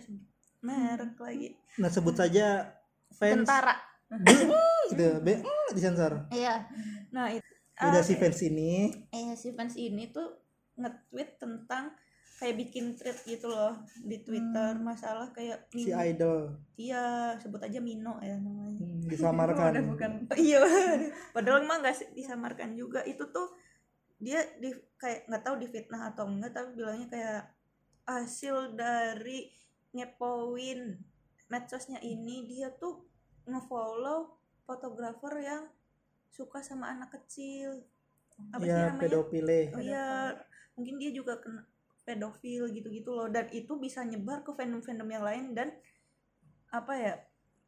merek 0.61 1.16
lagi. 1.16 1.56
Nah 1.80 1.88
sebut 1.88 2.12
saja 2.12 2.76
fans 3.16 3.48
tentara 3.48 3.72
gitu. 4.90 5.07
B 5.21 5.29
disensor. 5.73 6.29
Iya. 6.33 6.64
Nah 7.12 7.29
itu 7.33 7.49
udah 7.79 8.03
ah, 8.03 8.05
si 8.05 8.14
fans 8.16 8.40
ini. 8.42 8.90
Eh 9.12 9.37
si 9.37 9.53
fans 9.55 9.77
ini 9.79 10.11
tuh 10.11 10.40
nge-tweet 10.79 11.38
tentang 11.38 11.94
kayak 12.38 12.55
bikin 12.55 12.94
thread 12.94 13.18
gitu 13.27 13.51
loh 13.51 13.77
di 14.01 14.23
Twitter. 14.25 14.79
Masalah 14.81 15.31
kayak 15.37 15.68
si 15.75 15.92
idol. 15.92 16.57
Iya 16.79 17.37
sebut 17.38 17.61
aja 17.61 17.79
Mino 17.79 18.16
ya 18.25 18.38
namanya. 18.40 18.79
Hmm, 18.81 19.05
udah 19.05 19.11
disamarkan 19.14 19.73
bukan. 19.92 20.11
Iya. 20.38 20.62
Padahal 21.35 21.62
emang 21.62 21.85
gak 21.85 21.97
sih 21.99 22.09
disamarkan 22.16 22.75
juga. 22.75 23.05
Itu 23.05 23.29
tuh 23.29 23.53
dia 24.18 24.42
di 24.59 24.75
kayak 24.99 25.31
nggak 25.31 25.44
tahu 25.47 25.57
difitnah 25.62 26.11
atau 26.11 26.27
enggak 26.27 26.51
tapi 26.51 26.75
bilangnya 26.75 27.07
kayak 27.07 27.42
hasil 28.03 28.75
dari 28.75 29.47
ngepoin 29.94 30.99
medsosnya 31.49 32.03
ini 32.03 32.44
dia 32.51 32.75
tuh 32.77 33.08
ngefollow 33.48 34.37
fotografer 34.68 35.40
yang 35.40 35.62
suka 36.28 36.61
sama 36.61 36.92
anak 36.92 37.16
kecil. 37.16 37.82
Apa 38.54 38.62
sih 38.62 38.70
ya 38.70 38.92
namanya? 38.92 39.00
pedofile. 39.00 39.61
Oh 39.74 39.82
iya. 39.82 40.06
Mungkin 40.78 41.00
dia 41.00 41.11
juga 41.11 41.40
kena 41.42 41.66
pedofil 42.06 42.70
gitu-gitu 42.70 43.11
loh. 43.12 43.28
Dan 43.32 43.50
itu 43.50 43.74
bisa 43.80 44.04
nyebar 44.04 44.44
ke 44.46 44.54
fandom-fandom 44.54 45.08
yang 45.08 45.24
lain 45.24 45.44
dan 45.56 45.74
apa 46.70 46.92
ya? 46.94 47.14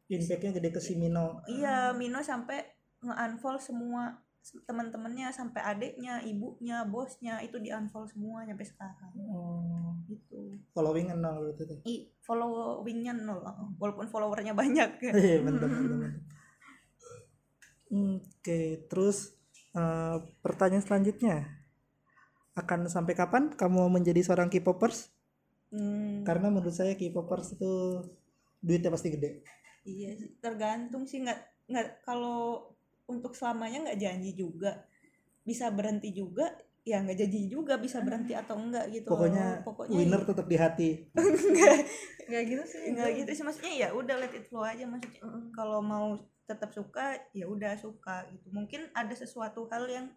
Impactnya 0.07 0.51
gede 0.61 0.69
ke 0.71 0.81
si 0.83 0.93
Mino. 0.95 1.41
Iya, 1.49 1.91
Mino 1.97 2.21
sampai 2.21 2.61
nge-unfollow 3.01 3.59
semua 3.59 4.21
teman-temannya 4.41 5.29
sampai 5.29 5.61
adiknya, 5.61 6.17
ibunya, 6.25 6.81
bosnya 6.83 7.37
itu 7.45 7.61
di-unfollow 7.61 8.09
semua 8.09 8.41
sampai 8.43 8.67
sekarang. 8.67 9.13
oh, 9.29 9.93
Gitu. 10.09 10.59
following 10.75 11.07
nol 11.15 11.53
berarti 11.53 11.63
tuh 11.69 11.79
I 11.87 12.09
followingnya 12.25 13.13
nol, 13.15 13.39
walaupun 13.79 14.07
followernya 14.09 14.53
banyak. 14.57 14.89
Iya, 15.15 15.39
mantap, 15.45 15.69
mantap. 15.69 16.11
Oke, 17.91 18.87
terus 18.87 19.35
eh, 19.75 20.17
pertanyaan 20.43 20.83
selanjutnya 20.83 21.37
akan 22.55 22.87
sampai 22.91 23.13
kapan 23.15 23.51
kamu 23.55 23.87
menjadi 23.91 24.21
seorang 24.27 24.51
K-popers? 24.51 25.11
Hmm, 25.71 26.27
Karena 26.27 26.51
menurut 26.51 26.75
saya 26.75 26.95
K-popers 26.99 27.55
itu 27.55 27.71
duitnya 28.59 28.91
pasti 28.91 29.09
gede. 29.15 29.29
iya, 29.87 30.13
tergantung 30.43 31.09
sih 31.09 31.25
nggak 31.25 31.39
nggak 31.71 31.87
kalau 32.05 32.69
untuk 33.11 33.35
selamanya 33.35 33.91
nggak 33.91 33.99
janji 33.99 34.31
juga. 34.31 34.87
Bisa 35.43 35.67
berhenti 35.73 36.15
juga, 36.15 36.55
ya 36.81 36.97
nggak 37.03 37.17
jadi 37.27 37.39
juga 37.45 37.77
bisa 37.77 38.01
berhenti 38.01 38.33
atau 38.33 38.57
enggak 38.57 38.89
gitu 38.89 39.13
pokoknya, 39.13 39.61
pokoknya 39.61 39.97
winner 40.01 40.21
tetap 40.25 40.45
di 40.49 40.57
hati. 40.57 40.89
Nggak 42.31 42.43
gitu 42.47 42.63
sih 42.63 42.83
nggak 42.95 43.09
gitu 43.21 43.31
sih. 43.35 43.43
Maksudnya 43.43 43.73
ya 43.75 43.87
udah 43.91 44.15
let 44.15 44.31
it 44.31 44.47
flow 44.47 44.63
aja. 44.63 44.87
Maksudnya 44.87 45.19
kalau 45.51 45.83
mau 45.83 46.15
tetap 46.47 46.71
suka 46.71 47.19
ya 47.35 47.45
udah 47.45 47.75
suka 47.75 48.23
gitu. 48.31 48.47
Mungkin 48.55 48.87
ada 48.95 49.11
sesuatu 49.11 49.67
hal 49.67 49.83
yang 49.91 50.07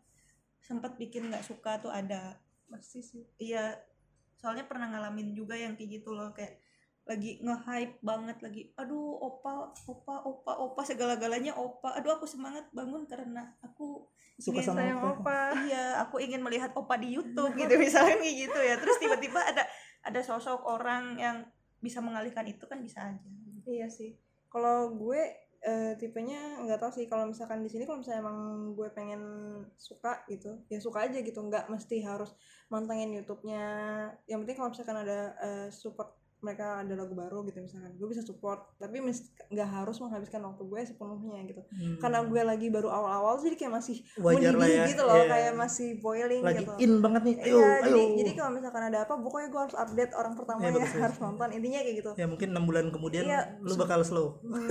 sempat 0.62 0.94
bikin 0.94 1.26
nggak 1.26 1.42
suka 1.42 1.82
tuh 1.82 1.90
ada. 1.90 2.38
Pasti 2.70 3.02
sih. 3.02 3.26
Iya 3.36 3.76
soalnya 4.38 4.64
pernah 4.70 4.88
ngalamin 4.94 5.34
juga 5.34 5.58
yang 5.58 5.74
kayak 5.74 6.00
gitu 6.00 6.14
loh. 6.14 6.30
Kayak 6.30 6.63
lagi 7.04 7.36
nge-hype 7.44 8.00
banget 8.00 8.40
lagi 8.40 8.72
aduh 8.80 9.20
opa 9.20 9.68
opa 9.84 10.24
opa 10.24 10.52
opa 10.56 10.80
segala-galanya 10.88 11.52
opa. 11.52 12.00
Aduh 12.00 12.16
aku 12.16 12.24
semangat 12.24 12.64
bangun 12.72 13.04
karena 13.04 13.52
aku 13.60 14.08
suka 14.40 14.64
ingin- 14.64 14.68
sama 14.72 14.80
sayang 14.80 15.00
apa 15.04 15.08
opa. 15.20 15.40
Iya 15.68 15.84
aku 16.00 16.16
ingin 16.24 16.40
melihat 16.40 16.72
opa 16.72 16.96
di 16.96 17.12
YouTube 17.12 17.52
gitu 17.60 17.76
misalnya 17.76 18.16
kayak 18.16 18.36
gitu 18.48 18.60
ya. 18.64 18.74
Terus 18.80 18.96
tiba-tiba 18.96 19.36
ada 19.36 19.68
ada 20.00 20.20
sosok 20.24 20.64
orang 20.64 21.20
yang 21.20 21.36
bisa 21.84 22.00
mengalihkan 22.00 22.48
itu 22.48 22.64
kan 22.64 22.80
bisa 22.80 23.04
aja. 23.04 23.28
Iya 23.68 23.92
sih. 23.92 24.16
Kalau 24.48 24.96
gue 24.96 25.20
eh, 25.60 25.92
tipenya 26.00 26.64
nggak 26.64 26.80
tahu 26.80 26.88
sih. 26.88 27.04
Kalau 27.04 27.28
misalkan 27.28 27.60
di 27.60 27.68
sini 27.68 27.84
kalau 27.84 28.00
misalnya 28.00 28.24
emang 28.24 28.72
gue 28.72 28.88
pengen 28.96 29.20
suka 29.76 30.24
gitu 30.32 30.56
ya 30.72 30.80
suka 30.80 31.04
aja 31.04 31.20
gitu. 31.20 31.36
Nggak 31.36 31.68
mesti 31.68 32.00
harus 32.00 32.32
mantengin 32.72 33.12
YouTube-nya. 33.12 33.64
Yang 34.24 34.38
penting 34.40 34.56
kalau 34.56 34.70
misalkan 34.72 34.98
ada 35.04 35.36
eh, 35.36 35.68
support 35.68 36.23
mereka 36.44 36.66
ada 36.78 36.94
lagu 36.94 37.12
baru 37.12 37.40
gitu 37.42 37.58
misalkan 37.58 37.90
gue 37.90 38.04
bisa 38.06 38.20
support 38.20 38.76
tapi 38.76 39.00
nggak 39.00 39.68
harus 39.70 39.96
menghabiskan 39.96 40.44
waktu 40.44 40.62
gue 40.62 40.80
sepenuhnya 40.84 41.40
gitu 41.44 41.62
Hmm. 41.66 41.96
karena 41.98 42.20
gue 42.22 42.42
lagi 42.44 42.66
baru 42.68 42.86
awal-awal 42.86 43.40
jadi 43.40 43.56
kayak 43.56 43.72
masih 43.74 43.96
Wajar 44.16 44.52
mendidih 44.52 44.76
ya, 44.76 44.84
gitu 44.86 45.02
loh 45.02 45.16
iya. 45.16 45.26
kayak 45.26 45.52
masih 45.54 45.88
boiling 45.96 46.42
lagi 46.42 46.60
gitu 46.60 46.72
in 46.78 46.92
banget 46.98 47.22
nih 47.24 47.36
ayo 47.40 47.56
Iya, 47.56 47.64
ayo 47.64 47.84
jadi 47.88 48.02
jadi 48.14 48.30
kalau 48.34 48.50
misalkan 48.52 48.82
ada 48.84 48.98
apa 49.02 49.14
pokoknya 49.16 49.48
gue 49.48 49.60
harus 49.60 49.76
update 49.76 50.12
orang 50.12 50.32
pertama 50.34 50.60
ya 50.60 50.70
betul. 50.70 51.00
harus 51.00 51.18
nonton 51.18 51.48
intinya 51.50 51.80
kayak 51.80 51.96
gitu 51.98 52.10
ya 52.14 52.26
mungkin 52.26 52.48
enam 52.50 52.64
bulan 52.64 52.84
kemudian 52.88 53.24
Iya. 53.24 53.40
lu 53.58 53.74
bakal 53.74 54.00
slow 54.02 54.38
Hmm, 54.44 54.68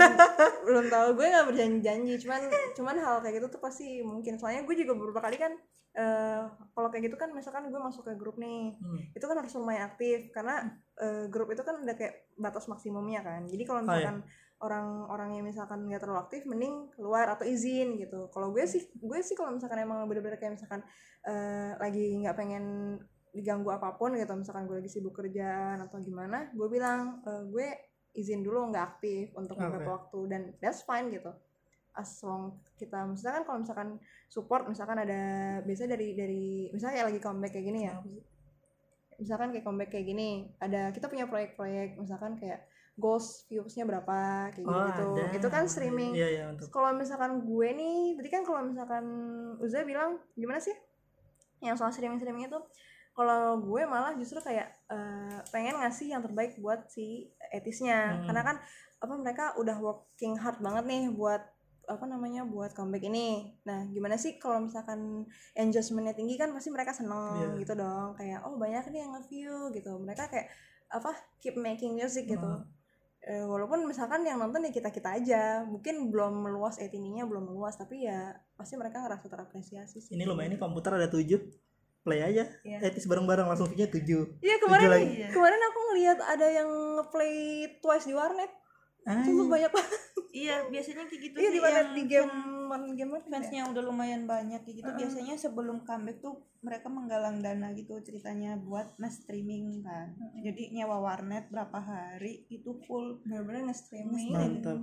belum 0.62 0.86
tahu 0.86 1.08
gue 1.14 1.26
nggak 1.26 1.46
berjanji-janji 1.46 2.14
cuman 2.18 2.40
cuman 2.72 2.94
hal 2.96 3.16
kayak 3.18 3.34
gitu 3.36 3.46
tuh 3.48 3.60
pasti 3.60 3.84
mungkin 4.00 4.36
soalnya 4.36 4.62
gue 4.62 4.74
juga 4.76 4.94
beberapa 4.94 5.18
kali 5.20 5.36
kan 5.36 5.52
eh 5.92 6.42
kalau 6.72 6.88
kayak 6.88 7.06
gitu 7.06 7.14
kan 7.14 7.30
misalkan 7.30 7.66
gue 7.66 7.78
masuk 7.78 8.02
ke 8.02 8.14
grup 8.14 8.34
nih 8.34 8.74
Hmm. 8.76 8.98
itu 9.10 9.22
kan 9.22 9.36
harus 9.36 9.52
lumayan 9.52 9.86
aktif 9.88 10.30
karena 10.30 10.74
eh, 11.00 11.26
grup 11.26 11.50
itu 11.50 11.62
kan 11.66 11.82
ada 11.82 11.94
kayak 11.98 12.30
batas 12.38 12.70
maksimumnya 12.70 13.20
kan. 13.24 13.46
Jadi 13.50 13.62
kalau 13.66 13.82
Oh, 13.82 13.86
misalkan 13.86 14.22
orang-orang 14.62 15.36
yang 15.36 15.44
misalkan 15.44 15.84
nggak 15.84 16.00
terlalu 16.00 16.20
aktif 16.24 16.46
mending 16.46 16.88
keluar 16.94 17.26
atau 17.28 17.44
izin 17.44 17.98
gitu. 17.98 18.30
Kalau 18.30 18.54
gue 18.54 18.64
sih 18.64 18.86
gue 18.96 19.18
sih 19.20 19.34
kalau 19.34 19.52
misalkan 19.52 19.82
emang 19.82 20.06
bener-bener 20.06 20.38
kayak 20.38 20.56
misalkan 20.56 20.80
eh, 21.26 21.74
lagi 21.76 22.22
nggak 22.22 22.36
pengen 22.38 22.64
diganggu 23.34 23.74
apa 23.74 23.98
pun 23.98 24.14
gitu 24.14 24.30
misalkan 24.38 24.70
gue 24.70 24.78
lagi 24.78 24.86
sibuk 24.86 25.10
kerjaan 25.18 25.82
atau 25.82 25.98
gimana 25.98 26.54
gue 26.54 26.68
bilang 26.70 27.18
eh, 27.26 27.42
gue 27.50 27.66
izin 28.14 28.46
dulu 28.46 28.70
nggak 28.70 28.84
aktif 28.94 29.34
untuk 29.34 29.58
beberapa 29.58 29.90
waktu 29.98 30.18
dan 30.30 30.42
that's 30.62 30.86
fine 30.86 31.10
gitu. 31.10 31.34
As 31.94 32.10
long 32.26 32.58
kita 32.78 33.06
misalkan 33.06 33.42
kalau 33.46 33.58
misalkan 33.62 33.88
support 34.30 34.66
misalkan 34.70 35.02
ada 35.02 35.22
biasanya 35.62 35.94
dari 35.98 36.08
dari 36.14 36.44
misalnya 36.70 37.02
kayak 37.02 37.08
lagi 37.10 37.20
comeback 37.22 37.52
kayak 37.54 37.66
gini 37.70 37.80
ya 37.86 37.94
misalkan 39.18 39.50
kayak 39.54 39.64
comeback 39.64 39.90
kayak 39.92 40.06
gini 40.06 40.50
ada 40.58 40.90
kita 40.90 41.06
punya 41.10 41.26
proyek-proyek 41.28 41.98
misalkan 41.98 42.38
kayak 42.38 42.66
goals 42.94 43.42
viewsnya 43.50 43.82
berapa 43.82 44.50
kayak 44.54 44.66
oh 44.70 44.86
gitu 44.86 45.04
ada. 45.18 45.24
Itu 45.34 45.48
kan 45.50 45.66
streaming. 45.66 46.14
Iya 46.14 46.28
iya 46.30 46.44
untuk 46.54 46.70
kalau 46.70 46.94
misalkan 46.94 47.42
gue 47.42 47.68
nih 47.74 48.14
tadi 48.14 48.28
kan 48.30 48.42
kalau 48.46 48.62
misalkan 48.62 49.04
Uza 49.58 49.82
bilang 49.82 50.22
gimana 50.38 50.62
sih 50.62 50.74
yang 51.58 51.74
soal 51.74 51.90
streaming 51.90 52.22
streaming 52.22 52.46
itu? 52.46 52.60
Kalau 53.14 53.62
gue 53.62 53.82
malah 53.86 54.14
justru 54.18 54.38
kayak 54.42 54.70
eh, 54.90 55.38
pengen 55.50 55.78
ngasih 55.82 56.14
yang 56.14 56.22
terbaik 56.22 56.54
buat 56.62 56.86
si 56.90 57.30
etisnya 57.50 58.14
Hmm. 58.14 58.30
karena 58.30 58.42
kan 58.42 58.56
apa 59.02 59.14
mereka 59.18 59.44
udah 59.58 59.76
working 59.82 60.38
hard 60.38 60.58
banget 60.62 60.84
nih 60.86 61.02
buat 61.12 61.42
apa 61.86 62.04
namanya 62.04 62.42
buat 62.42 62.72
comeback 62.72 63.04
ini. 63.04 63.54
Nah 63.64 63.84
gimana 63.88 64.16
sih 64.16 64.36
kalau 64.36 64.64
misalkan 64.64 65.28
engagementnya 65.52 66.12
tinggi 66.12 66.34
kan 66.34 66.50
pasti 66.50 66.68
mereka 66.68 66.92
seneng 66.92 67.54
Iya. 67.54 67.60
gitu 67.60 67.72
dong. 67.76 68.16
Kayak 68.16 68.44
oh 68.44 68.56
banyak 68.56 68.84
nih 68.88 69.00
yang 69.04 69.12
nge-view 69.14 69.54
gitu. 69.72 69.92
Mereka 70.00 70.28
kayak 70.28 70.48
apa 70.88 71.10
keep 71.38 71.54
making 71.54 71.92
music 71.92 72.26
gitu. 72.26 72.50
Eh, 73.24 73.40
walaupun 73.40 73.88
misalkan 73.88 74.20
yang 74.20 74.36
nonton 74.36 74.64
ya 74.64 74.72
kita 74.72 74.92
kita 74.92 75.16
aja. 75.16 75.64
Mungkin 75.64 76.12
belum 76.12 76.44
meluas 76.44 76.76
etininya 76.76 77.24
belum 77.24 77.48
meluas 77.48 77.74
tapi 77.74 78.04
ya 78.04 78.36
pasti 78.54 78.76
mereka 78.76 79.00
ngerasa 79.00 79.26
terapresiasi 79.28 79.98
sih. 80.00 80.12
Ini 80.12 80.28
lumayan 80.28 80.52
nih 80.52 80.60
komputer 80.60 80.96
ada 80.96 81.08
tujuh. 81.08 81.40
Play 82.04 82.20
aja. 82.20 82.44
Iya. 82.60 82.84
etis 82.84 83.08
bareng-bareng 83.08 83.48
langsung 83.48 83.72
punya 83.72 83.88
tujuh. 83.88 84.36
Iya 84.44 84.60
kemarin 84.60 84.88
kemarin 85.32 85.60
aku 85.72 85.78
ngeliat 85.88 86.18
ada 86.20 86.46
yang 86.52 86.68
ngeplay 87.00 87.34
twice 87.80 88.04
di 88.04 88.12
warnet 88.12 88.52
Itu 89.04 89.44
banyak 89.46 89.72
banget. 89.72 90.00
Iya 90.34 90.66
biasanya 90.66 91.06
kayak 91.06 91.22
gitu 91.30 91.36
iya 91.38 91.50
sih 91.54 91.60
yang 91.62 91.90
di 91.94 92.02
game 92.10 92.34
fan- 92.66 92.90
game 92.98 93.12
apa 93.14 93.22
ya? 93.22 93.30
fansnya 93.38 93.62
udah 93.70 93.82
lumayan 93.86 94.26
banyak 94.26 94.66
kayak 94.66 94.76
gitu. 94.82 94.88
Heeh. 94.90 94.98
biasanya 94.98 95.34
sebelum 95.38 95.86
comeback 95.86 96.18
tuh 96.18 96.42
mereka 96.58 96.90
menggalang 96.90 97.38
dana 97.38 97.70
gitu 97.70 97.94
ceritanya 98.02 98.58
buat 98.58 98.98
mas 98.98 99.22
streaming 99.22 99.84
kan 99.86 100.16
jadi 100.42 100.74
nyewa 100.74 100.98
warnet 100.98 101.46
berapa 101.54 101.78
hari 101.78 102.50
itu 102.50 102.74
full. 102.82 103.22
Bener-bener 103.22 103.70
nge-streaming. 103.70 104.32
Mantap. 104.34 104.80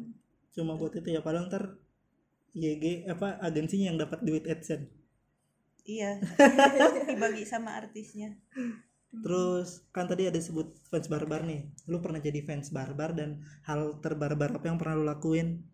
cuma 0.51 0.75
buat 0.75 0.91
itu 0.95 1.07
ya 1.11 1.23
padahal 1.23 1.47
ntar 1.47 1.79
YG 2.51 3.07
apa 3.07 3.39
agensinya 3.39 3.91
yang 3.91 3.99
dapat 3.99 4.19
duit 4.23 4.43
AdSense. 4.47 4.87
Iya. 5.83 6.19
Dibagi 7.11 7.43
sama 7.43 7.75
artisnya 7.75 8.35
Terus 9.11 9.83
kan 9.91 10.07
tadi 10.07 10.31
ada 10.31 10.39
sebut 10.39 10.71
fans 10.87 11.11
barbar 11.11 11.43
nih. 11.43 11.67
Lu 11.91 11.99
pernah 11.99 12.23
jadi 12.23 12.39
fans 12.47 12.71
barbar 12.71 13.11
dan 13.11 13.43
hal 13.67 13.99
terbarbar 13.99 14.55
apa 14.55 14.65
yang 14.71 14.79
pernah 14.79 14.95
lu 14.95 15.03
lakuin? 15.03 15.67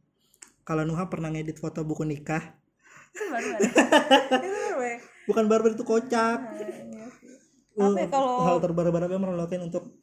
Kalau 0.65 0.83
Nuha 0.83 1.05
pernah 1.07 1.29
ngedit 1.29 1.61
foto 1.61 1.85
buku 1.85 2.01
nikah. 2.01 2.57
ya 3.13 3.57
Bukan 5.29 5.45
barbar 5.45 5.73
itu 5.73 5.85
kocak. 5.85 6.39
Nah, 7.77 7.93
ya 7.93 8.07
kalau- 8.09 8.41
hal 8.41 8.57
terbarbar 8.57 9.05
apa 9.05 9.13
yang 9.13 9.21
pernah 9.21 9.37
lu 9.37 9.41
lakuin 9.45 9.63
untuk 9.69 9.93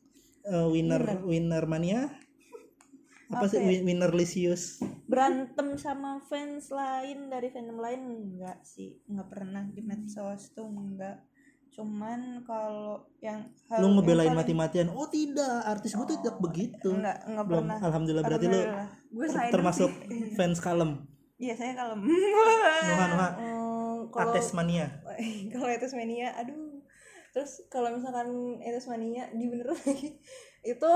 uh, 0.46 0.70
winner 0.70 1.02
winner 1.26 1.64
mania? 1.66 2.14
Apa, 3.28 3.42
Apa 3.42 3.46
sih 3.50 3.58
ya? 3.58 3.66
win- 3.66 3.84
winner 3.88 4.12
lisius? 4.14 4.78
berantem 5.04 5.76
sama 5.76 6.16
fans 6.24 6.72
lain 6.72 7.28
dari 7.28 7.52
fandom 7.52 7.76
lain 7.76 8.00
enggak 8.08 8.64
sih 8.64 9.04
nggak 9.04 9.28
pernah 9.28 9.60
di 9.68 9.84
medsos 9.84 10.48
tuh 10.56 10.64
enggak 10.64 11.20
cuman 11.74 12.20
kalau 12.40 13.02
yang 13.18 13.42
hal 13.66 13.78
Lu 13.78 13.92
ngebelain 13.92 14.30
paling- 14.30 14.38
mati-matian. 14.38 14.86
Oh 14.88 15.06
tidak, 15.06 15.66
artis 15.66 15.92
gue 15.92 16.06
tuh 16.06 16.16
tidak 16.16 16.38
begitu. 16.38 16.88
enggak 16.88 17.18
enggak 17.24 17.44
Belum. 17.44 17.58
pernah 17.60 17.78
Alhamdulillah 17.80 18.24
berarti 18.24 18.46
lu 18.46 18.60
gue 19.12 19.26
ter- 19.28 19.50
termasuk 19.50 19.90
sih. 20.04 20.34
fans 20.34 20.58
kalem. 20.58 21.02
iya 21.34 21.50
saya 21.52 21.74
kalau 21.74 21.98
Nuha 21.98 22.14
Nuha 23.08 23.28
Hmm, 23.34 24.06
kalau 24.08 24.30
Ates 24.30 24.52
mania. 24.52 24.86
kalau 25.52 25.66
itu 25.68 25.86
mania 25.92 26.30
aduh 26.32 26.78
terus 27.30 27.66
kalau 27.66 27.90
misalkan 27.90 28.30
itu 28.56 28.78
mania 28.86 29.26
di 29.28 29.44
beneran 29.44 29.74
lagi 29.80 30.22
itu 30.62 30.92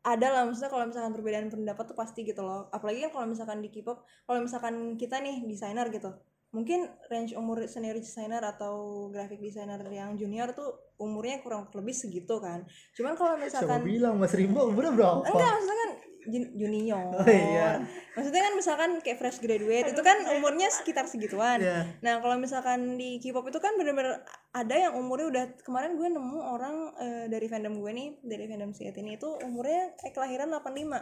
ada 0.00 0.26
lah 0.28 0.42
maksudnya 0.44 0.66
kalau 0.68 0.84
misalkan 0.84 1.10
perbedaan 1.10 1.46
pendapat 1.48 1.84
tuh 1.84 1.94
pasti 1.94 2.22
gitu 2.22 2.38
loh 2.40 2.66
apalagi 2.68 3.02
kan 3.02 3.10
kalau 3.12 3.26
misalkan 3.28 3.58
di 3.58 3.68
K-pop 3.68 3.98
kalau 4.22 4.38
misalkan 4.38 4.94
kita 4.94 5.18
nih 5.18 5.42
desainer 5.44 5.86
gitu 5.88 6.10
mungkin 6.52 6.84
range 7.08 7.32
umur 7.32 7.64
senior 7.64 7.96
designer 7.96 8.44
atau 8.44 9.08
graphic 9.08 9.40
designer 9.40 9.80
yang 9.88 10.14
junior 10.14 10.52
tuh 10.52 10.68
umurnya 10.96 11.40
kurang 11.40 11.64
lebih 11.72 11.92
segitu 11.92 12.36
kan 12.38 12.62
cuman 12.92 13.16
kalau 13.16 13.34
Siapa 13.34 13.44
misalkan 13.64 13.80
bilang 13.82 14.20
Mas 14.20 14.32
Rimbo 14.32 14.68
umurnya 14.68 14.92
berapa? 14.92 15.24
enggak 15.24 15.50
maksudnya 15.50 15.78
kan 15.78 15.90
jun- 16.22 16.52
junior 16.54 17.08
Oh, 17.10 17.24
iya. 17.26 17.80
maksudnya 18.12 18.42
kan 18.42 18.54
misalkan 18.54 18.90
kayak 19.00 19.16
fresh 19.16 19.40
graduate 19.40 19.90
itu 19.90 20.02
kan 20.04 20.28
umurnya 20.30 20.68
sekitar 20.68 21.08
segituan 21.08 21.58
Iya. 21.58 21.88
Nah 21.98 22.20
kalau 22.20 22.36
misalkan 22.36 22.94
di 22.94 23.16
K-pop 23.16 23.48
itu 23.48 23.56
kan 23.56 23.72
bener-bener 23.74 24.20
ada 24.52 24.74
yang 24.76 24.92
umurnya 24.94 25.32
udah 25.32 25.44
kemarin 25.64 25.96
gue 25.96 26.06
nemu 26.06 26.36
orang 26.38 26.74
eh, 26.96 27.24
dari 27.26 27.48
fandom 27.48 27.74
gue 27.74 27.90
nih 27.90 28.08
dari 28.22 28.44
fandom 28.44 28.70
si 28.70 28.84
ini 28.84 29.16
itu 29.16 29.28
umurnya 29.40 29.96
eh, 29.98 30.12
kelahiran 30.12 30.52
85 30.52 31.00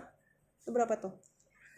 seberapa 0.63 0.95
tuh? 0.97 1.13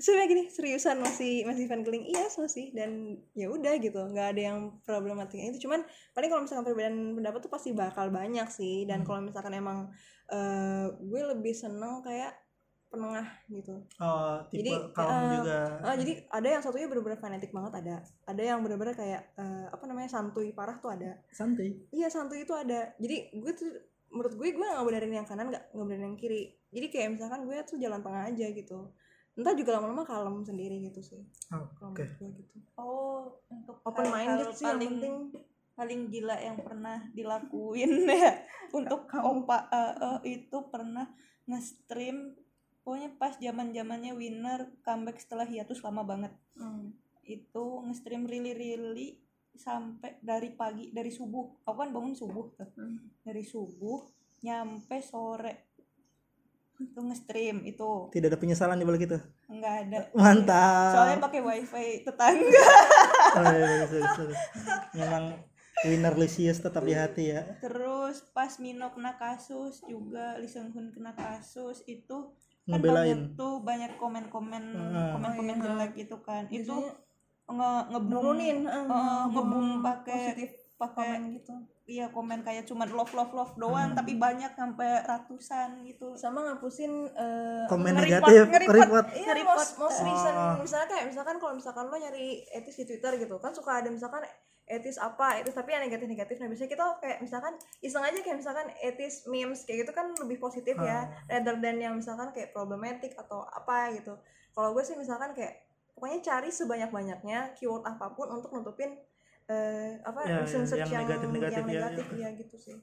Sebenarnya 0.01 0.28
gini 0.28 0.45
seriusan 0.49 0.99
masih 0.99 1.45
masih 1.45 1.64
fan 1.68 1.84
keling 1.84 2.09
iya 2.09 2.26
masih 2.26 2.72
dan 2.72 3.20
ya 3.36 3.53
udah 3.53 3.76
gitu 3.78 4.01
nggak 4.12 4.28
ada 4.34 4.43
yang 4.53 4.59
problematiknya 4.82 5.53
itu 5.53 5.68
cuman 5.68 5.84
paling 6.16 6.28
kalau 6.32 6.43
misalkan 6.43 6.64
perbedaan 6.66 7.14
pendapat 7.14 7.40
tuh 7.45 7.53
pasti 7.53 7.70
bakal 7.76 8.09
banyak 8.09 8.49
sih 8.51 8.88
dan 8.88 9.07
kalau 9.07 9.22
misalkan 9.22 9.55
emang 9.55 9.93
eh, 10.32 10.86
gue 10.90 11.22
lebih 11.36 11.55
seneng 11.55 12.03
kayak 12.03 12.34
penengah 12.93 13.24
gitu 13.49 13.72
Oh, 13.97 14.36
tipe 14.53 14.68
Jadi, 14.68 14.72
kalem 14.93 15.16
eh, 15.16 15.30
juga. 15.40 15.59
Ah, 15.80 15.97
jadi 15.97 16.12
ada 16.28 16.49
yang 16.53 16.62
satunya 16.62 16.86
bener-bener 16.93 17.16
fanatik 17.16 17.49
banget 17.49 17.72
ada. 17.80 17.97
Ada 18.28 18.43
yang 18.53 18.61
bener-bener 18.61 18.93
kayak 18.93 19.32
eh, 19.40 19.66
apa 19.72 19.84
namanya 19.88 20.12
santuy 20.12 20.53
parah 20.53 20.76
tuh 20.76 20.93
ada. 20.93 21.16
Santai. 21.32 21.72
Iya 21.88 22.12
santuy 22.12 22.45
itu 22.45 22.53
ada. 22.53 22.93
Jadi 23.01 23.32
gue 23.32 23.53
tuh 23.57 23.72
menurut 24.12 24.36
gue 24.36 24.49
gue 24.53 24.66
nggak 24.68 24.84
benerin 24.84 25.24
yang 25.24 25.26
kanan 25.26 25.49
nggak 25.49 25.72
nggak 25.72 25.86
benerin 25.88 26.07
yang 26.12 26.18
kiri. 26.20 26.53
Jadi 26.68 26.86
kayak 26.93 27.09
misalkan 27.16 27.49
gue 27.49 27.57
tuh 27.64 27.80
jalan 27.80 28.05
tengah 28.05 28.28
aja 28.28 28.47
gitu. 28.53 28.93
Entah 29.33 29.55
juga 29.55 29.70
lama-lama 29.74 30.03
kalem 30.03 30.43
sendiri 30.43 30.76
gitu 30.83 31.01
sih. 31.01 31.22
Oh, 31.49 31.64
Kalau 31.72 31.91
Oke. 31.91 32.05
gue 32.12 32.28
gitu. 32.35 32.57
oh 32.76 33.41
untuk 33.49 33.80
Open 33.83 34.07
minded 34.07 34.53
sih 34.53 34.62
yang 34.62 34.76
paling 34.76 34.93
penting. 34.95 35.16
paling 35.72 36.01
gila 36.07 36.37
yang 36.37 36.59
pernah 36.59 36.99
dilakuin 37.11 37.93
ya 38.12 38.45
untuk 38.70 39.09
opa 39.09 39.59
eh, 39.66 39.95
eh, 39.97 40.18
itu 40.37 40.59
pernah 40.68 41.09
nge-stream 41.47 42.37
pokoknya 42.78 43.11
pas 43.14 43.35
zaman 43.37 43.70
zamannya 43.70 44.12
winner 44.12 44.61
comeback 44.80 45.16
setelah 45.16 45.45
hiatus 45.45 45.80
lama 45.80 46.03
banget 46.03 46.33
Hmm. 46.53 46.93
itu 47.24 47.64
nge-stream 47.80 48.26
really 48.26 48.53
really 48.53 49.09
sampai 49.51 50.20
dari 50.20 50.53
pagi 50.53 50.91
dari 50.91 51.09
subuh 51.09 51.64
aku 51.64 51.78
kan 51.78 51.89
bangun 51.89 52.12
subuh 52.12 52.53
tuh 52.53 52.68
Hmm. 52.74 53.09
dari 53.22 53.41
subuh 53.43 54.05
nyampe 54.41 55.01
sore 55.01 55.71
itu 56.74 56.98
nge-stream 56.98 57.56
itu. 57.62 58.08
Tidak 58.08 58.26
ada 58.26 58.36
penyesalan 58.36 58.74
di 58.74 58.84
balik 58.84 59.04
itu? 59.04 59.18
Nggak 59.46 59.74
ada. 59.82 59.98
Mantap. 60.12 60.92
Soalnya 60.92 61.18
pakai 61.20 61.40
wifi 61.40 61.86
tetangga. 62.02 62.64
Oh, 63.32 63.44
iya, 63.48 63.64
bagus, 63.80 63.90
bagus, 63.90 64.12
bagus. 64.18 64.40
memang 64.92 65.24
winner 65.82 66.12
Lucius 66.12 66.60
tetap 66.60 66.84
di 66.84 66.92
hati 66.92 67.32
ya. 67.32 67.48
Terus 67.58 68.20
pas 68.28 68.52
Mino 68.58 68.92
kena 68.92 69.16
kasus 69.16 69.80
juga 69.82 70.36
Lee 70.36 70.44
Seung 70.44 70.68
Hun 70.68 70.92
kena 70.92 71.12
kasus 71.12 71.80
itu 71.86 72.36
kan 72.62 72.76
Ngebelain. 72.76 73.08
banyak 73.08 73.20
tuh 73.34 73.54
banyak 73.58 73.92
komen-komen 73.96 74.64
Ah. 74.76 75.16
komen-komen 75.16 75.48
Oh, 75.50 75.58
iya. 75.58 75.64
jelek 75.64 75.92
gitu 75.96 76.16
kan. 76.20 76.44
Itu 76.46 76.76
nge 77.42 77.70
ngebum 77.88 78.36
eh, 78.36 78.52
eh, 78.52 78.84
ngebum 79.26 79.66
pakai 79.80 80.20
positif 80.28 80.50
pakai 80.83 81.14
komen 81.14 81.39
gitu. 81.39 81.55
iya 81.85 82.07
komen 82.09 82.43
kayak 82.43 82.64
cuman 82.64 82.91
love 82.91 83.12
love 83.12 83.30
love 83.30 83.55
doang 83.55 83.93
Hmm. 83.93 83.99
tapi 83.99 84.16
banyak 84.16 84.51
sampai 84.53 85.03
ratusan 85.03 85.83
gitu. 85.83 86.14
Sama 86.14 86.43
ngapusin 86.43 86.91
eh, 87.09 87.64
komen 87.66 87.95
negatif 87.95 88.51
report 88.51 89.07
Iya, 89.12 89.33
most, 89.43 89.78
most 89.78 90.01
recent. 90.01 90.35
Oh. 90.35 90.59
misalnya 90.59 90.89
kayak 90.89 91.05
misalkan 91.07 91.37
kalau 91.37 91.55
misalkan 91.55 91.87
lo 91.87 91.95
nyari 91.95 92.43
etis 92.51 92.76
di 92.76 92.85
Twitter 92.85 93.14
gitu 93.16 93.39
kan 93.39 93.51
suka 93.51 93.78
ada 93.78 93.89
misalkan 93.89 94.22
etis 94.64 94.95
apa 94.97 95.39
etis 95.39 95.53
tapi 95.53 95.74
yang 95.74 95.83
negatif 95.83 96.07
negatif. 96.07 96.37
Nah 96.39 96.49
biasanya 96.49 96.70
kita 96.70 96.85
kayak 96.99 97.18
misalkan 97.20 97.53
iseng 97.78 98.01
aja 98.01 98.18
kayak 98.18 98.39
misalkan 98.39 98.66
etis 98.78 99.26
memes 99.26 99.62
kayak 99.62 99.85
gitu 99.85 99.93
kan 99.93 100.07
lebih 100.16 100.39
positif 100.39 100.78
ya 100.78 101.07
rather 101.28 101.59
than 101.59 101.76
yang 101.76 101.95
misalkan 101.95 102.30
kayak 102.30 102.51
problematic 102.51 103.12
atau 103.14 103.43
apa 103.45 103.91
gitu. 103.93 104.14
Kalau 104.53 104.70
gue 104.72 104.83
sih 104.83 104.95
misalkan 104.95 105.35
kayak 105.35 105.66
pokoknya 105.93 106.18
cari 106.24 106.49
sebanyak 106.49 106.89
banyaknya 106.89 107.53
keyword 107.53 107.85
apa 107.85 108.14
pun 108.14 108.30
untuk 108.30 108.49
nutupin 108.51 108.97
eh, 109.49 109.99
apa 110.03 110.18
Ya, 110.26 110.45
yang 110.45 110.66
yang, 110.66 110.90
negatif-negatif 111.07 111.62
yang 111.62 111.68
ya, 111.68 111.80
negatif 111.80 112.07
ya. 112.12 112.18
ya 112.18 112.28
gitu 112.38 112.57
sih. 112.59 112.76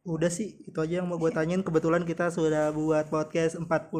Udah 0.00 0.32
sih 0.32 0.64
itu 0.64 0.78
aja 0.80 1.04
yang 1.04 1.08
mau 1.08 1.20
gue 1.20 1.28
tanyain. 1.28 1.60
Kebetulan 1.60 2.08
kita 2.08 2.32
sudah 2.32 2.72
buat 2.72 3.12
podcast 3.12 3.60
41 3.60 3.92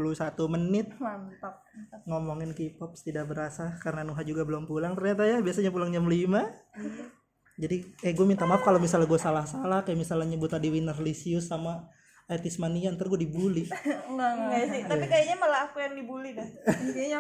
menit. 0.49 0.89
Mantap 0.97 1.61
ngomongin 2.09 2.57
K-pop 2.57 2.97
tidak 2.97 3.29
berasa 3.29 3.77
karena 3.85 4.05
Nuha 4.05 4.25
juga 4.25 4.49
belum 4.49 4.65
pulang 4.65 4.97
ternyata 4.97 5.29
ya. 5.29 5.45
Biasanya 5.45 5.69
pulang 5.69 5.93
jam 5.93 6.09
5 6.09 7.21
jadi 7.61 7.77
eh 8.09 8.13
gue 8.17 8.25
minta 8.25 8.49
maaf 8.49 8.65
kalau 8.65 8.81
misalnya 8.81 9.05
gue 9.05 9.21
salah-salah 9.21 9.85
kayak 9.85 10.01
misalnya 10.01 10.33
nyebut 10.33 10.49
tadi 10.49 10.73
winner 10.73 10.97
Lisius 10.97 11.53
sama 11.53 11.93
Etis 12.25 12.57
Mania 12.57 12.89
ntar 12.95 13.11
gue 13.11 13.21
dibully. 13.21 13.69
Enggak 14.09 14.33
Enggak 14.39 14.65
sih. 14.73 14.83
tapi 14.89 15.05
kayaknya 15.11 15.37
malah 15.37 15.69
aku 15.69 15.83
yang 15.83 15.93
dibully 15.99 16.31
dah. 16.33 16.49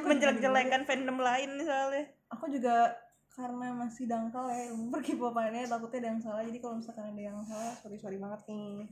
Aku 0.00 0.06
menjelek-jelekan 0.06 0.86
fandom 0.86 1.18
lain 1.18 1.50
soalnya. 1.60 2.04
Aku 2.30 2.46
juga 2.46 2.94
karena 3.30 3.66
masih 3.74 4.04
dangkal 4.10 4.50
ya 4.50 4.74
ilmu 4.74 4.90
perkipopannya 4.94 5.66
takutnya 5.70 5.98
ada 6.02 6.08
yang 6.14 6.20
salah 6.22 6.42
jadi 6.42 6.58
kalau 6.58 6.74
misalkan 6.78 7.06
ada 7.14 7.22
yang 7.22 7.38
salah 7.46 7.72
sorry 7.78 7.98
sorry 7.98 8.18
banget 8.18 8.42
nih 8.50 8.90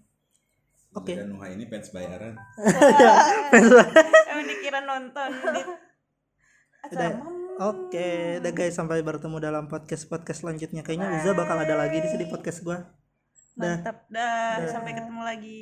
Oke. 0.97 1.13
Dan 1.13 1.37
Nuha 1.37 1.53
ini 1.53 1.69
fans 1.69 1.93
bayaran. 1.93 2.33
emang 4.33 4.47
dikira 4.49 4.81
nonton 4.89 5.31
di 5.53 5.63
Udah. 6.89 7.13
Oke, 7.59 8.41
udah 8.41 8.53
guys 8.57 8.73
sampai 8.73 9.05
bertemu 9.05 9.37
dalam 9.37 9.69
podcast 9.69 10.09
podcast 10.09 10.41
selanjutnya. 10.41 10.81
Kayaknya 10.81 11.21
Uza 11.21 11.37
bakal 11.37 11.61
ada 11.61 11.77
lagi 11.77 12.01
di 12.01 12.09
sini 12.09 12.25
podcast 12.33 12.65
gua. 12.65 12.89
Dah. 13.59 13.83
mantap 13.83 14.07
dah 14.07 14.71
sampai 14.71 14.95
ketemu 14.95 15.23
lagi 15.27 15.59